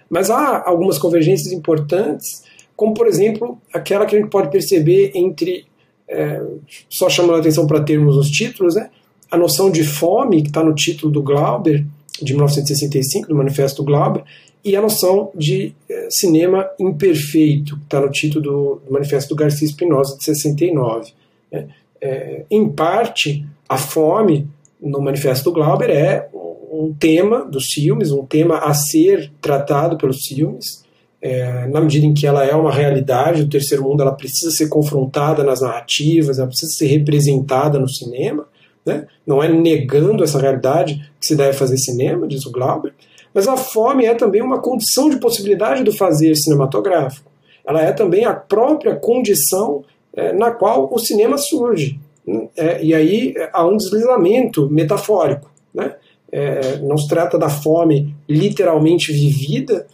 Mas 0.09 0.29
há 0.29 0.63
algumas 0.65 0.97
convergências 0.97 1.51
importantes, 1.51 2.43
como, 2.79 2.93
por 2.93 3.07
exemplo, 3.07 3.59
aquela 3.73 4.05
que 4.05 4.15
a 4.15 4.19
gente 4.19 4.29
pode 4.29 4.49
perceber 4.49 5.11
entre, 5.13 5.65
é, 6.07 6.41
só 6.89 7.09
chamando 7.09 7.35
a 7.35 7.39
atenção 7.39 7.67
para 7.67 7.83
termos 7.83 8.15
os 8.15 8.31
títulos, 8.31 8.75
né? 8.75 8.89
a 9.29 9.37
noção 9.37 9.69
de 9.69 9.83
fome, 9.83 10.41
que 10.41 10.47
está 10.47 10.63
no 10.63 10.73
título 10.73 11.11
do 11.11 11.21
Glauber, 11.21 11.85
de 12.21 12.31
1965, 12.31 13.27
do 13.27 13.35
Manifesto 13.35 13.83
Glauber, 13.83 14.23
e 14.63 14.77
a 14.77 14.81
noção 14.81 15.29
de 15.35 15.73
eh, 15.89 16.07
cinema 16.09 16.69
imperfeito, 16.79 17.75
que 17.75 17.83
está 17.83 17.99
no 17.99 18.09
título 18.09 18.41
do, 18.41 18.81
do, 18.85 18.93
Manifesto 18.93 19.27
do 19.27 19.35
Garcia 19.35 19.67
Espinosa, 19.67 20.17
de 20.17 20.23
69. 20.23 21.11
É, 21.51 21.65
é, 21.99 22.45
em 22.49 22.69
parte, 22.69 23.45
a 23.67 23.77
fome 23.77 24.47
no 24.81 25.01
Manifesto 25.01 25.49
do 25.49 25.53
Glauber 25.53 25.89
é 25.89 26.29
um 26.71 26.93
tema 26.97 27.43
dos 27.43 27.65
filmes, 27.73 28.11
um 28.11 28.25
tema 28.25 28.59
a 28.59 28.73
ser 28.73 29.29
tratado 29.41 29.97
pelos 29.97 30.19
filmes, 30.25 30.87
é, 31.21 31.67
na 31.67 31.81
medida 31.81 32.05
em 32.05 32.13
que 32.13 32.25
ela 32.25 32.45
é 32.45 32.55
uma 32.55 32.71
realidade 32.71 33.43
do 33.43 33.49
terceiro 33.49 33.83
mundo, 33.83 34.01
ela 34.01 34.13
precisa 34.13 34.51
ser 34.51 34.69
confrontada 34.69 35.43
nas 35.43 35.61
narrativas, 35.61 36.39
ela 36.39 36.47
precisa 36.47 36.71
ser 36.71 36.87
representada 36.87 37.77
no 37.77 37.89
cinema, 37.89 38.47
né? 38.85 39.05
Não 39.27 39.43
é 39.43 39.51
negando 39.51 40.23
essa 40.23 40.39
realidade 40.39 40.95
que 41.19 41.27
se 41.27 41.35
deve 41.35 41.57
fazer 41.57 41.77
cinema, 41.77 42.27
diz 42.27 42.45
o 42.45 42.51
Glauber, 42.51 42.93
mas 43.33 43.47
a 43.47 43.57
fome 43.57 44.05
é 44.05 44.15
também 44.15 44.41
uma 44.41 44.59
condição 44.59 45.09
de 45.09 45.17
possibilidade 45.17 45.83
do 45.83 45.91
fazer 45.91 46.35
cinematográfico. 46.35 47.29
Ela 47.67 47.81
é 47.83 47.91
também 47.91 48.25
a 48.25 48.33
própria 48.33 48.95
condição 48.95 49.83
é, 50.13 50.33
na 50.33 50.51
qual 50.51 50.89
o 50.91 50.97
cinema 50.97 51.37
surge. 51.37 51.99
Né? 52.25 52.47
É, 52.55 52.83
e 52.83 52.93
aí 52.93 53.35
há 53.53 53.65
um 53.65 53.77
deslizamento 53.77 54.69
metafórico. 54.69 55.51
Né? 55.73 55.93
É, 56.31 56.77
não 56.77 56.97
se 56.97 57.07
trata 57.07 57.37
da 57.37 57.49
fome 57.49 58.15
literalmente 58.27 59.11
vivida 59.11 59.85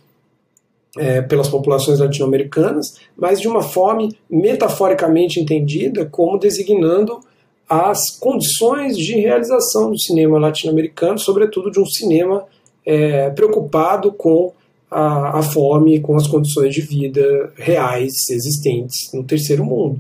é, 0.97 1.21
pelas 1.21 1.47
populações 1.47 1.99
latino-americanas, 1.99 2.95
mas 3.17 3.39
de 3.39 3.47
uma 3.47 3.61
fome 3.61 4.15
metaforicamente 4.29 5.39
entendida 5.39 6.05
como 6.05 6.37
designando 6.37 7.19
as 7.67 7.99
condições 8.19 8.95
de 8.95 9.15
realização 9.15 9.91
do 9.91 9.99
cinema 9.99 10.37
latino-americano, 10.39 11.17
sobretudo 11.17 11.71
de 11.71 11.79
um 11.79 11.85
cinema 11.85 12.45
é, 12.85 13.29
preocupado 13.31 14.11
com 14.11 14.53
a, 14.89 15.39
a, 15.39 15.41
fome, 15.41 15.99
com 15.99 16.15
as 16.15 16.27
condições 16.27 16.73
de 16.73 16.81
vida 16.81 17.51
reais 17.57 18.13
existentes 18.29 19.11
no 19.13 19.23
terceiro 19.23 19.65
mundo. 19.65 19.99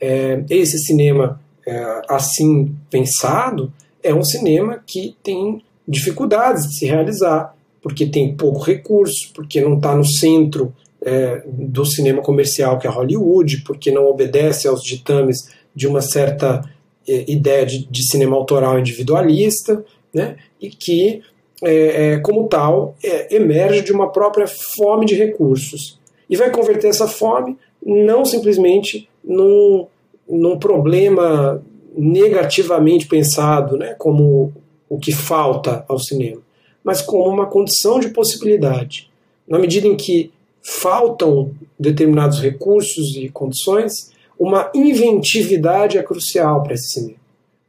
É, 0.00 0.44
esse 0.50 0.78
cinema 0.78 1.40
é, 1.66 2.02
assim 2.08 2.74
pensado 2.90 3.72
é 4.02 4.14
um 4.14 4.22
cinema 4.22 4.82
que 4.86 5.16
tem 5.22 5.62
dificuldades 5.86 6.66
de 6.68 6.78
se 6.78 6.86
realizar, 6.86 7.54
porque 7.82 8.06
tem 8.06 8.36
pouco 8.36 8.60
recurso, 8.60 9.32
porque 9.34 9.60
não 9.60 9.76
está 9.76 9.94
no 9.94 10.04
centro 10.04 10.74
é, 11.02 11.42
do 11.46 11.84
cinema 11.84 12.22
comercial 12.22 12.78
que 12.78 12.86
é 12.86 12.90
Hollywood, 12.90 13.62
porque 13.64 13.90
não 13.90 14.06
obedece 14.06 14.68
aos 14.68 14.82
ditames 14.82 15.38
de 15.74 15.86
uma 15.86 16.00
certa 16.00 16.62
é, 17.08 17.30
ideia 17.30 17.64
de, 17.64 17.86
de, 17.86 18.06
cinema 18.10 18.36
autoral 18.36 18.78
individualista, 18.78 19.84
né, 20.12 20.36
e 20.60 20.68
que, 20.68 21.22
é, 21.62 22.12
é, 22.12 22.18
como 22.18 22.48
tal, 22.48 22.94
é, 23.02 23.34
emerge 23.34 23.82
de 23.82 23.92
uma 23.92 24.10
própria 24.10 24.46
fome 24.46 25.06
de 25.06 25.14
recursos. 25.14 25.98
E 26.28 26.36
vai 26.36 26.50
converter 26.50 26.88
essa 26.88 27.08
fome 27.08 27.56
não 27.84 28.24
simplesmente 28.24 29.08
num, 29.24 29.86
num 30.28 30.58
problema 30.58 31.62
negativamente 31.96 33.06
pensado, 33.06 33.76
né, 33.76 33.94
como 33.98 34.52
o 34.88 34.98
que 34.98 35.12
falta 35.12 35.84
ao 35.88 35.98
cinema, 35.98 36.40
mas 36.82 37.02
como 37.02 37.28
uma 37.28 37.46
condição 37.46 38.00
de 38.00 38.08
possibilidade. 38.08 39.10
Na 39.46 39.58
medida 39.58 39.86
em 39.86 39.96
que 39.96 40.32
faltam 40.62 41.52
determinados 41.78 42.40
recursos 42.40 43.16
e 43.16 43.28
condições, 43.28 44.12
uma 44.38 44.70
inventividade 44.74 45.98
é 45.98 46.02
crucial 46.02 46.62
para 46.62 46.74
esse 46.74 46.92
cinema. 46.92 47.20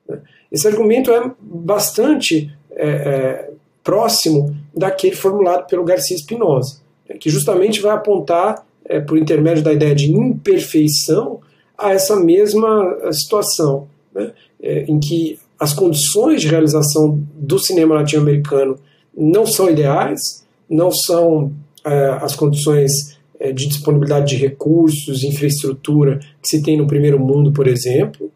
Né? 0.07 0.19
Esse 0.51 0.67
argumento 0.67 1.11
é 1.11 1.31
bastante 1.39 2.51
é, 2.71 2.89
é, 2.89 3.49
próximo 3.83 4.55
daquele 4.75 5.15
formulado 5.15 5.67
pelo 5.67 5.83
Garcia 5.83 6.17
Spinoza, 6.17 6.79
né? 7.09 7.17
que 7.17 7.29
justamente 7.29 7.81
vai 7.81 7.93
apontar, 7.93 8.65
é, 8.85 8.99
por 8.99 9.17
intermédio 9.17 9.63
da 9.63 9.73
ideia 9.73 9.95
de 9.95 10.11
imperfeição, 10.11 11.39
a 11.77 11.91
essa 11.91 12.15
mesma 12.15 13.11
situação, 13.11 13.87
né? 14.13 14.31
É, 14.61 14.83
em 14.83 14.99
que 14.99 15.39
as 15.59 15.73
condições 15.73 16.41
de 16.41 16.47
realização 16.47 17.19
do 17.33 17.57
cinema 17.57 17.95
latino-americano 17.95 18.77
não 19.15 19.45
são 19.45 19.69
ideais, 19.69 20.45
não 20.69 20.91
são 20.91 21.51
é, 21.85 22.09
as 22.21 22.35
condições 22.35 22.91
é, 23.39 23.51
de 23.51 23.67
disponibilidade 23.67 24.35
de 24.35 24.35
recursos, 24.35 25.23
infraestrutura 25.23 26.19
que 26.41 26.47
se 26.47 26.61
tem 26.61 26.77
no 26.77 26.87
primeiro 26.87 27.19
mundo, 27.19 27.51
por 27.51 27.67
exemplo, 27.67 28.31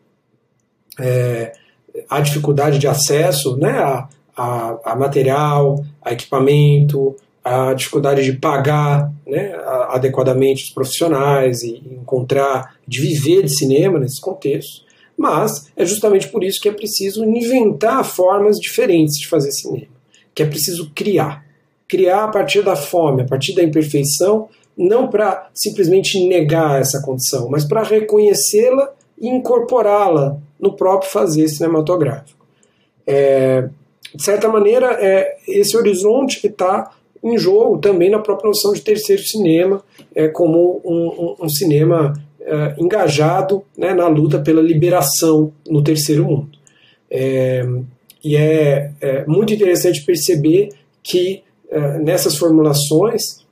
é, 0.99 1.53
a 2.09 2.19
dificuldade 2.19 2.80
de 2.80 2.88
acesso 2.88 3.55
né, 3.57 3.71
a, 3.71 4.09
a, 4.36 4.80
a, 4.84 4.95
material, 4.95 5.84
a 6.01 6.11
equipamento, 6.11 7.15
a 7.43 7.73
dificuldade 7.73 8.23
de 8.23 8.34
pagar 8.34 9.11
né, 9.26 9.53
adequadamente 9.89 10.63
os 10.63 10.69
profissionais 10.71 11.61
e 11.61 11.84
encontrar, 12.01 12.76
de 12.88 13.01
viver 13.01 13.43
de 13.43 13.55
cinema 13.55 13.99
nesse 13.99 14.19
contexto. 14.19 14.84
Mas 15.17 15.71
é 15.78 15.86
justamente 15.86 16.28
por 16.28 16.43
isso 16.43 16.59
que 16.59 16.67
é 16.67 16.73
preciso 16.73 17.23
inventar 17.23 18.03
formas 18.03 18.57
diferentes 18.57 19.15
de 19.17 19.28
fazer 19.28 19.51
cinema, 19.51 19.88
que 20.36 20.43
é 20.43 20.45
preciso 20.45 20.91
criar. 20.93 21.45
Criar 21.88 22.25
a 22.25 22.27
partir 22.27 22.61
da 22.61 22.75
fome, 22.75 23.21
a 23.21 23.25
partir 23.25 23.55
da 23.55 23.63
imperfeição, 23.63 24.49
não 24.77 25.07
para 25.07 25.49
simplesmente 25.53 26.27
negar 26.27 26.81
essa 26.81 27.01
condição, 27.01 27.47
mas 27.49 27.63
para 27.63 27.81
reconhecê-la 27.81 28.91
e 29.17 29.29
incorporá-la 29.29 30.38
no 30.59 30.73
próprio 30.73 31.09
fazer 31.09 31.47
cinematográfico. 31.47 32.45
É, 33.07 33.69
de 34.13 34.23
certa 34.23 34.49
maneira, 34.49 34.97
é 34.99 35.38
esse 35.47 35.77
horizonte 35.77 36.41
que 36.41 36.47
está 36.47 36.91
em 37.23 37.38
jogo 37.38 37.77
também 37.77 38.09
na 38.09 38.19
própria 38.19 38.49
noção 38.49 38.73
de 38.73 38.81
terceiro 38.81 39.23
cinema, 39.23 39.81
é, 40.13 40.27
como 40.27 40.81
um, 40.83 41.07
um, 41.07 41.45
um 41.45 41.49
cinema 41.49 42.13
é, 42.41 42.75
engajado 42.77 43.63
né, 43.77 43.93
na 43.93 44.07
luta 44.07 44.39
pela 44.39 44.61
liberação 44.61 45.51
no 45.67 45.83
terceiro 45.83 46.25
mundo. 46.25 46.49
É, 47.09 47.65
e 48.26 48.36
é, 48.36 48.91
é, 48.99 49.23
muito 49.28 49.53
interessante 49.53 50.03
perceber 50.03 50.69
que 51.03 51.43
é, 51.69 51.99
nessas 51.99 52.36
formulações 52.36 53.45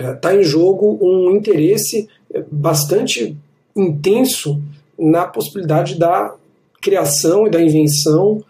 está 0.00 0.32
é, 0.32 0.40
em 0.40 0.42
jogo 0.42 0.98
um 1.02 1.36
interesse 1.36 2.08
é, 2.32 2.42
bastante 2.50 3.36
intenso 3.76 4.58
na 4.98 5.26
possibilidade 5.26 5.98
da 5.98 6.34
criação 6.80 7.46
e 7.46 7.50
da 7.50 7.60
invenção 7.60 8.42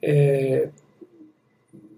é, 0.00 0.68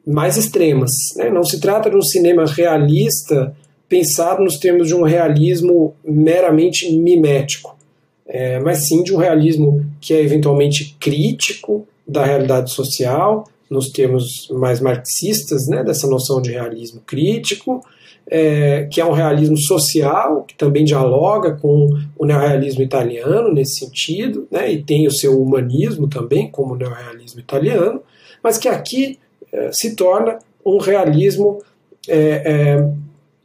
mais 0.05 0.37
extremas. 0.37 0.91
Né? 1.15 1.31
Não 1.31 1.45
se 1.45 1.61
trata 1.61 1.89
de 1.89 1.97
um 1.97 2.03
cinema 2.03 2.47
realista 2.47 3.57
pensado 3.89 4.43
nos 4.43 4.59
termos 4.59 4.89
de 4.89 4.95
um 4.97 5.03
realismo 5.03 5.95
meramente 6.05 6.91
mimético, 6.97 7.79
é, 8.27 8.59
mas 8.59 8.89
sim 8.89 9.05
de 9.05 9.15
um 9.15 9.19
realismo 9.19 9.87
que 10.01 10.13
é 10.13 10.21
eventualmente 10.21 10.97
crítico 10.99 11.87
da 12.09 12.25
realidade 12.25 12.71
social, 12.71 13.45
nos 13.71 13.91
termos 13.91 14.49
mais 14.51 14.81
marxistas, 14.81 15.67
né, 15.69 15.85
dessa 15.85 16.09
noção 16.09 16.41
de 16.41 16.51
realismo 16.51 17.03
crítico, 17.07 17.83
é, 18.31 18.89
que 18.91 19.01
é 19.01 19.05
um 19.05 19.13
realismo 19.13 19.57
social, 19.59 20.43
que 20.45 20.55
também 20.55 20.85
dialoga 20.85 21.53
com 21.57 21.89
o 22.17 22.27
neorrealismo 22.27 22.83
italiano 22.83 23.53
nesse 23.53 23.81
sentido, 23.81 24.47
né, 24.51 24.73
e 24.73 24.83
tem 24.83 25.07
o 25.07 25.13
seu 25.13 25.41
humanismo 25.41 26.09
também, 26.09 26.51
como 26.51 26.75
o 26.75 26.77
neorrealismo 26.77 27.41
italiano, 27.41 28.01
mas 28.43 28.57
que 28.57 28.69
aqui 28.69 29.19
é, 29.53 29.71
se 29.73 29.95
torna 29.95 30.39
um 30.65 30.79
realismo, 30.79 31.63
é, 32.07 32.81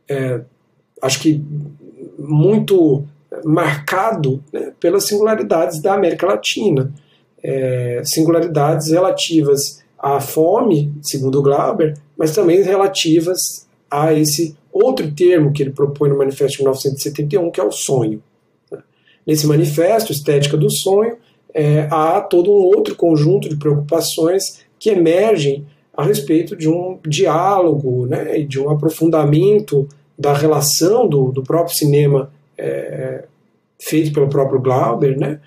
é, 0.10 0.14
é 0.14 0.42
acho 1.02 1.20
que 1.20 1.44
muito 2.18 3.04
marcado 3.44 4.44
né, 4.52 4.72
pelas 4.80 5.08
singularidades 5.08 5.82
da 5.82 5.94
América 5.94 6.26
Latina, 6.28 6.94
é, 7.44 8.02
singularidades 8.06 8.92
relativas 8.92 9.84
à 10.00 10.20
fome, 10.20 10.94
segundo 11.02 11.42
Glauber, 11.42 11.96
mas 12.18 12.34
também 12.34 12.62
relativas 12.62 13.68
a 13.92 14.14
esse 14.14 14.56
outro 14.72 15.12
termo 15.12 15.52
que 15.52 15.62
ele 15.62 15.72
propõe 15.72 16.10
no 16.10 16.18
Manifesto 16.18 16.58
de 16.58 16.64
1971, 16.64 17.52
que 17.52 17.60
é 17.60 17.64
o 17.64 17.72
sonho. 17.72 18.24
Nesse 19.26 19.48
manifesto, 19.48 20.12
Estética 20.12 20.58
do 20.58 20.70
Sonho, 20.70 21.18
é, 21.54 21.88
há 21.92 22.20
todo 22.20 22.52
um 22.52 22.64
outro 22.64 22.96
conjunto 22.96 23.48
de 23.48 23.56
preocupações 23.56 24.64
que 24.80 24.90
emergem 24.90 25.66
a 25.96 26.04
respeito 26.04 26.56
de 26.56 26.68
um 26.68 27.00
diálogo 27.08 28.08
né, 28.08 28.40
e 28.40 28.46
de 28.46 28.60
um 28.60 28.70
aprofundamento 28.70 29.88
da 30.18 30.34
relação 30.34 31.08
do, 31.08 31.32
do 31.32 31.44
próprio 31.44 31.76
cinema 31.76 32.32
é, 32.58 33.26
feito 33.80 34.12
pelo 34.12 34.28
próprio 34.28 34.60
Glauber 34.60 35.18
né, 35.18 35.40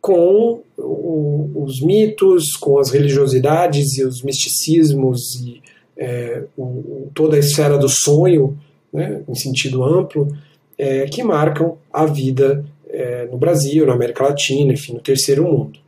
com 0.00 0.62
o, 0.76 1.50
os 1.64 1.80
mitos, 1.82 2.52
com 2.58 2.78
as 2.78 2.90
religiosidades 2.90 3.98
e 3.98 4.04
os 4.04 4.22
misticismos 4.22 5.20
e 5.44 5.60
é, 5.96 6.44
o, 6.56 7.08
toda 7.14 7.36
a 7.36 7.38
esfera 7.38 7.76
do 7.76 7.88
sonho, 7.88 8.58
né, 8.92 9.22
em 9.28 9.34
sentido 9.34 9.84
amplo, 9.84 10.34
é, 10.78 11.04
que 11.06 11.22
marcam 11.22 11.76
a 11.92 12.06
vida 12.06 12.64
é, 12.88 13.26
no 13.26 13.36
Brasil, 13.36 13.86
na 13.86 13.92
América 13.92 14.24
Latina, 14.24 14.72
enfim, 14.72 14.94
no 14.94 15.00
terceiro 15.00 15.44
mundo. 15.44 15.78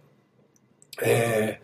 É, 1.01 1.57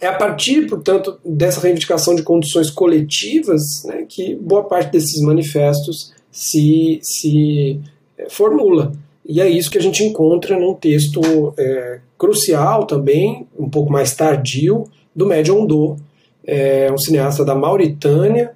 é, 0.00 0.06
a 0.06 0.14
partir, 0.14 0.68
portanto, 0.68 1.18
dessa 1.24 1.60
reivindicação 1.60 2.14
de 2.14 2.22
condições 2.22 2.70
coletivas 2.70 3.62
né, 3.84 4.06
que 4.08 4.34
boa 4.36 4.64
parte 4.64 4.92
desses 4.92 5.20
manifestos 5.22 6.12
se, 6.30 7.00
se 7.02 7.80
é, 8.16 8.28
formula. 8.28 8.92
E 9.28 9.40
é 9.40 9.48
isso 9.48 9.70
que 9.70 9.78
a 9.78 9.82
gente 9.82 10.04
encontra 10.04 10.58
num 10.58 10.74
texto 10.74 11.52
é, 11.58 11.98
crucial 12.16 12.86
também, 12.86 13.46
um 13.58 13.68
pouco 13.68 13.90
mais 13.90 14.14
tardio, 14.14 14.84
do 15.14 15.26
Médio 15.26 15.58
Ondo, 15.58 15.96
é 16.44 16.92
um 16.92 16.98
cineasta 16.98 17.44
da 17.44 17.54
Mauritânia, 17.54 18.52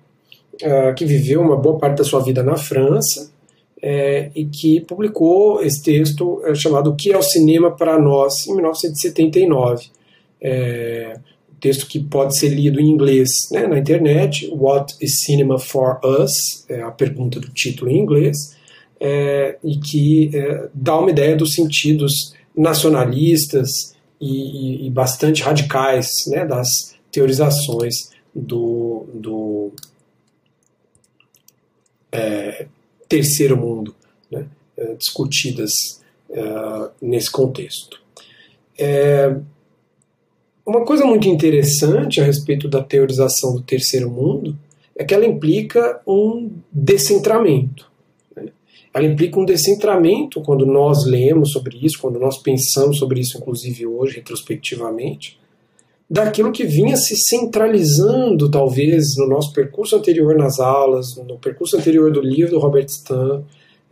uh, 0.63 0.95
que 0.95 1.05
viveu 1.05 1.41
uma 1.41 1.57
boa 1.57 1.79
parte 1.79 1.99
da 1.99 2.05
sua 2.05 2.21
vida 2.21 2.43
na 2.43 2.57
França, 2.57 3.31
é, 3.83 4.31
e 4.35 4.45
que 4.45 4.81
publicou 4.83 5.63
esse 5.63 5.83
texto 5.83 6.43
é, 6.45 6.55
chamado 6.55 6.91
O 6.91 6.97
que 6.97 7.13
é 7.13 7.17
o 7.17 7.23
cinema 7.23 7.71
para 7.71 7.99
nós, 7.99 8.47
em 8.47 8.55
1979. 8.55 9.87
É, 10.41 11.15
texto 11.61 11.87
que 11.87 12.01
pode 12.01 12.39
ser 12.39 12.49
lido 12.49 12.81
em 12.81 12.89
inglês 12.89 13.29
né, 13.53 13.67
na 13.67 13.79
internet, 13.79 14.51
What 14.53 14.97
is 15.01 15.21
Cinema 15.25 15.59
for 15.59 16.01
Us? 16.03 16.65
É 16.69 16.83
a 16.83 16.91
pergunta 16.91 17.39
do 17.39 17.51
título 17.51 17.91
em 17.91 17.99
inglês, 17.99 18.57
é, 19.01 19.57
e 19.65 19.79
que 19.79 20.31
é, 20.37 20.69
dá 20.75 20.99
uma 20.99 21.11
ideia 21.11 21.35
dos 21.35 21.55
sentidos 21.55 22.35
nacionalistas 22.55 23.97
e, 24.21 24.87
e 24.87 24.91
bastante 24.91 25.43
radicais 25.43 26.27
né, 26.27 26.45
das 26.45 26.95
teorizações 27.11 28.11
do, 28.35 29.07
do 29.15 29.73
é, 32.13 32.67
terceiro 33.09 33.57
mundo, 33.57 33.95
né, 34.31 34.47
é, 34.77 34.95
discutidas 34.95 36.01
é, 36.29 36.91
nesse 37.01 37.31
contexto. 37.31 37.99
É, 38.79 39.35
uma 40.65 40.85
coisa 40.85 41.05
muito 41.05 41.27
interessante 41.27 42.21
a 42.21 42.25
respeito 42.25 42.69
da 42.69 42.83
teorização 42.83 43.55
do 43.55 43.63
terceiro 43.63 44.11
mundo 44.11 44.57
é 44.95 45.05
que 45.05 45.15
ela 45.15 45.27
implica 45.27 46.01
um 46.07 46.51
descentramento. 46.71 47.90
Ela 48.93 49.07
implica 49.07 49.39
um 49.39 49.45
descentramento 49.45 50.41
quando 50.41 50.67
nós 50.67 51.07
lemos 51.07 51.53
sobre 51.53 51.79
isso, 51.81 51.99
quando 52.01 52.19
nós 52.19 52.39
pensamos 52.39 52.99
sobre 52.99 53.21
isso, 53.21 53.39
inclusive 53.39 53.87
hoje, 53.87 54.17
retrospectivamente, 54.17 55.39
daquilo 56.11 56.51
que 56.51 56.65
vinha 56.65 56.97
se 56.97 57.15
centralizando, 57.17 58.51
talvez, 58.51 59.17
no 59.17 59.29
nosso 59.29 59.53
percurso 59.53 59.95
anterior 59.95 60.37
nas 60.37 60.59
aulas, 60.59 61.17
no 61.17 61.39
percurso 61.39 61.77
anterior 61.77 62.11
do 62.11 62.21
livro 62.21 62.51
do 62.51 62.59
Robert 62.59 62.87
Stan, 62.87 63.45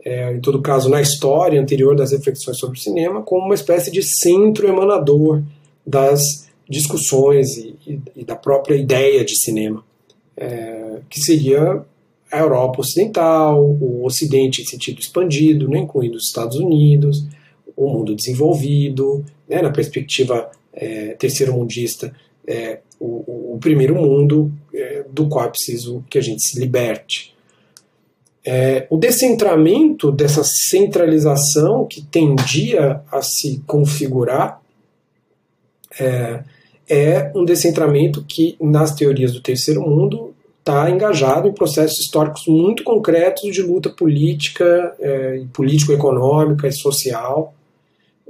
é, 0.03 0.33
em 0.33 0.41
todo 0.41 0.61
caso, 0.61 0.89
na 0.89 1.01
história 1.01 1.61
anterior 1.61 1.95
das 1.95 2.11
reflexões 2.11 2.57
sobre 2.57 2.77
o 2.77 2.81
cinema, 2.81 3.21
como 3.21 3.45
uma 3.45 3.55
espécie 3.55 3.89
de 3.89 4.01
centro 4.03 4.67
emanador 4.67 5.41
das 5.85 6.21
discussões 6.69 7.57
e, 7.57 7.75
e, 7.87 8.01
e 8.17 8.23
da 8.25 8.35
própria 8.35 8.75
ideia 8.75 9.23
de 9.23 9.37
cinema, 9.39 9.83
é, 10.35 10.99
que 11.09 11.21
seria 11.21 11.83
a 12.31 12.39
Europa 12.39 12.81
Ocidental, 12.81 13.63
o 13.63 14.05
Ocidente 14.05 14.61
em 14.61 14.65
sentido 14.65 14.99
expandido, 14.99 15.67
né, 15.67 15.79
incluindo 15.79 16.17
os 16.17 16.27
Estados 16.27 16.57
Unidos, 16.57 17.25
o 17.75 17.87
mundo 17.87 18.15
desenvolvido, 18.15 19.25
né, 19.47 19.61
na 19.61 19.71
perspectiva 19.71 20.49
é, 20.73 21.15
terceiro 21.15 21.53
mundista, 21.53 22.13
é, 22.45 22.79
o, 22.99 23.53
o, 23.53 23.57
primeiro 23.59 23.95
mundo 23.95 24.51
é, 24.73 25.05
do 25.09 25.27
qual 25.27 25.45
é 25.45 25.49
preciso 25.49 26.03
que 26.09 26.17
a 26.17 26.21
gente 26.21 26.41
se 26.41 26.59
liberte. 26.59 27.33
É, 28.43 28.87
o 28.89 28.97
descentramento 28.97 30.11
dessa 30.11 30.43
centralização 30.43 31.85
que 31.85 32.01
tendia 32.01 33.01
a 33.11 33.21
se 33.21 33.61
configurar 33.67 34.61
é, 35.99 36.43
é 36.89 37.31
um 37.35 37.45
descentramento 37.45 38.23
que, 38.27 38.55
nas 38.59 38.95
teorias 38.95 39.33
do 39.33 39.41
terceiro 39.41 39.81
mundo, 39.81 40.28
está 40.69 40.89
engajado 40.89 41.47
em 41.47 41.53
processos 41.53 41.99
históricos 41.99 42.43
muito 42.47 42.83
concretos 42.83 43.51
de 43.51 43.61
luta 43.61 43.89
política, 43.89 44.95
é, 44.99 45.43
político-econômica 45.51 46.67
e 46.67 46.71
social, 46.71 47.53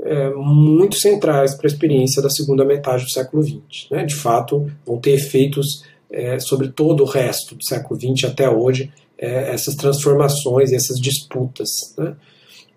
é, 0.01 0.29
muito 0.29 0.95
centrais 0.95 1.53
para 1.53 1.67
a 1.67 1.71
experiência 1.71 2.21
da 2.21 2.29
segunda 2.29 2.63
metade 2.63 3.03
do 3.03 3.11
século 3.11 3.43
XX. 3.43 3.89
Né? 3.91 4.05
De 4.05 4.15
fato, 4.15 4.71
vão 4.85 4.97
ter 4.97 5.11
efeitos 5.11 5.83
é, 6.09 6.39
sobre 6.39 6.69
todo 6.69 7.03
o 7.03 7.05
resto 7.05 7.55
do 7.55 7.63
século 7.63 7.99
XX 7.99 8.29
até 8.29 8.49
hoje, 8.49 8.91
é, 9.17 9.53
essas 9.53 9.75
transformações, 9.75 10.71
essas 10.71 10.97
disputas. 10.97 11.69
Né? 11.97 12.15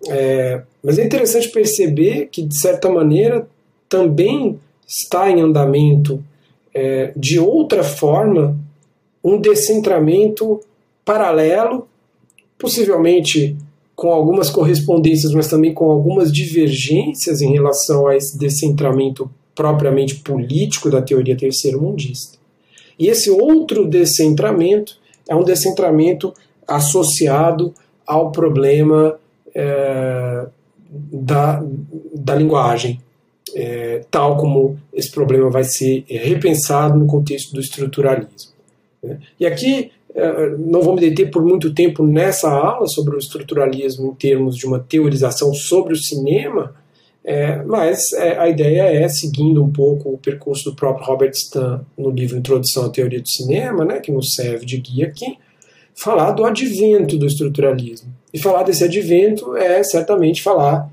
É, 0.09 0.61
mas 0.83 0.99
é 0.99 1.05
interessante 1.05 1.49
perceber 1.49 2.27
que, 2.29 2.43
de 2.43 2.59
certa 2.59 2.89
maneira, 2.89 3.47
também 3.87 4.59
está 4.85 5.31
em 5.31 5.41
andamento, 5.41 6.21
é, 6.75 7.13
de 7.15 7.39
outra 7.39 7.83
forma, 7.83 8.59
um 9.23 9.39
descentramento 9.39 10.59
paralelo, 11.05 11.87
possivelmente 12.57 13.55
com 13.95 14.11
algumas 14.11 14.49
correspondências, 14.49 15.31
mas 15.33 15.47
também 15.47 15.73
com 15.73 15.89
algumas 15.89 16.31
divergências 16.31 17.41
em 17.41 17.51
relação 17.51 18.07
a 18.07 18.15
esse 18.15 18.37
descentramento 18.37 19.29
propriamente 19.55 20.15
político 20.15 20.89
da 20.89 21.01
teoria 21.01 21.37
terceiro-mundista. 21.37 22.37
E 22.97 23.07
esse 23.07 23.29
outro 23.29 23.87
descentramento 23.87 24.97
é 25.29 25.35
um 25.35 25.43
descentramento 25.43 26.33
associado 26.67 27.73
ao 28.05 28.31
problema 28.31 29.17
é, 29.53 30.45
da, 30.89 31.63
da 32.13 32.35
linguagem, 32.35 32.99
é, 33.55 34.03
tal 34.09 34.37
como 34.37 34.77
esse 34.93 35.11
problema 35.11 35.49
vai 35.49 35.63
ser 35.63 36.03
repensado 36.07 36.97
no 36.97 37.05
contexto 37.05 37.53
do 37.53 37.61
estruturalismo. 37.61 38.52
Né? 39.03 39.19
E 39.39 39.45
aqui 39.45 39.91
é, 40.15 40.49
não 40.57 40.81
vou 40.81 40.93
me 40.93 41.01
deter 41.01 41.31
por 41.31 41.43
muito 41.43 41.73
tempo 41.73 42.05
nessa 42.05 42.49
aula 42.49 42.87
sobre 42.87 43.15
o 43.15 43.19
estruturalismo 43.19 44.11
em 44.11 44.15
termos 44.15 44.55
de 44.55 44.65
uma 44.65 44.79
teorização 44.79 45.53
sobre 45.53 45.93
o 45.93 45.97
cinema, 45.97 46.75
é, 47.23 47.63
mas 47.63 48.11
é, 48.13 48.37
a 48.37 48.47
ideia 48.47 48.83
é, 48.83 49.07
seguindo 49.07 49.63
um 49.63 49.71
pouco 49.71 50.09
o 50.09 50.17
percurso 50.17 50.69
do 50.69 50.75
próprio 50.75 51.05
Robert 51.07 51.31
Stan 51.31 51.83
no 51.97 52.11
livro 52.11 52.37
Introdução 52.37 52.85
à 52.85 52.89
Teoria 52.89 53.21
do 53.21 53.29
Cinema, 53.29 53.83
né, 53.85 53.99
que 53.99 54.11
nos 54.11 54.33
serve 54.35 54.65
de 54.65 54.77
guia 54.77 55.07
aqui, 55.07 55.37
falar 55.95 56.31
do 56.31 56.45
advento 56.45 57.17
do 57.17 57.25
estruturalismo. 57.25 58.13
E 58.33 58.39
falar 58.39 58.63
desse 58.63 58.83
advento 58.83 59.55
é 59.55 59.83
certamente 59.83 60.41
falar 60.41 60.91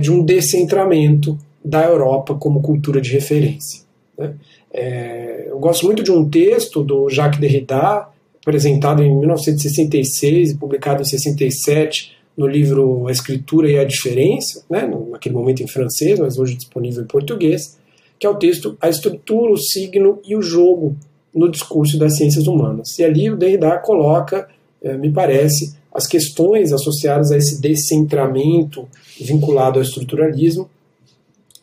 de 0.00 0.10
um 0.10 0.24
descentramento 0.24 1.38
da 1.62 1.84
Europa 1.84 2.34
como 2.34 2.62
cultura 2.62 3.02
de 3.02 3.10
referência. 3.10 3.82
Né? 4.16 4.34
É, 4.72 5.46
eu 5.48 5.58
gosto 5.58 5.86
muito 5.86 6.02
de 6.02 6.10
um 6.10 6.28
texto 6.28 6.82
do 6.82 7.08
Jacques 7.08 7.40
Derrida, 7.40 8.08
apresentado 8.40 9.02
em 9.02 9.14
1966 9.14 10.52
e 10.52 10.56
publicado 10.56 11.02
em 11.02 11.04
67 11.04 12.16
no 12.36 12.46
livro 12.46 13.08
A 13.08 13.10
Escritura 13.10 13.70
e 13.70 13.78
a 13.78 13.84
Diferença, 13.84 14.64
né, 14.70 14.88
naquele 15.10 15.34
momento 15.34 15.62
em 15.62 15.66
francês, 15.66 16.18
mas 16.18 16.38
hoje 16.38 16.54
disponível 16.54 17.02
em 17.02 17.06
português, 17.06 17.76
que 18.18 18.26
é 18.26 18.30
o 18.30 18.36
texto 18.36 18.76
A 18.80 18.88
Estrutura, 18.88 19.52
o 19.52 19.56
Signo 19.56 20.20
e 20.24 20.36
o 20.36 20.42
Jogo 20.42 20.96
no 21.34 21.50
Discurso 21.50 21.98
das 21.98 22.16
Ciências 22.16 22.46
Humanas. 22.46 22.98
E 22.98 23.04
ali 23.04 23.30
o 23.30 23.36
Derrida 23.36 23.76
coloca, 23.78 24.48
é, 24.82 24.96
me 24.96 25.10
parece, 25.10 25.76
as 25.92 26.06
questões 26.06 26.72
associadas 26.72 27.32
a 27.32 27.36
esse 27.36 27.60
descentramento 27.60 28.88
vinculado 29.20 29.78
ao 29.78 29.82
estruturalismo 29.82 30.70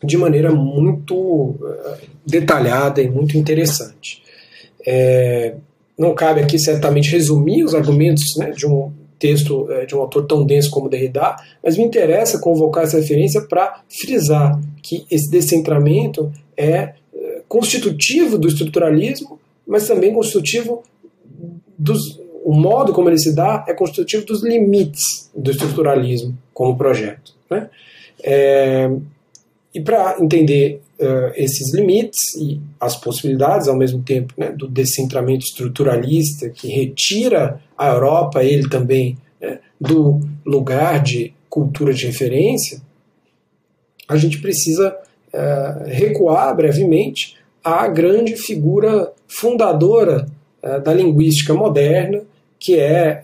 de 0.02 0.16
maneira 0.16 0.52
muito 0.52 1.14
uh, 1.14 1.96
detalhada 2.24 3.00
e 3.00 3.10
muito 3.10 3.36
interessante. 3.36 4.22
É, 4.86 5.54
não 5.98 6.14
cabe 6.14 6.40
aqui 6.40 6.58
certamente 6.58 7.10
resumir 7.10 7.64
os 7.64 7.74
argumentos 7.74 8.36
né, 8.36 8.50
de 8.50 8.66
um 8.66 8.92
texto 9.18 9.70
é, 9.70 9.86
de 9.86 9.94
um 9.94 10.00
autor 10.00 10.26
tão 10.26 10.44
denso 10.44 10.70
como 10.70 10.88
Derrida, 10.88 11.36
mas 11.62 11.76
me 11.76 11.84
interessa 11.84 12.38
convocar 12.38 12.84
essa 12.84 12.98
referência 12.98 13.40
para 13.40 13.80
frisar 13.88 14.60
que 14.82 15.06
esse 15.10 15.30
descentramento 15.30 16.30
é, 16.56 16.92
é 17.14 17.42
constitutivo 17.48 18.38
do 18.38 18.46
estruturalismo, 18.46 19.38
mas 19.66 19.86
também 19.86 20.12
constitutivo 20.12 20.82
dos. 21.78 22.20
O 22.44 22.54
modo 22.54 22.92
como 22.92 23.08
ele 23.08 23.18
se 23.18 23.34
dá 23.34 23.64
é 23.66 23.74
constitutivo 23.74 24.24
dos 24.24 24.44
limites 24.44 25.02
do 25.34 25.50
estruturalismo 25.50 26.38
como 26.54 26.76
projeto. 26.76 27.34
Né? 27.50 27.68
É, 28.22 28.88
e 29.76 29.80
para 29.82 30.16
entender 30.18 30.80
uh, 30.98 31.32
esses 31.34 31.74
limites 31.74 32.34
e 32.40 32.58
as 32.80 32.96
possibilidades, 32.96 33.68
ao 33.68 33.76
mesmo 33.76 34.02
tempo, 34.02 34.32
né, 34.38 34.50
do 34.50 34.66
descentramento 34.66 35.44
estruturalista 35.44 36.48
que 36.48 36.66
retira 36.68 37.60
a 37.76 37.88
Europa, 37.88 38.42
ele 38.42 38.70
também, 38.70 39.18
né, 39.38 39.58
do 39.78 40.18
lugar 40.46 41.02
de 41.02 41.34
cultura 41.50 41.92
de 41.92 42.06
referência, 42.06 42.80
a 44.08 44.16
gente 44.16 44.40
precisa 44.40 44.96
uh, 45.34 45.84
recuar 45.84 46.56
brevemente 46.56 47.36
à 47.62 47.86
grande 47.86 48.34
figura 48.34 49.12
fundadora 49.28 50.26
uh, 50.62 50.80
da 50.80 50.94
linguística 50.94 51.52
moderna, 51.52 52.22
que 52.58 52.78
é 52.78 53.20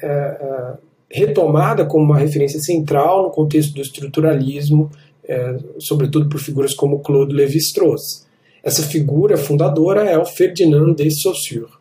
retomada 1.10 1.86
como 1.86 2.04
uma 2.04 2.18
referência 2.18 2.60
central 2.60 3.22
no 3.22 3.30
contexto 3.30 3.72
do 3.74 3.80
estruturalismo 3.80 4.90
é, 5.24 5.56
sobretudo 5.78 6.28
por 6.28 6.40
figuras 6.40 6.74
como 6.74 7.00
Claude 7.00 7.34
Lévi-Strauss. 7.34 8.26
Essa 8.62 8.82
figura 8.82 9.36
fundadora 9.36 10.04
é 10.04 10.16
o 10.18 10.24
Ferdinand 10.24 10.94
de 10.94 11.10
Saussure. 11.10 11.72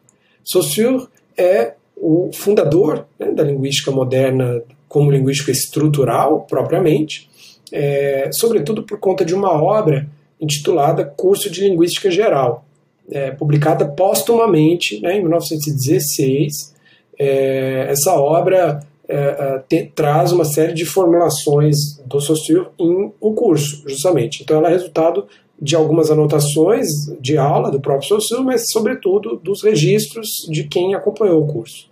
Saussure 0.43 1.07
é 1.37 1.73
o 1.95 2.31
fundador 2.33 3.05
né, 3.19 3.31
da 3.31 3.43
linguística 3.43 3.91
moderna 3.91 4.61
como 4.87 5.11
linguística 5.11 5.51
estrutural, 5.51 6.41
propriamente, 6.41 7.29
é, 7.71 8.29
sobretudo 8.33 8.83
por 8.83 8.99
conta 8.99 9.23
de 9.23 9.33
uma 9.33 9.51
obra 9.51 10.09
intitulada 10.39 11.05
Curso 11.05 11.49
de 11.49 11.61
Linguística 11.61 12.09
Geral, 12.09 12.65
é, 13.09 13.31
publicada 13.31 13.85
póstumamente 13.85 14.99
né, 14.99 15.17
em 15.17 15.21
1916. 15.21 16.73
É, 17.19 17.87
essa 17.89 18.15
obra 18.15 18.79
é, 19.12 19.16
é, 19.16 19.64
te, 19.68 19.91
traz 19.93 20.32
uma 20.32 20.45
série 20.45 20.74
de 20.74 20.86
formulações 20.86 21.97
do 22.05 22.22
Saussure 22.22 22.68
em 22.80 23.12
um 23.22 23.36
curso, 23.36 23.84
justamente. 23.88 24.41
Então 24.41 24.57
ela 24.57 24.70
é 24.70 24.72
resultado 24.72 25.28
de 25.62 25.76
algumas 25.76 26.09
anotações 26.09 26.88
de 27.20 27.38
aula 27.38 27.70
do 27.70 27.82
próprio 27.82 28.07
Saussure, 28.07 28.43
mas 28.43 28.72
sobretudo 28.72 29.36
dos 29.43 29.62
registros 29.62 30.28
de 30.49 30.64
quem 30.64 30.95
acompanhou 30.95 31.43
o 31.43 31.47
curso. 31.47 31.88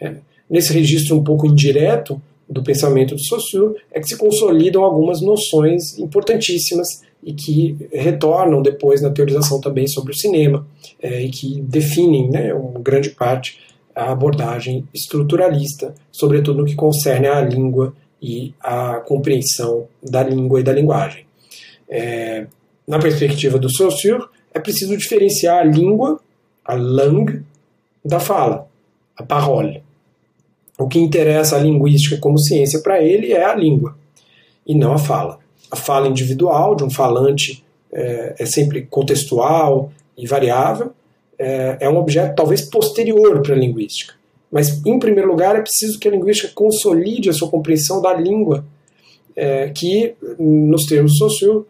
É, 0.00 0.14
nesse 0.48 0.72
registro 0.72 1.16
um 1.16 1.22
pouco 1.22 1.46
indireto 1.46 2.20
do 2.48 2.62
pensamento 2.62 3.14
do 3.14 3.24
Saussure 3.24 3.76
é 3.92 4.00
que 4.00 4.08
se 4.08 4.16
consolidam 4.16 4.82
algumas 4.82 5.20
noções 5.20 5.98
importantíssimas 5.98 6.88
e 7.22 7.32
que 7.32 7.76
retornam 7.92 8.62
depois 8.62 9.02
na 9.02 9.10
teorização 9.10 9.60
também 9.60 9.86
sobre 9.86 10.12
o 10.12 10.16
cinema 10.16 10.66
é, 11.00 11.22
e 11.22 11.30
que 11.30 11.60
definem 11.60 12.30
né, 12.30 12.54
uma 12.54 12.80
grande 12.80 13.10
parte 13.10 13.58
a 13.94 14.10
abordagem 14.10 14.86
estruturalista, 14.92 15.94
sobretudo 16.10 16.60
no 16.60 16.64
que 16.64 16.74
concerne 16.74 17.26
à 17.26 17.40
língua 17.40 17.94
e 18.20 18.54
à 18.60 19.00
compreensão 19.00 19.86
da 20.02 20.22
língua 20.22 20.60
e 20.60 20.62
da 20.62 20.72
linguagem. 20.72 21.26
É, 21.88 22.46
na 22.86 22.98
perspectiva 22.98 23.58
do 23.58 23.74
Saussure, 23.74 24.24
é 24.52 24.58
preciso 24.58 24.96
diferenciar 24.96 25.58
a 25.58 25.64
língua, 25.64 26.20
a 26.64 26.74
langue, 26.74 27.42
da 28.04 28.20
fala, 28.20 28.68
a 29.16 29.22
parole. 29.22 29.82
O 30.78 30.88
que 30.88 30.98
interessa 30.98 31.56
a 31.56 31.60
linguística 31.60 32.18
como 32.18 32.38
ciência 32.38 32.80
para 32.80 33.02
ele 33.02 33.32
é 33.32 33.44
a 33.44 33.54
língua 33.54 33.96
e 34.66 34.74
não 34.74 34.92
a 34.92 34.98
fala. 34.98 35.38
A 35.70 35.76
fala 35.76 36.08
individual 36.08 36.74
de 36.74 36.84
um 36.84 36.90
falante 36.90 37.64
é, 37.92 38.34
é 38.38 38.46
sempre 38.46 38.82
contextual 38.82 39.92
e 40.16 40.26
variável, 40.26 40.92
é, 41.38 41.78
é 41.80 41.88
um 41.88 41.96
objeto 41.96 42.34
talvez 42.34 42.62
posterior 42.62 43.42
para 43.42 43.54
a 43.54 43.58
linguística. 43.58 44.14
Mas, 44.50 44.84
em 44.86 44.98
primeiro 44.98 45.28
lugar, 45.28 45.56
é 45.56 45.60
preciso 45.60 45.98
que 45.98 46.06
a 46.06 46.10
linguística 46.10 46.52
consolide 46.54 47.28
a 47.28 47.32
sua 47.32 47.50
compreensão 47.50 48.00
da 48.00 48.14
língua, 48.14 48.64
é, 49.34 49.68
que, 49.70 50.14
nos 50.38 50.84
termos 50.84 51.18
Saussure, 51.18 51.64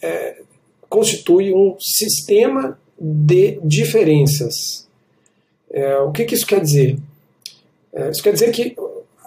é, 0.00 0.40
constitui 0.88 1.52
um 1.52 1.76
sistema 1.80 2.78
de 2.98 3.58
diferenças. 3.64 4.88
É, 5.70 5.98
o 5.98 6.12
que, 6.12 6.24
que, 6.24 6.34
isso 6.34 6.46
quer 6.46 6.60
dizer? 6.60 6.98
É, 7.92 8.10
isso 8.10 8.22
quer 8.22 8.32
dizer 8.32 8.52
que 8.52 8.76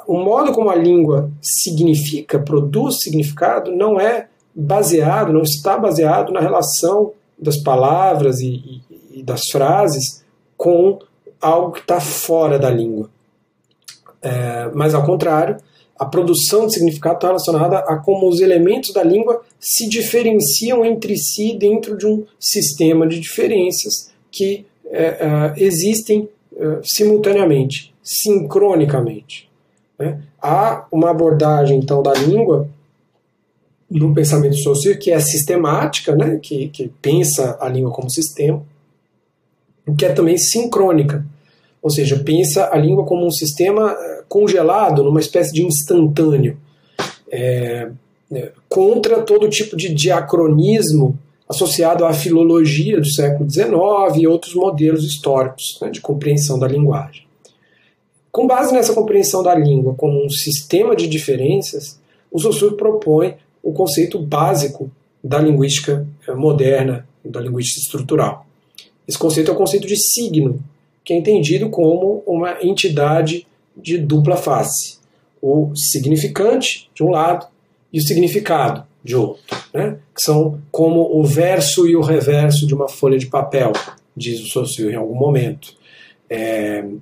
o 0.07 0.17
modo 0.17 0.51
como 0.53 0.69
a 0.69 0.75
língua 0.75 1.29
significa, 1.41 2.39
produz 2.39 3.01
significado, 3.01 3.75
não 3.75 3.99
é 3.99 4.27
baseado, 4.53 5.31
não 5.31 5.41
está 5.41 5.77
baseado 5.77 6.31
na 6.31 6.39
relação 6.39 7.11
das 7.37 7.57
palavras 7.57 8.39
e, 8.39 8.81
e 9.13 9.23
das 9.23 9.41
frases 9.51 10.23
com 10.57 10.99
algo 11.39 11.71
que 11.71 11.79
está 11.79 11.99
fora 11.99 12.59
da 12.59 12.69
língua. 12.69 13.09
É, 14.21 14.69
mas, 14.73 14.93
ao 14.93 15.03
contrário, 15.03 15.57
a 15.97 16.05
produção 16.05 16.67
de 16.67 16.73
significado 16.73 17.15
está 17.15 17.27
relacionada 17.27 17.77
a 17.79 17.97
como 17.97 18.27
os 18.27 18.39
elementos 18.39 18.93
da 18.93 19.03
língua 19.03 19.41
se 19.59 19.87
diferenciam 19.87 20.85
entre 20.85 21.15
si 21.17 21.55
dentro 21.57 21.97
de 21.97 22.07
um 22.07 22.25
sistema 22.39 23.07
de 23.07 23.19
diferenças 23.19 24.11
que 24.31 24.65
é, 24.85 25.03
é, 25.03 25.53
existem 25.57 26.27
é, 26.55 26.79
simultaneamente, 26.83 27.93
sincronicamente. 28.03 29.49
Né? 29.97 30.21
Há 30.41 30.87
uma 30.91 31.11
abordagem, 31.11 31.77
então, 31.77 32.01
da 32.01 32.13
língua 32.13 32.67
no 33.89 34.13
pensamento 34.13 34.57
social 34.57 34.97
que 34.97 35.11
é 35.11 35.19
sistemática, 35.19 36.15
né? 36.15 36.39
que, 36.41 36.69
que 36.69 36.91
pensa 37.01 37.57
a 37.59 37.67
língua 37.67 37.91
como 37.91 38.09
sistema, 38.09 38.63
que 39.97 40.05
é 40.05 40.13
também 40.13 40.37
sincrônica. 40.37 41.25
Ou 41.81 41.89
seja, 41.89 42.21
pensa 42.23 42.69
a 42.71 42.77
língua 42.77 43.05
como 43.05 43.25
um 43.25 43.31
sistema 43.31 43.91
eh, 43.91 44.23
congelado, 44.29 45.03
numa 45.03 45.19
espécie 45.19 45.51
de 45.51 45.63
instantâneo, 45.63 46.57
é, 47.31 47.89
é, 48.33 48.51
contra 48.69 49.21
todo 49.21 49.49
tipo 49.49 49.75
de 49.75 49.93
diacronismo 49.93 51.17
associado 51.49 52.05
à 52.05 52.13
filologia 52.13 52.99
do 52.99 53.09
século 53.09 53.49
XIX 53.49 53.73
e 54.17 54.27
outros 54.27 54.53
modelos 54.53 55.03
históricos 55.03 55.77
né, 55.81 55.89
de 55.89 55.99
compreensão 55.99 56.57
da 56.57 56.67
linguagem. 56.67 57.25
Com 58.31 58.47
base 58.47 58.71
nessa 58.73 58.93
compreensão 58.93 59.43
da 59.43 59.53
língua 59.53 59.93
como 59.95 60.23
um 60.25 60.29
sistema 60.29 60.95
de 60.95 61.07
diferenças, 61.07 61.99
o 62.31 62.39
Saussure 62.39 62.77
propõe 62.77 63.35
o 63.61 63.73
conceito 63.73 64.17
básico 64.17 64.89
da 65.21 65.39
linguística 65.39 66.07
eh, 66.25 66.33
moderna, 66.33 67.05
da 67.23 67.41
linguística 67.41 67.81
estrutural. 67.81 68.45
Esse 69.07 69.17
conceito 69.17 69.51
é 69.51 69.53
o 69.53 69.57
conceito 69.57 69.87
de 69.87 69.95
signo, 69.95 70.61
que 71.03 71.13
é 71.13 71.17
entendido 71.17 71.69
como 71.69 72.23
uma 72.25 72.63
entidade 72.63 73.47
de 73.75 73.97
dupla 73.97 74.37
face. 74.37 74.99
O 75.41 75.71
significante, 75.75 76.89
de 76.93 77.03
um 77.03 77.09
lado, 77.09 77.47
e 77.91 77.99
o 77.99 78.01
significado, 78.01 78.85
de 79.03 79.15
outro. 79.15 79.43
Né? 79.73 79.97
Que 80.15 80.21
são 80.21 80.61
como 80.71 81.19
o 81.19 81.23
verso 81.23 81.87
e 81.87 81.95
o 81.95 82.01
reverso 82.01 82.67
de 82.67 82.73
uma 82.73 82.87
folha 82.87 83.17
de 83.17 83.25
papel, 83.25 83.73
diz 84.15 84.39
o 84.41 84.49
Saussure 84.49 84.93
em 84.93 84.97
algum 84.97 85.15
momento. 85.15 85.73
É, 86.29 86.83
o 86.83 86.99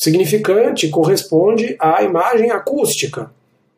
significante 0.00 0.88
corresponde 0.88 1.76
à 1.78 2.02
imagem 2.02 2.50
acústica, 2.50 3.30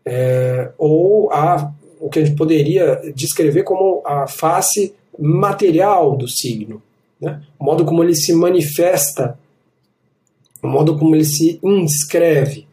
é, 0.05 0.71
ou 0.79 1.33
a 1.33 1.73
o 2.01 2.11
que 2.11 2.19
a 2.19 2.25
gente 2.25 2.37
poderia 2.37 3.01
descrever 3.15 3.63
como 3.63 4.03
a 4.05 4.27
face 4.27 4.95
material 5.19 6.17
do 6.17 6.29
signo 6.29 6.83
né? 7.25 7.43
o 7.59 7.65
modo 7.65 7.85
como 7.85 8.05
ele 8.05 8.15
se 8.15 8.33
manifesta, 8.35 9.39
o 10.63 10.69
modo 10.69 10.99
como 10.99 11.17
ele 11.17 11.25
se 11.25 11.59
inscreve. 11.63 12.67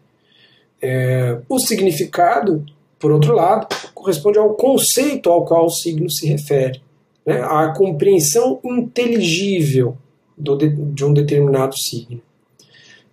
É, 0.81 1.39
o 1.47 1.59
significado, 1.59 2.65
por 2.99 3.11
outro 3.11 3.33
lado, 3.33 3.67
corresponde 3.93 4.37
ao 4.37 4.53
conceito 4.55 5.29
ao 5.29 5.45
qual 5.45 5.65
o 5.65 5.69
signo 5.69 6.09
se 6.09 6.27
refere, 6.27 6.81
né? 7.25 7.41
à 7.41 7.73
compreensão 7.75 8.59
inteligível 8.63 9.95
do, 10.37 10.57
de 10.57 11.05
um 11.05 11.13
determinado 11.13 11.75
signo. 11.77 12.21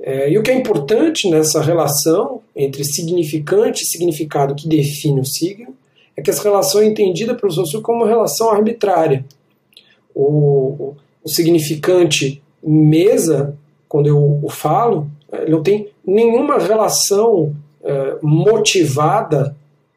É, 0.00 0.30
e 0.30 0.38
o 0.38 0.42
que 0.42 0.50
é 0.50 0.54
importante 0.54 1.28
nessa 1.28 1.60
relação 1.60 2.40
entre 2.54 2.84
significante 2.84 3.82
e 3.82 3.86
significado 3.86 4.54
que 4.54 4.68
define 4.68 5.20
o 5.20 5.24
signo 5.24 5.74
é 6.16 6.22
que 6.22 6.30
essa 6.30 6.42
relação 6.42 6.80
é 6.80 6.86
entendida 6.86 7.34
pelo 7.34 7.52
Saussure 7.52 7.82
como 7.82 7.98
uma 7.98 8.08
relação 8.08 8.50
arbitrária. 8.50 9.24
O, 10.14 10.94
o 11.22 11.28
significante 11.28 12.42
mesa, 12.62 13.56
quando 13.88 14.06
eu 14.06 14.40
o 14.42 14.48
falo, 14.48 15.10
ele 15.32 15.50
não 15.50 15.62
tem 15.62 15.88
nenhuma 16.06 16.58
relação 16.58 17.54
é, 17.82 18.16
motivada 18.22 19.56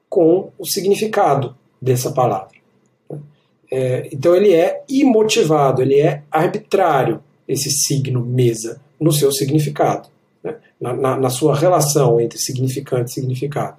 com 0.09 0.49
o 0.57 0.65
significado 0.65 1.55
dessa 1.81 2.11
palavra. 2.11 2.51
É, 3.71 4.09
então 4.11 4.35
ele 4.35 4.53
é 4.53 4.83
imotivado, 4.89 5.81
ele 5.81 5.99
é 5.99 6.23
arbitrário, 6.29 7.23
esse 7.47 7.71
signo 7.71 8.23
mesa 8.23 8.81
no 8.99 9.11
seu 9.11 9.31
significado, 9.31 10.09
né? 10.43 10.55
na, 10.79 10.93
na, 10.93 11.17
na, 11.17 11.29
sua 11.29 11.55
relação 11.55 12.19
entre 12.19 12.37
significante 12.37 13.11
e 13.11 13.13
significado. 13.13 13.77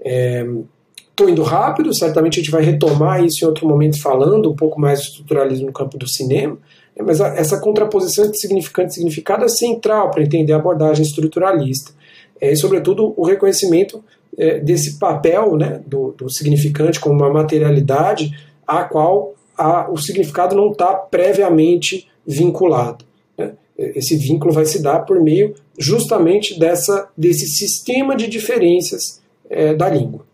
Estou 0.00 1.28
é, 1.28 1.30
indo 1.30 1.42
rápido, 1.42 1.94
certamente 1.94 2.40
a 2.40 2.42
gente 2.42 2.50
vai 2.50 2.62
retomar 2.62 3.22
isso 3.24 3.44
em 3.44 3.48
outro 3.48 3.68
momento 3.68 4.00
falando 4.00 4.50
um 4.50 4.56
pouco 4.56 4.80
mais 4.80 5.00
de 5.00 5.08
estruturalismo 5.08 5.66
no 5.66 5.72
campo 5.72 5.98
do 5.98 6.08
cinema? 6.08 6.58
Mas 7.02 7.20
a, 7.20 7.28
essa 7.28 7.60
contraposição 7.60 8.24
entre 8.24 8.38
significante 8.38 8.90
e 8.90 8.94
significado 8.94 9.44
é 9.44 9.48
central 9.48 10.10
para 10.10 10.22
entender 10.22 10.52
a 10.52 10.56
abordagem 10.56 11.04
estruturalista. 11.04 11.92
É, 12.40 12.52
e, 12.52 12.56
sobretudo, 12.56 13.14
o 13.16 13.24
reconhecimento 13.24 14.02
é, 14.36 14.58
desse 14.58 14.98
papel 14.98 15.56
né, 15.56 15.80
do, 15.86 16.12
do 16.12 16.30
significante 16.30 17.00
como 17.00 17.14
uma 17.14 17.32
materialidade 17.32 18.36
a 18.66 18.84
qual 18.84 19.34
a, 19.56 19.90
o 19.90 19.96
significado 19.96 20.54
não 20.54 20.72
está 20.72 20.94
previamente 20.94 22.08
vinculado. 22.26 23.04
Né? 23.38 23.52
Esse 23.78 24.16
vínculo 24.16 24.52
vai 24.52 24.66
se 24.66 24.82
dar 24.82 25.00
por 25.00 25.20
meio 25.22 25.54
justamente 25.78 26.58
dessa, 26.58 27.08
desse 27.16 27.46
sistema 27.46 28.16
de 28.16 28.26
diferenças 28.26 29.20
é, 29.48 29.74
da 29.74 29.88
língua. 29.88 30.26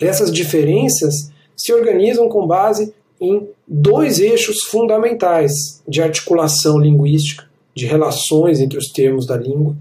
Essas 0.00 0.32
diferenças 0.32 1.30
se 1.56 1.72
organizam 1.72 2.28
com 2.28 2.46
base 2.46 2.94
em 3.20 3.48
dois 3.66 4.18
eixos 4.18 4.62
fundamentais 4.64 5.82
de 5.86 6.00
articulação 6.02 6.78
linguística, 6.78 7.48
de 7.74 7.86
relações 7.86 8.60
entre 8.60 8.78
os 8.78 8.88
termos 8.88 9.26
da 9.26 9.36
língua, 9.36 9.76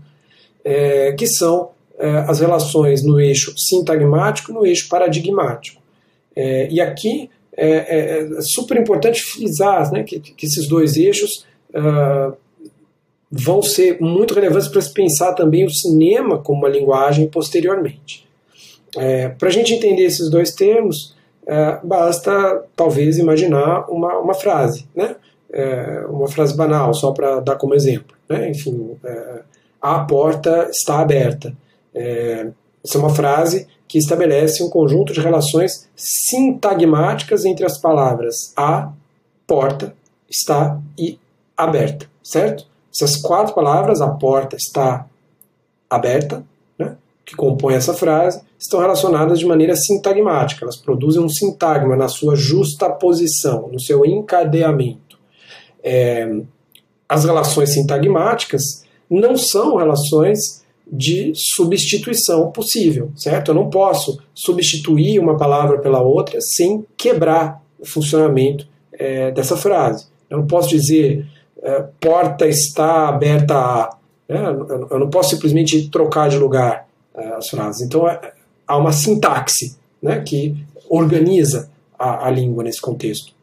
é, 0.64 1.14
que 1.14 1.28
são 1.28 1.70
é, 1.98 2.10
as 2.28 2.40
relações 2.40 3.04
no 3.04 3.20
eixo 3.20 3.54
sintagmático 3.58 4.52
e 4.52 4.54
no 4.54 4.66
eixo 4.66 4.88
paradigmático. 4.88 5.82
É, 6.36 6.70
e 6.70 6.80
aqui 6.80 7.30
é, 7.56 7.70
é, 7.70 8.38
é, 8.38 8.42
super 8.42 8.78
importante 8.78 9.24
frisar 9.24 9.92
né, 9.92 10.04
que, 10.04 10.20
que 10.20 10.46
esses 10.46 10.68
dois 10.68 10.96
eixos 10.96 11.44
uh, 11.74 12.38
vão 13.32 13.64
ser 13.64 14.00
muito 14.00 14.36
relevantes 14.36 14.68
para 14.68 14.82
se 14.82 14.94
pensar 14.94 15.34
também 15.34 15.66
o 15.66 15.70
cinema 15.72 16.38
como 16.38 16.60
uma 16.60 16.70
linguagem 16.70 17.28
posteriormente. 17.28 18.28
É, 18.96 19.30
para 19.30 19.50
a 19.50 19.52
gente 19.52 19.74
entender 19.74 20.04
esses 20.04 20.30
dois 20.30 20.54
termos, 20.54 21.16
é, 21.48 21.80
basta 21.82 22.64
talvez 22.76 23.18
imaginar 23.18 23.90
uma, 23.90 24.18
uma 24.20 24.34
frase, 24.34 24.86
né? 24.94 25.16
É, 25.50 26.06
uma 26.10 26.28
frase 26.28 26.56
banal, 26.56 26.94
só 26.94 27.12
para 27.12 27.40
dar 27.40 27.56
como 27.56 27.74
exemplo. 27.74 28.16
Né? 28.28 28.50
Enfim, 28.50 28.98
é, 29.04 29.42
a 29.82 30.00
porta 30.00 30.68
está 30.70 31.00
aberta. 31.00 31.56
essa 31.96 32.98
é 32.98 33.00
uma 33.00 33.10
frase 33.10 33.66
que 33.88 33.98
estabelece 33.98 34.62
um 34.62 34.70
conjunto 34.70 35.14
de 35.14 35.22
relações 35.22 35.88
sintagmáticas 35.96 37.46
entre 37.46 37.66
as 37.66 37.80
palavras 37.80 38.52
a, 38.58 38.92
porta, 39.48 39.96
está 40.30 40.78
e 40.98 41.18
aberta, 41.56 42.06
certo? 42.22 42.66
Essas 42.94 43.16
quatro 43.16 43.56
palavras, 43.56 44.02
a 44.02 44.10
porta 44.10 44.58
está 44.58 45.06
aberta, 45.90 46.44
que 47.28 47.36
compõem 47.36 47.76
essa 47.76 47.94
frase, 47.94 48.42
estão 48.58 48.80
relacionadas 48.80 49.38
de 49.38 49.46
maneira 49.46 49.76
sintagmática, 49.76 50.64
elas 50.64 50.78
produzem 50.78 51.22
um 51.22 51.28
sintagma 51.28 51.98
na 51.98 52.08
sua 52.08 52.38
justa 52.38 52.90
posição, 52.90 53.68
no 53.68 53.82
seu 53.82 54.06
encadeamento. 54.06 55.20
É, 55.84 56.40
as 57.08 57.26
relações 57.26 57.74
sintagmáticas 57.74 58.64
não 59.10 59.36
são 59.36 59.76
relações 59.76 60.64
de 60.90 61.34
substituição 61.36 62.50
possível, 62.50 63.12
certo? 63.14 63.52
Eu 63.52 63.56
não 63.56 63.70
posso 63.70 64.18
substituir 64.34 65.20
uma 65.20 65.36
palavra 65.36 65.80
pela 65.80 66.02
outra 66.02 66.40
sem 66.40 66.86
quebrar 66.96 67.62
o 67.78 67.86
funcionamento 67.86 68.66
é, 68.94 69.32
dessa 69.32 69.58
frase. 69.58 70.08
Eu 70.30 70.38
não 70.38 70.48
posso 70.48 70.70
dizer 70.70 71.28
é, 71.62 71.84
porta 72.00 72.48
está 72.48 73.10
aberta 73.10 73.54
a. 73.54 73.98
Né? 74.30 74.40
Eu 74.90 75.00
não 75.00 75.10
posso 75.10 75.32
simplesmente 75.32 75.90
trocar 75.90 76.30
de 76.30 76.38
lugar 76.38 76.87
é, 77.18 77.28
as 77.30 77.50
frases. 77.50 77.82
Então 77.82 78.08
é, 78.08 78.34
há 78.68 78.78
uma 78.78 78.92
sintaxe 78.92 79.76
né, 80.02 80.22
que 80.22 80.56
organiza 80.90 81.70
a, 81.98 82.28
a 82.28 82.32
língua 82.32 82.64
nesse 82.64 82.82
contexto. 82.82 83.34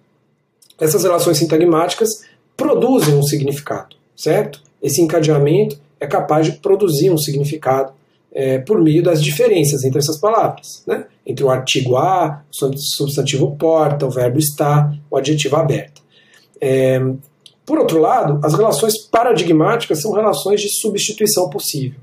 Essas 0.78 1.02
relações 1.02 1.38
sintagmáticas 1.38 2.08
produzem 2.56 3.14
um 3.14 3.22
significado, 3.22 3.96
certo? 4.16 4.62
Esse 4.82 5.00
encadeamento 5.00 5.78
é 5.98 6.06
capaz 6.06 6.46
de 6.46 6.52
produzir 6.52 7.10
um 7.10 7.18
significado 7.18 7.92
é, 8.32 8.58
por 8.58 8.80
meio 8.80 9.02
das 9.02 9.22
diferenças 9.22 9.84
entre 9.84 9.98
essas 9.98 10.18
palavras, 10.18 10.82
né? 10.86 11.06
entre 11.24 11.44
o 11.44 11.50
artigo 11.50 11.96
a, 11.96 12.42
o 12.62 12.76
substantivo 12.76 13.56
porta, 13.56 14.06
o 14.06 14.10
verbo 14.10 14.38
está, 14.38 14.92
o 15.10 15.16
adjetivo 15.16 15.56
aberta. 15.56 16.02
É, 16.60 17.00
por 17.64 17.78
outro 17.78 17.98
lado, 17.98 18.44
as 18.44 18.52
relações 18.52 18.98
paradigmáticas 18.98 20.02
são 20.02 20.12
relações 20.12 20.60
de 20.60 20.68
substituição 20.68 21.48
possível. 21.48 21.98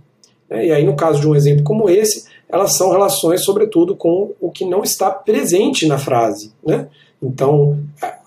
Né? 0.51 0.67
E 0.67 0.71
aí, 0.73 0.85
no 0.85 0.95
caso 0.95 1.21
de 1.21 1.27
um 1.27 1.33
exemplo 1.33 1.63
como 1.63 1.89
esse, 1.89 2.25
elas 2.49 2.75
são 2.75 2.91
relações, 2.91 3.43
sobretudo, 3.45 3.95
com 3.95 4.33
o 4.41 4.51
que 4.51 4.65
não 4.65 4.83
está 4.83 5.09
presente 5.09 5.87
na 5.87 5.97
frase. 5.97 6.51
Né? 6.63 6.87
Então, 7.23 7.79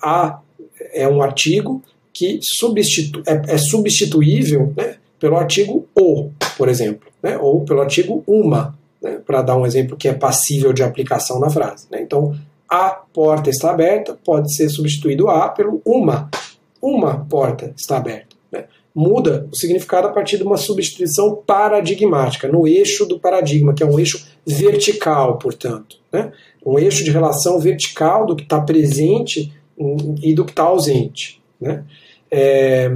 a 0.02 0.40
é 0.92 1.08
um 1.08 1.22
artigo 1.22 1.82
que 2.12 2.38
substitu 2.42 3.22
é, 3.26 3.54
é 3.54 3.58
substituível 3.58 4.72
né, 4.76 4.96
pelo 5.18 5.36
artigo 5.36 5.86
o, 5.98 6.30
por 6.56 6.68
exemplo, 6.68 7.08
né? 7.22 7.36
ou 7.36 7.64
pelo 7.64 7.80
artigo 7.80 8.22
uma, 8.26 8.76
né? 9.02 9.18
para 9.26 9.42
dar 9.42 9.56
um 9.56 9.66
exemplo 9.66 9.96
que 9.96 10.08
é 10.08 10.14
passível 10.14 10.72
de 10.72 10.82
aplicação 10.82 11.40
na 11.40 11.50
frase. 11.50 11.86
Né? 11.90 12.00
Então, 12.00 12.34
a 12.68 12.90
porta 12.90 13.50
está 13.50 13.70
aberta 13.70 14.16
pode 14.24 14.54
ser 14.54 14.68
substituído 14.68 15.28
a 15.28 15.48
pelo 15.48 15.82
uma. 15.84 16.30
Uma 16.80 17.24
porta 17.24 17.72
está 17.76 17.96
aberta. 17.96 18.33
Muda 18.94 19.48
o 19.50 19.56
significado 19.56 20.06
a 20.06 20.12
partir 20.12 20.36
de 20.36 20.44
uma 20.44 20.56
substituição 20.56 21.34
paradigmática, 21.34 22.46
no 22.46 22.66
eixo 22.66 23.04
do 23.06 23.18
paradigma, 23.18 23.74
que 23.74 23.82
é 23.82 23.86
um 23.86 23.98
eixo 23.98 24.24
vertical, 24.46 25.38
portanto. 25.38 25.96
Né? 26.12 26.32
Um 26.64 26.78
eixo 26.78 27.02
de 27.02 27.10
relação 27.10 27.58
vertical 27.58 28.24
do 28.24 28.36
que 28.36 28.44
está 28.44 28.60
presente 28.60 29.52
e 30.22 30.32
do 30.32 30.44
que 30.44 30.52
está 30.52 30.62
ausente. 30.62 31.42
Né? 31.60 31.82
É, 32.30 32.90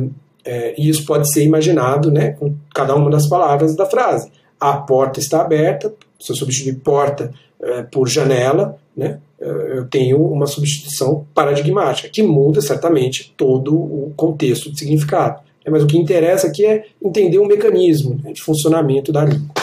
é, 0.45 0.75
e 0.79 0.89
isso 0.89 1.05
pode 1.05 1.31
ser 1.31 1.45
imaginado 1.45 2.11
né, 2.11 2.33
com 2.33 2.55
cada 2.75 2.95
uma 2.95 3.11
das 3.11 3.27
palavras 3.29 3.77
da 3.77 3.85
frase. 3.85 4.31
A 4.59 4.79
porta 4.79 5.21
está 5.21 5.43
aberta, 5.43 5.93
se 6.19 6.33
eu 6.33 6.37
substituir 6.37 6.77
porta 6.77 7.33
é, 7.61 7.83
por 7.83 8.09
janela, 8.09 8.79
né, 8.97 9.21
é, 9.41 9.79
eu 9.79 9.87
tenho 9.87 10.25
uma 10.25 10.47
substituição 10.47 11.27
paradigmática, 11.35 12.09
que 12.09 12.23
muda 12.23 12.61
certamente 12.61 13.33
todo 13.37 13.75
o 13.77 14.13
contexto 14.17 14.73
de 14.73 14.79
significado. 14.79 15.41
É, 15.69 15.71
mas 15.71 15.83
o 15.83 15.87
que 15.87 15.99
interessa 15.99 16.47
aqui 16.47 16.65
é 16.65 16.87
entender 17.03 17.39
o 17.39 17.47
mecanismo 17.47 18.19
né, 18.25 18.33
de 18.33 18.41
funcionamento 18.41 19.13
da 19.13 19.25
língua. 19.25 19.55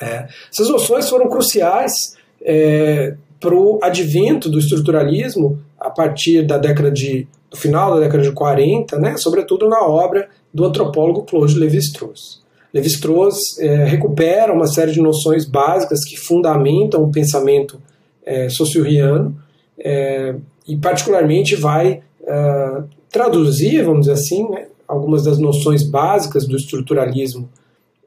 É, 0.00 0.28
essas 0.52 0.68
noções 0.68 1.08
foram 1.08 1.28
cruciais 1.28 2.14
é, 2.42 3.14
para 3.40 3.54
o 3.54 3.78
advento 3.82 4.50
do 4.50 4.58
estruturalismo 4.58 5.58
a 5.80 5.88
partir 5.88 6.42
da 6.42 6.58
década 6.58 6.90
de 6.90 7.26
do 7.48 7.56
final 7.56 7.94
da 7.94 8.00
década 8.00 8.24
de 8.24 8.32
40, 8.32 8.98
né, 8.98 9.16
sobretudo 9.16 9.68
na 9.68 9.80
obra 9.86 10.28
do 10.52 10.64
antropólogo 10.64 11.22
Claude 11.22 11.56
Lévi-Strauss. 11.56 12.42
Lévi-Strauss 12.74 13.58
é, 13.60 13.84
recupera 13.84 14.52
uma 14.52 14.66
série 14.66 14.90
de 14.90 15.00
noções 15.00 15.44
básicas 15.44 16.04
que 16.04 16.16
fundamentam 16.16 17.04
o 17.04 17.10
pensamento 17.12 17.80
é, 18.24 18.48
é, 19.78 20.34
e 20.66 20.76
particularmente 20.76 21.54
vai 21.54 22.02
é, 22.26 22.82
traduzir, 23.10 23.84
vamos 23.84 24.00
dizer 24.00 24.12
assim, 24.12 24.48
né, 24.50 24.66
algumas 24.86 25.24
das 25.24 25.38
noções 25.38 25.82
básicas 25.82 26.46
do 26.46 26.56
estruturalismo 26.56 27.48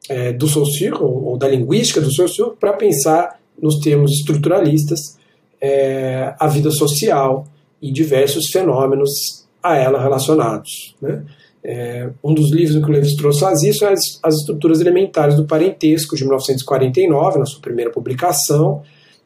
é, 0.08 0.34
do 0.34 0.48
Saussure, 0.48 0.94
ou, 0.94 1.26
ou, 1.26 1.38
da 1.38 1.48
linguística 1.48 2.02
do 2.02 2.14
Saussure, 2.14 2.56
para 2.60 2.74
pensar 2.74 3.40
nos 3.62 3.80
termos 3.80 4.12
estruturalistas 4.12 5.18
é, 5.62 6.34
a 6.40 6.48
vida 6.48 6.72
social, 6.72 7.46
e 7.82 7.92
diversos 7.92 8.48
fenômenos 8.48 9.46
a 9.62 9.76
ela 9.78 10.02
relacionados. 10.02 10.96
Né? 11.02 11.24
É, 11.64 12.10
um 12.24 12.34
dos 12.34 12.52
livros 12.52 12.76
em 12.76 12.82
que 12.82 12.90
o 12.90 12.92
Levi-Strauss 12.92 13.40
faz 13.40 13.64
isso 13.64 13.86
é 13.86 13.92
as, 13.92 14.20
as, 14.24 14.36
Estruturas 14.36 14.80
Elementares 14.80 15.36
do 15.36 15.46
Parentesco, 15.46 16.16
de 16.16 16.24
1949, 16.24 17.40
na 17.40 17.46
sua 17.46 17.62
primeira 17.62 17.92
publicação, 17.92 18.82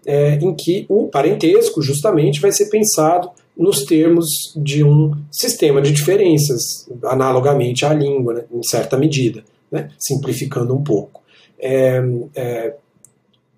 é, 0.06 0.36
em 0.36 0.54
que 0.54 0.86
o 0.90 1.08
parentesco 1.08 1.82
justamente 1.82 2.42
vai 2.42 2.52
ser 2.52 2.70
pensado 2.70 3.30
nos 3.58 3.84
termos 3.84 4.28
de 4.56 4.84
um 4.84 5.12
sistema 5.32 5.82
de 5.82 5.92
diferenças, 5.92 6.90
analogamente 7.04 7.86
à 7.86 7.94
língua, 7.94 8.34
né, 8.34 8.44
em 8.52 8.64
certa 8.64 8.98
medida, 8.98 9.44
né, 9.72 9.90
simplificando 10.00 10.76
um 10.76 10.84
pouco. 10.84 11.22
É, 11.60 12.04
é, 12.36 12.74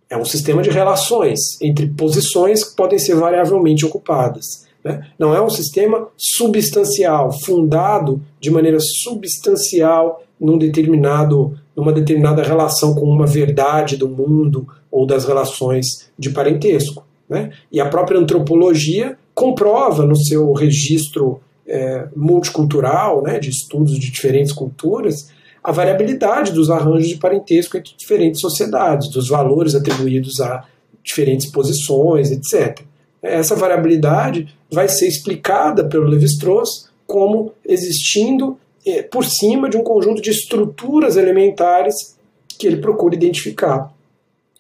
é 0.10 0.18
um 0.18 0.26
sistema 0.26 0.62
de 0.62 0.70
relações 0.70 1.40
entre 1.62 1.88
posições 1.88 2.64
que 2.64 2.76
podem 2.76 3.00
ser 3.00 3.16
variavelmente 3.16 3.86
ocupadas. 3.86 4.66
Né? 4.84 5.08
Não 5.18 5.34
é 5.34 5.42
um 5.42 5.50
sistema 5.50 6.08
substancial, 6.16 7.32
fundado 7.32 8.22
de 8.40 8.52
maneira 8.52 8.78
substancial 8.80 10.22
num 10.40 10.58
determinado, 10.58 11.58
numa 11.76 11.92
determinada 11.92 12.44
relação 12.44 12.94
com 12.94 13.06
uma 13.06 13.26
verdade 13.26 13.98
do 13.98 14.08
mundo 14.08 14.68
ou 14.92 15.08
das 15.08 15.26
relações 15.26 16.10
de 16.18 16.30
parentesco. 16.30 17.04
Né? 17.28 17.52
E 17.72 17.82
a 17.82 17.90
própria 17.90 18.20
antropologia 18.20 19.18
comprova 19.36 20.06
no 20.06 20.16
seu 20.16 20.54
registro 20.54 21.42
é, 21.68 22.08
multicultural, 22.16 23.22
né, 23.22 23.38
de 23.38 23.50
estudos 23.50 24.00
de 24.00 24.10
diferentes 24.10 24.54
culturas, 24.54 25.30
a 25.62 25.72
variabilidade 25.72 26.54
dos 26.54 26.70
arranjos 26.70 27.10
de 27.10 27.18
parentesco 27.18 27.76
entre 27.76 27.94
diferentes 27.98 28.40
sociedades, 28.40 29.10
dos 29.10 29.28
valores 29.28 29.76
atribuídos 29.76 30.40
a 30.40 30.64
diferentes 31.04 31.48
posições, 31.48 32.32
etc. 32.32 32.82
Essa 33.22 33.56
variabilidade 33.56 34.56
vai 34.72 34.88
ser 34.88 35.08
explicada 35.08 35.84
pelo 35.84 36.08
Levi-Strauss 36.08 36.90
como 37.06 37.52
existindo 37.68 38.58
é, 38.86 39.02
por 39.02 39.26
cima 39.26 39.70
de 39.70 39.76
um 39.76 39.84
conjunto 39.84 40.22
de 40.22 40.30
estruturas 40.30 41.18
elementares 41.18 42.16
que 42.58 42.68
ele 42.68 42.78
procura 42.78 43.16
identificar 43.16 43.92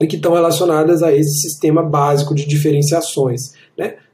e 0.01 0.07
que 0.07 0.15
estão 0.15 0.33
relacionadas 0.33 1.01
a 1.01 1.13
esse 1.13 1.41
sistema 1.41 1.81
básico 1.81 2.35
de 2.35 2.45
diferenciações 2.45 3.53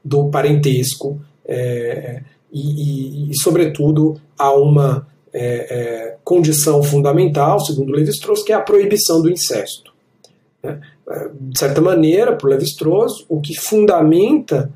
do 0.04 0.30
parentesco 0.30 1.20
é, 1.46 2.22
e, 2.52 2.60
e, 2.60 3.32
e, 3.32 3.42
sobretudo, 3.42 4.20
a 4.38 4.52
uma 4.54 5.08
é, 5.34 5.44
é, 5.44 6.18
condição 6.24 6.84
fundamental, 6.84 7.60
segundo 7.60 7.92
Levi-Strauss, 7.92 8.44
que 8.44 8.52
é 8.52 8.56
a 8.56 8.62
proibição 8.62 9.22
do 9.22 9.30
incesto. 9.30 9.92
Né? 10.62 10.80
De 11.40 11.60
certa 11.60 11.82
maneira, 11.82 12.36
para 12.36 12.50
Levi-Strauss, 12.50 13.26
o 13.28 13.40
que 13.40 13.54
fundamenta 13.56 14.72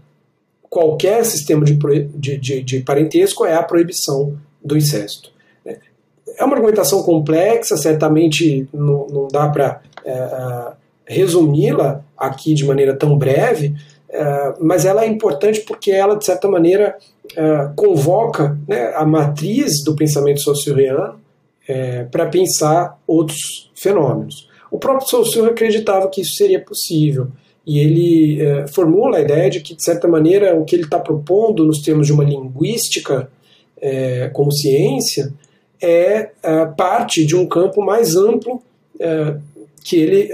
qualquer 0.69 1.23
sistema 1.25 1.63
de, 1.63 1.75
de, 1.75 2.37
de, 2.37 2.61
de, 2.61 2.79
parentesco 2.81 3.45
é 3.45 3.55
a 3.55 3.63
proibição 3.63 4.37
do 4.63 4.75
incesto. 4.75 5.31
É 6.37 6.43
uma 6.43 6.55
argumentação 6.55 7.01
complexa, 7.03 7.77
certamente 7.77 8.67
não, 8.73 9.07
não 9.07 9.27
dá 9.29 9.47
para 9.47 9.81
é, 10.03 10.73
resumi-la 11.05 12.03
aqui 12.17 12.53
de 12.53 12.65
maneira 12.65 12.93
tão 12.93 13.17
breve, 13.17 13.67
é, 13.67 13.94
mas 14.61 14.85
ela 14.85 15.03
é 15.03 15.07
importante 15.07 15.61
porque 15.61 15.91
ela, 15.91 16.15
de 16.15 16.25
certa 16.25 16.47
maneira, 16.47 16.95
é, 17.35 17.69
convoca 17.75 18.57
né, 18.67 18.93
a 18.95 19.05
matriz 19.05 19.83
do 19.83 19.95
pensamento 19.95 20.41
saussuriano 20.41 21.19
é, 21.67 22.03
para 22.03 22.27
pensar 22.27 22.99
outros 23.07 23.71
fenômenos. 23.75 24.47
O 24.69 24.77
próprio 24.77 25.09
Saussure 25.09 25.49
acreditava 25.49 26.09
que 26.09 26.21
isso 26.21 26.35
seria 26.35 26.59
possível 26.59 27.27
e 27.65 27.79
ele 27.79 28.41
é, 28.41 28.67
formula 28.67 29.17
a 29.17 29.21
ideia 29.21 29.49
de 29.49 29.59
que, 29.59 29.75
de 29.75 29.83
certa 29.83 30.07
maneira, 30.07 30.55
o 30.55 30.63
que 30.63 30.75
ele 30.75 30.83
está 30.83 30.99
propondo 30.99 31.65
nos 31.65 31.81
termos 31.81 32.07
de 32.07 32.13
uma 32.13 32.23
linguística 32.23 33.29
é, 33.81 34.29
como 34.31 34.51
ciência 34.51 35.33
é, 35.81 36.29
é 36.43 36.65
parte 36.77 37.25
de 37.25 37.35
um 37.35 37.47
campo 37.47 37.81
mais 37.81 38.15
amplo 38.15 38.61
que 39.83 39.97
ele 39.97 40.31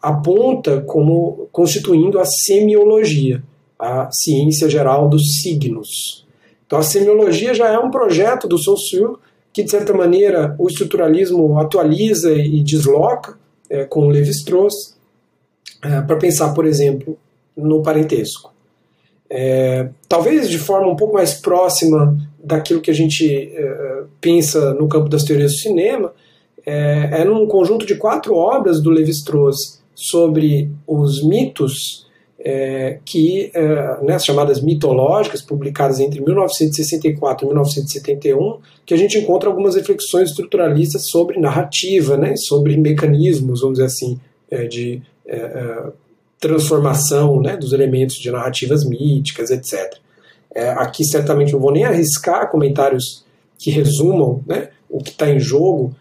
aponta 0.00 0.80
como 0.80 1.48
constituindo 1.52 2.18
a 2.18 2.24
semiologia, 2.24 3.42
a 3.78 4.08
ciência 4.10 4.68
geral 4.68 5.08
dos 5.08 5.40
signos. 5.42 6.26
Então 6.66 6.78
a 6.78 6.82
semiologia 6.82 7.52
já 7.52 7.68
é 7.68 7.78
um 7.78 7.90
projeto 7.90 8.46
do 8.46 8.62
Saussure 8.62 9.16
que, 9.52 9.62
de 9.62 9.70
certa 9.70 9.92
maneira, 9.92 10.54
o 10.58 10.68
estruturalismo 10.68 11.58
atualiza 11.58 12.32
e 12.32 12.62
desloca 12.62 13.36
é, 13.68 13.84
com 13.84 14.06
o 14.06 14.10
Levi-Strauss 14.10 14.96
é, 15.82 16.00
para 16.02 16.16
pensar, 16.16 16.54
por 16.54 16.64
exemplo, 16.64 17.18
no 17.56 17.82
parentesco. 17.82 18.52
É, 19.28 19.88
talvez 20.08 20.48
de 20.48 20.58
forma 20.58 20.88
um 20.88 20.96
pouco 20.96 21.14
mais 21.14 21.34
próxima 21.34 22.16
daquilo 22.42 22.80
que 22.80 22.90
a 22.90 22.94
gente 22.94 23.52
é, 23.54 24.02
pensa 24.20 24.74
no 24.74 24.88
campo 24.88 25.08
das 25.08 25.24
teorias 25.24 25.52
do 25.52 25.58
cinema, 25.58 26.12
é, 26.64 27.20
é 27.20 27.24
num 27.24 27.46
conjunto 27.46 27.86
de 27.86 27.94
quatro 27.94 28.34
obras 28.34 28.80
do 28.80 28.90
Levi-Strauss 28.90 29.79
sobre 30.00 30.70
os 30.86 31.22
mitos 31.22 32.06
é, 32.42 32.98
que, 33.04 33.50
é, 33.52 34.02
né, 34.02 34.14
as 34.14 34.24
chamadas 34.24 34.62
mitológicas, 34.62 35.42
publicadas 35.42 36.00
entre 36.00 36.22
1964 36.22 37.44
e 37.44 37.48
1971, 37.48 38.58
que 38.86 38.94
a 38.94 38.96
gente 38.96 39.18
encontra 39.18 39.50
algumas 39.50 39.74
reflexões 39.74 40.30
estruturalistas 40.30 41.10
sobre 41.10 41.38
narrativa, 41.38 42.16
né, 42.16 42.34
sobre 42.36 42.78
mecanismos, 42.78 43.60
vamos 43.60 43.76
dizer 43.76 43.86
assim, 43.86 44.18
é, 44.50 44.64
de 44.64 45.02
é, 45.26 45.36
é, 45.36 45.92
transformação 46.38 47.38
né, 47.42 47.58
dos 47.58 47.74
elementos 47.74 48.16
de 48.16 48.30
narrativas 48.30 48.84
míticas, 48.84 49.50
etc. 49.50 49.96
É, 50.54 50.70
aqui 50.70 51.04
certamente 51.04 51.52
não 51.52 51.60
vou 51.60 51.72
nem 51.72 51.84
arriscar 51.84 52.50
comentários 52.50 53.22
que 53.58 53.70
resumam 53.70 54.42
né, 54.46 54.70
o 54.88 55.02
que 55.02 55.10
está 55.10 55.30
em 55.30 55.38
jogo 55.38 55.94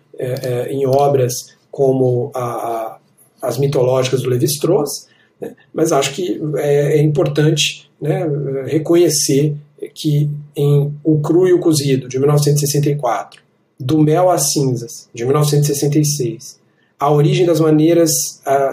em 0.69 0.85
obras 0.85 1.55
como 1.71 2.29
a, 2.35 2.41
a 2.41 2.98
as 3.41 3.57
mitológicas 3.57 4.21
do 4.21 4.29
Levi-Strauss, 4.29 5.07
né, 5.39 5.55
mas 5.73 5.91
acho 5.91 6.13
que 6.13 6.41
é, 6.57 6.99
é 6.99 7.01
importante 7.01 7.89
né, 8.01 8.25
reconhecer 8.65 9.55
que 9.93 10.29
em 10.55 10.93
O 11.03 11.19
Cru 11.19 11.47
e 11.47 11.53
o 11.53 11.59
Cozido, 11.59 12.07
de 12.07 12.19
1964, 12.19 13.41
Do 13.79 13.97
Mel 13.99 14.29
às 14.29 14.51
Cinzas, 14.51 15.09
de 15.13 15.23
1966, 15.23 16.59
A 16.99 17.11
Origem 17.11 17.45
das 17.45 17.59
Maneiras, 17.59 18.11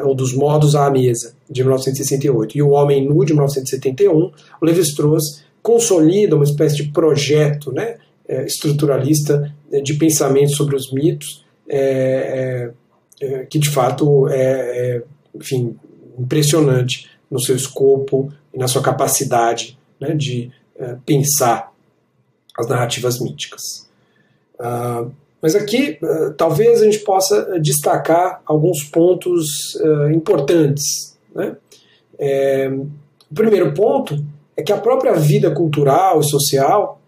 ou 0.04 0.14
dos 0.14 0.34
Modos 0.34 0.74
à 0.74 0.90
Mesa, 0.90 1.34
de 1.48 1.62
1968, 1.62 2.58
e 2.58 2.62
O 2.62 2.70
Homem 2.70 3.06
Nu, 3.06 3.24
de 3.24 3.32
1971, 3.32 4.32
o 4.60 4.64
Levi-Strauss 4.64 5.44
consolida 5.62 6.36
uma 6.36 6.44
espécie 6.44 6.76
de 6.76 6.84
projeto 6.90 7.72
né, 7.72 7.96
é, 8.28 8.44
estruturalista 8.44 9.52
de 9.82 9.94
pensamento 9.94 10.54
sobre 10.54 10.76
os 10.76 10.92
mitos, 10.92 11.44
é, 11.68 11.78
é, 11.78 12.70
é, 13.20 13.44
que 13.44 13.58
de 13.58 13.70
fato 13.70 14.28
é, 14.28 14.36
é, 14.96 15.02
enfim, 15.34 15.76
impressionante 16.18 17.10
no 17.30 17.40
seu 17.40 17.56
escopo 17.56 18.32
e 18.52 18.58
na 18.58 18.68
sua 18.68 18.82
capacidade 18.82 19.78
né, 20.00 20.14
de 20.14 20.50
é, 20.78 20.96
pensar 21.04 21.72
as 22.56 22.66
narrativas 22.66 23.20
míticas. 23.20 23.88
Uh, 24.58 25.10
mas 25.42 25.54
aqui 25.54 25.98
uh, 26.02 26.32
talvez 26.32 26.80
a 26.80 26.84
gente 26.84 27.00
possa 27.00 27.60
destacar 27.60 28.40
alguns 28.46 28.82
pontos 28.84 29.74
uh, 29.76 30.10
importantes. 30.10 31.16
Né? 31.34 31.56
É, 32.18 32.68
o 32.68 33.34
primeiro 33.34 33.74
ponto 33.74 34.24
é 34.56 34.62
que 34.62 34.72
a 34.72 34.78
própria 34.78 35.12
vida 35.12 35.50
cultural 35.50 36.20
e 36.20 36.24
social 36.24 37.00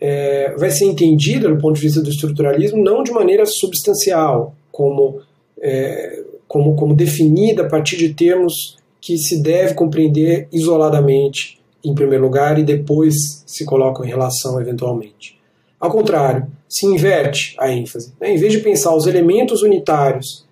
é, 0.00 0.54
vai 0.56 0.70
ser 0.70 0.86
entendida, 0.86 1.48
do 1.48 1.60
ponto 1.60 1.76
de 1.76 1.82
vista 1.82 2.00
do 2.00 2.08
estruturalismo, 2.08 2.82
não 2.82 3.02
de 3.02 3.12
maneira 3.12 3.44
substancial, 3.44 4.54
como 4.72 5.20
é, 5.64 6.22
como, 6.46 6.76
como 6.76 6.94
definida 6.94 7.62
a 7.62 7.68
partir 7.68 7.96
de 7.96 8.12
termos 8.12 8.76
que 9.00 9.16
se 9.16 9.42
deve 9.42 9.74
compreender 9.74 10.46
isoladamente, 10.52 11.58
em 11.82 11.94
primeiro 11.94 12.24
lugar, 12.24 12.58
e 12.58 12.62
depois 12.62 13.42
se 13.46 13.64
colocam 13.64 14.04
em 14.04 14.08
relação 14.08 14.60
eventualmente. 14.60 15.38
Ao 15.80 15.90
contrário, 15.90 16.46
se 16.68 16.86
inverte 16.86 17.54
a 17.58 17.70
ênfase. 17.70 18.12
Né? 18.20 18.34
Em 18.34 18.38
vez 18.38 18.52
de 18.52 18.60
pensar 18.60 18.94
os 18.94 19.06
elementos 19.06 19.62
unitários 19.62 20.44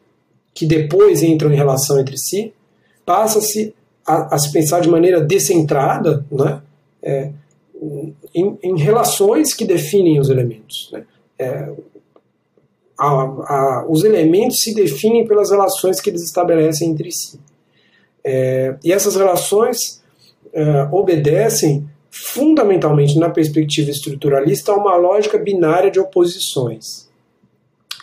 que 0.55 0.67
depois 0.67 1.23
entram 1.23 1.53
em 1.53 1.57
relação 1.57 2.01
entre 2.01 2.17
si, 2.19 2.53
passa-se 3.05 3.75
a, 4.07 4.35
a, 4.35 4.39
se 4.39 4.53
pensar 4.53 4.81
de 4.81 4.89
maneira 4.89 5.21
descentrada 5.21 6.25
né? 6.31 6.61
É, 7.03 7.31
em, 8.35 8.59
em, 8.63 8.79
relações 8.79 9.55
que 9.55 9.65
definem 9.65 10.21
os 10.21 10.29
elementos. 10.29 10.91
Né? 10.93 11.05
É, 11.39 11.69
a, 13.03 13.09
a, 13.09 13.87
os 13.89 14.05
elementos 14.05 14.61
se 14.61 14.73
definem 14.75 15.27
pelas 15.27 15.51
relações 15.51 16.01
que 16.01 16.09
eles 16.09 16.23
estabelecem 16.23 16.91
entre 16.91 17.11
si. 17.11 17.41
É, 18.25 18.77
e 18.85 18.93
essas 18.93 19.17
relações 19.17 20.01
é, 20.53 20.89
obedecem 20.93 21.89
fundamentalmente, 22.11 23.19
na 23.19 23.31
perspectiva 23.31 23.91
estruturalista, 23.91 24.71
a 24.71 24.77
uma 24.77 24.97
lógica 24.97 25.37
binária 25.39 25.91
de 25.91 25.99
oposições. 25.99 27.09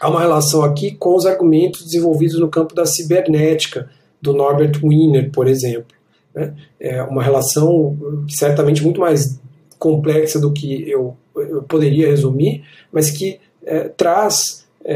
Há 0.02 0.10
uma 0.10 0.20
relação 0.20 0.64
aqui 0.64 0.92
com 0.92 1.16
os 1.16 1.26
argumentos 1.26 1.86
desenvolvidos 1.86 2.40
no 2.40 2.50
campo 2.50 2.74
da 2.74 2.86
cibernética, 2.86 3.90
do 4.22 4.34
Norbert 4.34 4.84
Wiener, 4.84 5.32
por 5.32 5.48
exemplo. 5.48 5.96
Né? 6.34 6.54
É 6.80 7.04
uma 7.04 7.24
relação 7.24 7.98
certamente 8.28 8.84
muito 8.84 9.00
mais 9.00 9.40
complexa 9.78 10.40
do 10.40 10.52
que 10.52 10.90
eu, 10.90 11.16
eu 11.36 11.64
poderia 11.64 12.08
resumir, 12.08 12.64
mas 12.92 13.12
que 13.12 13.40
é, 13.64 13.88
traz 13.90 14.68
é, 14.92 14.96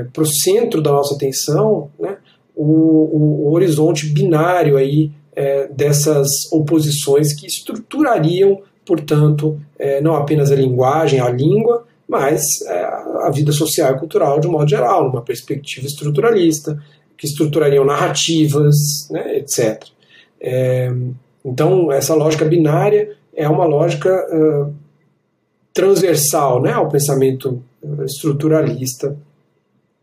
é, 0.00 0.04
para 0.12 0.22
o 0.22 0.26
centro 0.26 0.82
da 0.82 0.92
nossa 0.92 1.14
atenção 1.14 1.90
né, 1.98 2.18
o, 2.54 2.64
o, 2.64 3.48
o 3.48 3.52
horizonte 3.54 4.06
binário 4.06 4.76
aí, 4.76 5.10
é, 5.34 5.68
dessas 5.68 6.28
oposições 6.52 7.34
que 7.34 7.46
estruturariam, 7.46 8.60
portanto, 8.84 9.58
é, 9.78 10.02
não 10.02 10.14
apenas 10.14 10.52
a 10.52 10.54
linguagem, 10.54 11.18
a 11.18 11.30
língua, 11.30 11.86
mas 12.06 12.42
é, 12.66 12.84
a 13.22 13.30
vida 13.32 13.52
social 13.52 13.94
e 13.94 13.98
cultural 13.98 14.38
de 14.38 14.46
um 14.46 14.52
modo 14.52 14.68
geral, 14.68 15.04
numa 15.04 15.22
perspectiva 15.22 15.86
estruturalista, 15.86 16.78
que 17.16 17.26
estruturariam 17.26 17.86
narrativas, 17.86 18.76
né, 19.10 19.38
etc. 19.38 19.82
É, 20.38 20.92
então, 21.42 21.90
essa 21.90 22.14
lógica 22.14 22.44
binária 22.44 23.16
é 23.34 23.48
uma 23.48 23.64
lógica 23.64 24.12
transversal 25.72 26.60
né, 26.60 26.72
ao 26.72 26.90
pensamento 26.90 27.62
estruturalista, 28.04 29.16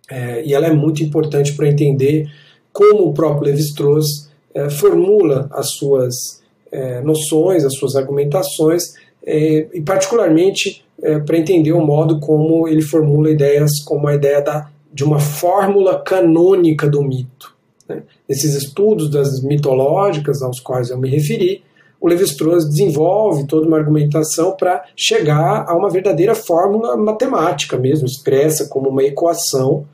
é, 0.10 0.44
e 0.46 0.54
ela 0.54 0.68
é 0.68 0.74
muito 0.74 1.04
importante 1.04 1.54
para 1.54 1.68
entender 1.68 2.30
como 2.74 3.08
o 3.08 3.14
próprio 3.14 3.52
Levi-Strauss 3.52 4.30
é, 4.54 4.70
formula 4.70 5.48
as 5.52 5.72
suas 5.74 6.42
é, 6.72 7.02
noções, 7.02 7.64
as 7.64 7.76
suas 7.76 7.96
argumentações 7.96 8.94
e 9.22 9.82
particularmente 9.86 10.84
para 11.26 11.38
entender 11.38 11.74
o 11.74 11.86
modo 11.86 12.20
como 12.20 12.68
ele 12.68 12.82
formula 12.82 13.30
ideias 13.30 13.80
como 13.84 14.08
a 14.08 14.16
ideia 14.16 14.42
da, 14.42 14.70
de 14.92 15.04
uma 15.04 15.20
fórmula 15.20 16.02
canônica 16.02 16.90
do 16.90 17.04
mito. 17.04 17.54
Né? 17.88 18.02
Nesses 18.28 18.56
estudos 18.56 19.10
das 19.10 19.42
mitológicas 19.44 20.42
aos 20.42 20.60
quais 20.60 20.90
eu 20.90 20.98
me 20.98 21.10
referi, 21.10 21.62
o 22.02 22.08
Levi-Strauss 22.08 22.68
desenvolve 22.68 23.46
toda 23.46 23.68
uma 23.68 23.78
argumentação 23.78 24.56
para 24.56 24.86
chegar 24.96 25.66
a 25.68 25.76
uma 25.76 25.90
verdadeira 25.90 26.34
fórmula 26.34 26.96
matemática 26.96 27.78
mesmo, 27.78 28.06
expressa 28.06 28.68
como 28.68 28.90
uma 28.90 29.04
equação 29.04 29.86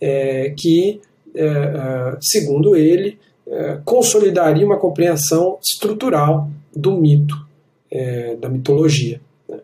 é, 0.00 0.52
que, 0.56 1.00
é, 1.34 1.44
é 1.44 2.16
segundo 2.20 2.74
ele, 2.74 3.18
é, 3.46 3.78
consolidaria 3.84 4.66
uma 4.66 4.78
compreensão 4.78 5.58
estrutural 5.62 6.50
do 6.74 6.96
mito, 6.96 7.36
é, 7.90 8.34
da 8.36 8.48
mitologia. 8.48 9.20
Né? 9.48 9.58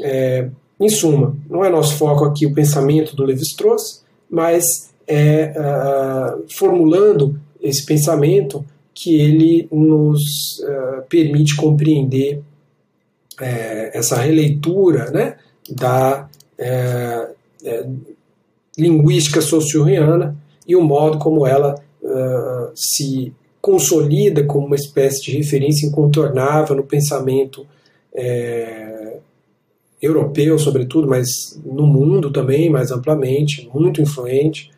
É, 0.00 0.48
em 0.80 0.88
suma, 0.88 1.36
não 1.48 1.64
é 1.64 1.68
nosso 1.68 1.96
foco 1.96 2.24
aqui 2.24 2.46
o 2.46 2.54
pensamento 2.54 3.14
do 3.14 3.24
Levi-Strauss, 3.24 4.04
mas 4.30 4.90
é 5.06 5.52
formulando 6.50 7.40
esse 7.60 7.84
pensamento 7.84 8.64
que 9.00 9.20
ele 9.20 9.68
nos 9.70 10.58
uh, 10.58 11.02
permite 11.08 11.54
compreender 11.54 12.38
uh, 12.38 13.90
essa 13.92 14.16
releitura 14.16 15.10
né, 15.12 15.36
da 15.70 16.28
é, 16.58 17.28
é, 17.64 17.86
linguística 18.76 19.40
socio-riana 19.40 20.36
e 20.66 20.74
o 20.74 20.82
modo 20.82 21.18
como 21.18 21.46
ela 21.46 21.76
se 22.74 23.32
consolida 23.60 24.42
como 24.44 24.66
uma 24.66 24.74
espécie 24.74 25.22
de 25.22 25.36
referência 25.36 25.86
incontornável 25.86 26.74
no 26.74 26.82
pensamento 26.82 27.66
é, 28.14 29.18
europeu, 30.00 30.58
sobretudo, 30.58 31.06
mas 31.06 31.60
no 31.64 31.86
mundo 31.86 32.32
também, 32.32 32.70
mais 32.70 32.90
amplamente, 32.90 33.68
muito 33.72 34.00
influente, 34.00 34.70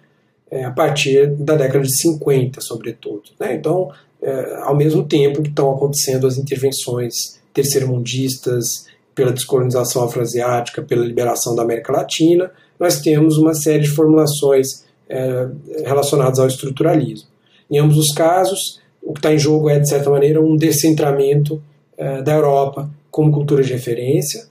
é, 0.51 0.65
a 0.65 0.71
partir 0.71 1.31
da 1.37 1.55
década 1.55 1.85
de 1.85 1.97
50, 1.97 2.61
sobretudo. 2.61 3.23
Né? 3.39 3.55
Então, 3.55 3.91
é, 4.23 4.59
ao 4.63 4.77
mesmo 4.77 5.05
tempo 5.05 5.43
que 5.43 5.49
estão 5.49 5.71
acontecendo 5.71 6.27
as 6.27 6.37
intervenções 6.37 7.41
terceiro-mundistas 7.55 8.87
pela 9.15 9.33
descolonização 9.33 10.05
afroasiática, 10.05 10.83
pela 10.83 11.05
liberação 11.05 11.55
da 11.55 11.63
América 11.63 11.93
Latina, 11.93 12.51
nós 12.79 13.01
temos 13.01 13.37
uma 13.37 13.55
série 13.55 13.83
de 13.83 13.91
formulações 13.91 14.85
é, 15.09 15.49
relacionadas 15.85 16.39
ao 16.39 16.47
estruturalismo. 16.47 17.29
Em 17.71 17.79
ambos 17.79 17.99
os 17.99 18.15
casos, 18.15 18.81
o 19.03 19.13
que 19.13 19.19
está 19.19 19.33
em 19.33 19.39
jogo 19.39 19.69
é, 19.69 19.79
de 19.79 19.89
certa 19.89 20.11
maneira, 20.11 20.41
um 20.41 20.57
descentramento 20.57 21.63
é, 21.97 22.23
da 22.23 22.35
Europa 22.35 22.89
como 23.11 23.33
cultura 23.33 23.63
de 23.63 23.73
referência, 23.73 24.49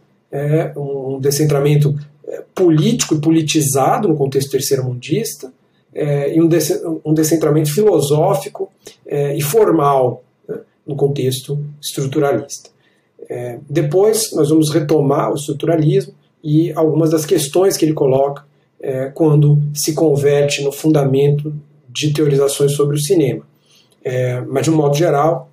um 0.76 1.18
descentramento 1.20 1.98
político 2.54 3.16
e 3.16 3.22
politizado 3.22 4.08
no 4.08 4.18
contexto 4.18 4.52
terceiro-mundista, 4.52 5.52
é, 5.94 6.36
e 6.36 6.42
um, 6.42 6.50
um 7.06 7.14
descentramento 7.14 7.72
filosófico 7.72 8.72
é, 9.06 9.36
e 9.36 9.42
formal 9.42 10.24
né, 10.48 10.60
no 10.86 10.96
contexto 10.96 11.60
estruturalista. 11.82 12.70
É, 13.30 13.60
depois 13.70 14.32
nós 14.34 14.50
vamos 14.50 14.72
retomar 14.72 15.32
o 15.32 15.36
estruturalismo 15.36 16.14
e 16.44 16.72
algumas 16.74 17.12
das 17.12 17.26
questões 17.26 17.78
que 17.78 17.86
ele 17.86 17.94
coloca 17.94 18.46
é, 18.80 19.08
quando 19.10 19.62
se 19.74 19.94
converte 19.94 20.64
no 20.64 20.72
fundamento 20.72 21.54
de 21.88 22.14
teorizações 22.14 22.74
sobre 22.74 22.96
o 22.96 23.00
cinema. 23.00 23.46
É, 24.04 24.42
mas, 24.42 24.64
de 24.64 24.72
um 24.72 24.76
modo 24.76 24.96
geral, 24.96 25.50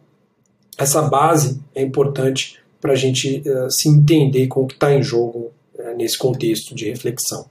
essa 0.79 1.03
base 1.03 1.61
é 1.75 1.83
importante 1.83 2.59
para 2.81 2.93
a 2.93 2.97
gente 2.97 3.43
uh, 3.49 3.71
se 3.71 3.89
entender 3.89 4.47
com 4.47 4.63
o 4.63 4.67
que 4.67 4.75
está 4.75 4.95
em 4.95 5.03
jogo 5.03 5.51
nesse 5.97 6.17
contexto 6.17 6.75
de 6.75 6.89
reflexão. 6.89 7.47